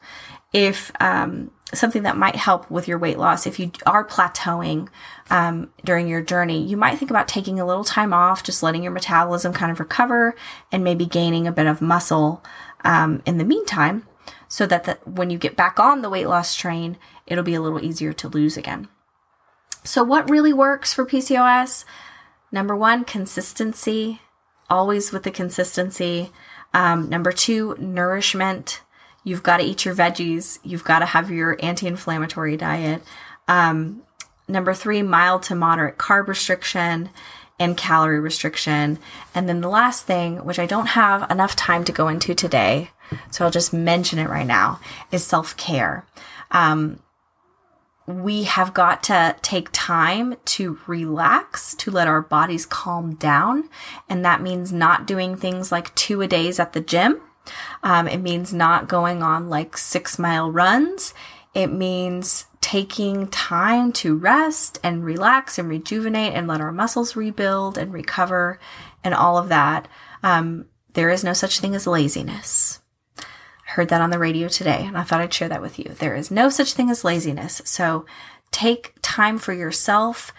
if 0.53 0.91
um, 0.99 1.51
something 1.73 2.03
that 2.03 2.17
might 2.17 2.35
help 2.35 2.69
with 2.69 2.87
your 2.87 2.97
weight 2.97 3.17
loss. 3.17 3.47
If 3.47 3.59
you 3.59 3.71
are 3.85 4.05
plateauing 4.05 4.89
um, 5.29 5.71
during 5.83 6.07
your 6.07 6.21
journey, 6.21 6.63
you 6.63 6.77
might 6.77 6.97
think 6.97 7.11
about 7.11 7.27
taking 7.27 7.59
a 7.59 7.65
little 7.65 7.83
time 7.83 8.13
off, 8.13 8.43
just 8.43 8.63
letting 8.63 8.83
your 8.83 8.91
metabolism 8.91 9.53
kind 9.53 9.71
of 9.71 9.79
recover 9.79 10.35
and 10.71 10.83
maybe 10.83 11.05
gaining 11.05 11.47
a 11.47 11.51
bit 11.51 11.67
of 11.67 11.81
muscle 11.81 12.43
um, 12.83 13.21
in 13.25 13.37
the 13.37 13.45
meantime 13.45 14.07
so 14.47 14.65
that 14.67 14.83
the, 14.83 14.99
when 15.05 15.29
you 15.29 15.37
get 15.37 15.55
back 15.55 15.79
on 15.79 16.01
the 16.01 16.09
weight 16.09 16.27
loss 16.27 16.55
train, 16.55 16.97
it'll 17.25 17.43
be 17.43 17.55
a 17.55 17.61
little 17.61 17.83
easier 17.83 18.13
to 18.13 18.27
lose 18.27 18.55
again. 18.57 18.87
So, 19.83 20.03
what 20.03 20.29
really 20.29 20.53
works 20.53 20.93
for 20.93 21.05
PCOS? 21.05 21.85
Number 22.51 22.75
one, 22.75 23.03
consistency, 23.03 24.21
always 24.69 25.11
with 25.11 25.23
the 25.23 25.31
consistency. 25.31 26.31
Um, 26.73 27.09
number 27.09 27.31
two, 27.31 27.75
nourishment. 27.79 28.81
You've 29.23 29.43
got 29.43 29.57
to 29.57 29.63
eat 29.63 29.85
your 29.85 29.95
veggies. 29.95 30.59
You've 30.63 30.83
got 30.83 30.99
to 30.99 31.05
have 31.05 31.31
your 31.31 31.57
anti 31.61 31.87
inflammatory 31.87 32.57
diet. 32.57 33.01
Um, 33.47 34.03
number 34.47 34.73
three, 34.73 35.01
mild 35.01 35.43
to 35.43 35.55
moderate 35.55 35.97
carb 35.97 36.27
restriction 36.27 37.09
and 37.59 37.77
calorie 37.77 38.19
restriction. 38.19 38.99
And 39.33 39.47
then 39.47 39.61
the 39.61 39.69
last 39.69 40.05
thing, 40.05 40.43
which 40.43 40.59
I 40.59 40.65
don't 40.65 40.87
have 40.87 41.29
enough 41.31 41.55
time 41.55 41.83
to 41.85 41.91
go 41.91 42.07
into 42.07 42.33
today, 42.33 42.89
so 43.31 43.45
I'll 43.45 43.51
just 43.51 43.73
mention 43.73 44.19
it 44.19 44.29
right 44.29 44.47
now, 44.47 44.79
is 45.11 45.23
self 45.23 45.55
care. 45.55 46.05
Um, 46.51 46.99
we 48.05 48.43
have 48.43 48.73
got 48.73 49.01
to 49.03 49.35
take 49.41 49.69
time 49.71 50.35
to 50.43 50.77
relax, 50.87 51.73
to 51.75 51.91
let 51.91 52.07
our 52.07 52.21
bodies 52.21 52.65
calm 52.65 53.15
down. 53.15 53.69
And 54.09 54.25
that 54.25 54.41
means 54.41 54.73
not 54.73 55.07
doing 55.07 55.35
things 55.35 55.71
like 55.71 55.95
two 55.95 56.21
a 56.21 56.27
days 56.27 56.59
at 56.59 56.73
the 56.73 56.81
gym. 56.81 57.21
Um, 57.83 58.07
it 58.07 58.19
means 58.19 58.53
not 58.53 58.87
going 58.87 59.21
on 59.21 59.49
like 59.49 59.77
six 59.77 60.17
mile 60.17 60.51
runs. 60.51 61.13
It 61.53 61.67
means 61.67 62.45
taking 62.61 63.27
time 63.27 63.91
to 63.91 64.15
rest 64.17 64.79
and 64.83 65.03
relax 65.03 65.59
and 65.59 65.67
rejuvenate 65.67 66.33
and 66.33 66.47
let 66.47 66.61
our 66.61 66.71
muscles 66.71 67.15
rebuild 67.15 67.77
and 67.77 67.91
recover 67.93 68.59
and 69.03 69.13
all 69.13 69.37
of 69.37 69.49
that. 69.49 69.87
Um, 70.23 70.65
there 70.93 71.09
is 71.09 71.23
no 71.23 71.33
such 71.33 71.59
thing 71.59 71.75
as 71.75 71.85
laziness 71.85 72.79
I 73.17 73.71
heard 73.71 73.89
that 73.89 74.01
on 74.01 74.09
the 74.09 74.19
radio 74.19 74.47
today, 74.47 74.83
and 74.85 74.97
I 74.97 75.03
thought 75.03 75.21
I'd 75.21 75.33
share 75.33 75.49
that 75.49 75.61
with 75.61 75.79
you. 75.79 75.85
There 75.97 76.15
is 76.15 76.29
no 76.29 76.49
such 76.49 76.73
thing 76.73 76.89
as 76.89 77.03
laziness. 77.03 77.61
So 77.65 78.05
take 78.51 78.93
time 79.01 79.37
for 79.37 79.53
yourself. 79.53 80.31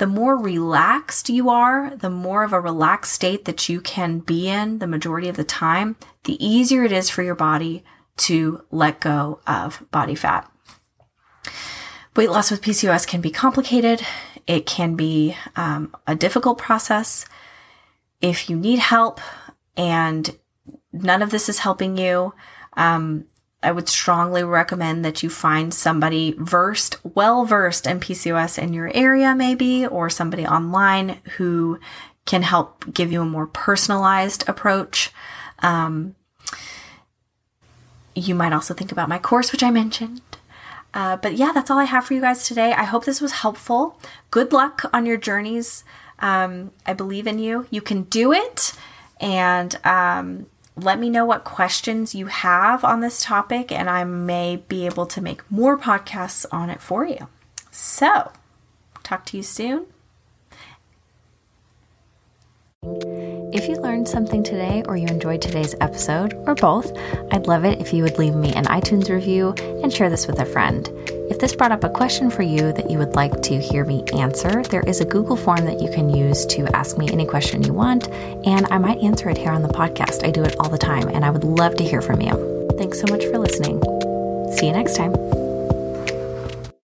The 0.00 0.06
more 0.06 0.34
relaxed 0.34 1.28
you 1.28 1.50
are, 1.50 1.94
the 1.94 2.08
more 2.08 2.42
of 2.42 2.54
a 2.54 2.60
relaxed 2.60 3.12
state 3.12 3.44
that 3.44 3.68
you 3.68 3.82
can 3.82 4.20
be 4.20 4.48
in 4.48 4.78
the 4.78 4.86
majority 4.86 5.28
of 5.28 5.36
the 5.36 5.44
time, 5.44 5.96
the 6.24 6.42
easier 6.42 6.84
it 6.84 6.90
is 6.90 7.10
for 7.10 7.22
your 7.22 7.34
body 7.34 7.84
to 8.16 8.64
let 8.70 9.00
go 9.00 9.40
of 9.46 9.84
body 9.90 10.14
fat. 10.14 10.50
Weight 12.16 12.30
loss 12.30 12.50
with 12.50 12.62
PCOS 12.62 13.06
can 13.06 13.20
be 13.20 13.30
complicated. 13.30 14.00
It 14.46 14.64
can 14.64 14.96
be 14.96 15.36
um, 15.54 15.94
a 16.06 16.14
difficult 16.14 16.56
process. 16.56 17.26
If 18.22 18.48
you 18.48 18.56
need 18.56 18.78
help 18.78 19.20
and 19.76 20.34
none 20.94 21.20
of 21.20 21.28
this 21.28 21.50
is 21.50 21.58
helping 21.58 21.98
you, 21.98 22.32
um, 22.74 23.26
I 23.62 23.72
would 23.72 23.88
strongly 23.88 24.42
recommend 24.42 25.04
that 25.04 25.22
you 25.22 25.28
find 25.28 25.72
somebody 25.72 26.34
versed, 26.38 26.96
well 27.04 27.44
versed 27.44 27.86
in 27.86 28.00
PCOS 28.00 28.58
in 28.58 28.72
your 28.72 28.90
area, 28.94 29.34
maybe, 29.34 29.86
or 29.86 30.08
somebody 30.08 30.46
online 30.46 31.18
who 31.36 31.78
can 32.24 32.42
help 32.42 32.92
give 32.92 33.12
you 33.12 33.20
a 33.22 33.26
more 33.26 33.46
personalized 33.46 34.48
approach. 34.48 35.10
Um, 35.58 36.14
you 38.14 38.34
might 38.34 38.52
also 38.52 38.72
think 38.72 38.92
about 38.92 39.08
my 39.08 39.18
course, 39.18 39.52
which 39.52 39.62
I 39.62 39.70
mentioned. 39.70 40.22
Uh, 40.92 41.16
but 41.16 41.34
yeah, 41.34 41.52
that's 41.52 41.70
all 41.70 41.78
I 41.78 41.84
have 41.84 42.04
for 42.04 42.14
you 42.14 42.20
guys 42.20 42.46
today. 42.46 42.72
I 42.72 42.84
hope 42.84 43.04
this 43.04 43.20
was 43.20 43.32
helpful. 43.32 44.00
Good 44.30 44.52
luck 44.52 44.82
on 44.92 45.06
your 45.06 45.16
journeys. 45.16 45.84
Um, 46.18 46.72
I 46.86 46.94
believe 46.94 47.26
in 47.26 47.38
you. 47.38 47.66
You 47.70 47.80
can 47.80 48.02
do 48.04 48.32
it. 48.32 48.72
And 49.20 49.78
um, 49.84 50.46
let 50.82 50.98
me 50.98 51.10
know 51.10 51.24
what 51.24 51.44
questions 51.44 52.14
you 52.14 52.26
have 52.26 52.84
on 52.84 53.00
this 53.00 53.22
topic, 53.22 53.70
and 53.70 53.88
I 53.88 54.04
may 54.04 54.56
be 54.56 54.86
able 54.86 55.06
to 55.06 55.20
make 55.20 55.50
more 55.50 55.78
podcasts 55.78 56.46
on 56.50 56.70
it 56.70 56.80
for 56.80 57.04
you. 57.04 57.28
So, 57.70 58.32
talk 59.02 59.24
to 59.26 59.36
you 59.36 59.42
soon. 59.42 59.86
If 63.52 63.68
you 63.68 63.76
learned 63.76 64.08
something 64.08 64.42
today 64.42 64.82
or 64.86 64.96
you 64.96 65.06
enjoyed 65.06 65.42
today's 65.42 65.74
episode, 65.82 66.32
or 66.46 66.54
both, 66.54 66.96
I'd 67.30 67.46
love 67.46 67.66
it 67.66 67.78
if 67.78 67.92
you 67.92 68.02
would 68.04 68.18
leave 68.18 68.34
me 68.34 68.54
an 68.54 68.64
iTunes 68.64 69.10
review 69.10 69.54
and 69.82 69.92
share 69.92 70.08
this 70.08 70.26
with 70.26 70.38
a 70.38 70.46
friend. 70.46 70.88
If 71.28 71.38
this 71.40 71.54
brought 71.54 71.72
up 71.72 71.84
a 71.84 71.90
question 71.90 72.30
for 72.30 72.42
you 72.42 72.72
that 72.72 72.90
you 72.90 72.96
would 72.96 73.14
like 73.14 73.42
to 73.42 73.60
hear 73.60 73.84
me 73.84 74.04
answer, 74.14 74.62
there 74.62 74.84
is 74.86 75.00
a 75.02 75.04
Google 75.04 75.36
form 75.36 75.66
that 75.66 75.82
you 75.82 75.90
can 75.90 76.08
use 76.08 76.46
to 76.46 76.74
ask 76.74 76.96
me 76.96 77.10
any 77.12 77.26
question 77.26 77.62
you 77.62 77.74
want, 77.74 78.08
and 78.46 78.66
I 78.70 78.78
might 78.78 78.98
answer 78.98 79.28
it 79.28 79.36
here 79.36 79.52
on 79.52 79.60
the 79.60 79.68
podcast. 79.68 80.24
I 80.24 80.30
do 80.30 80.42
it 80.44 80.56
all 80.58 80.70
the 80.70 80.78
time, 80.78 81.08
and 81.08 81.22
I 81.22 81.30
would 81.30 81.44
love 81.44 81.74
to 81.76 81.84
hear 81.84 82.00
from 82.00 82.22
you. 82.22 82.68
Thanks 82.78 82.98
so 82.98 83.06
much 83.10 83.24
for 83.26 83.38
listening. 83.38 83.82
See 84.56 84.68
you 84.68 84.72
next 84.72 84.96
time. 84.96 85.14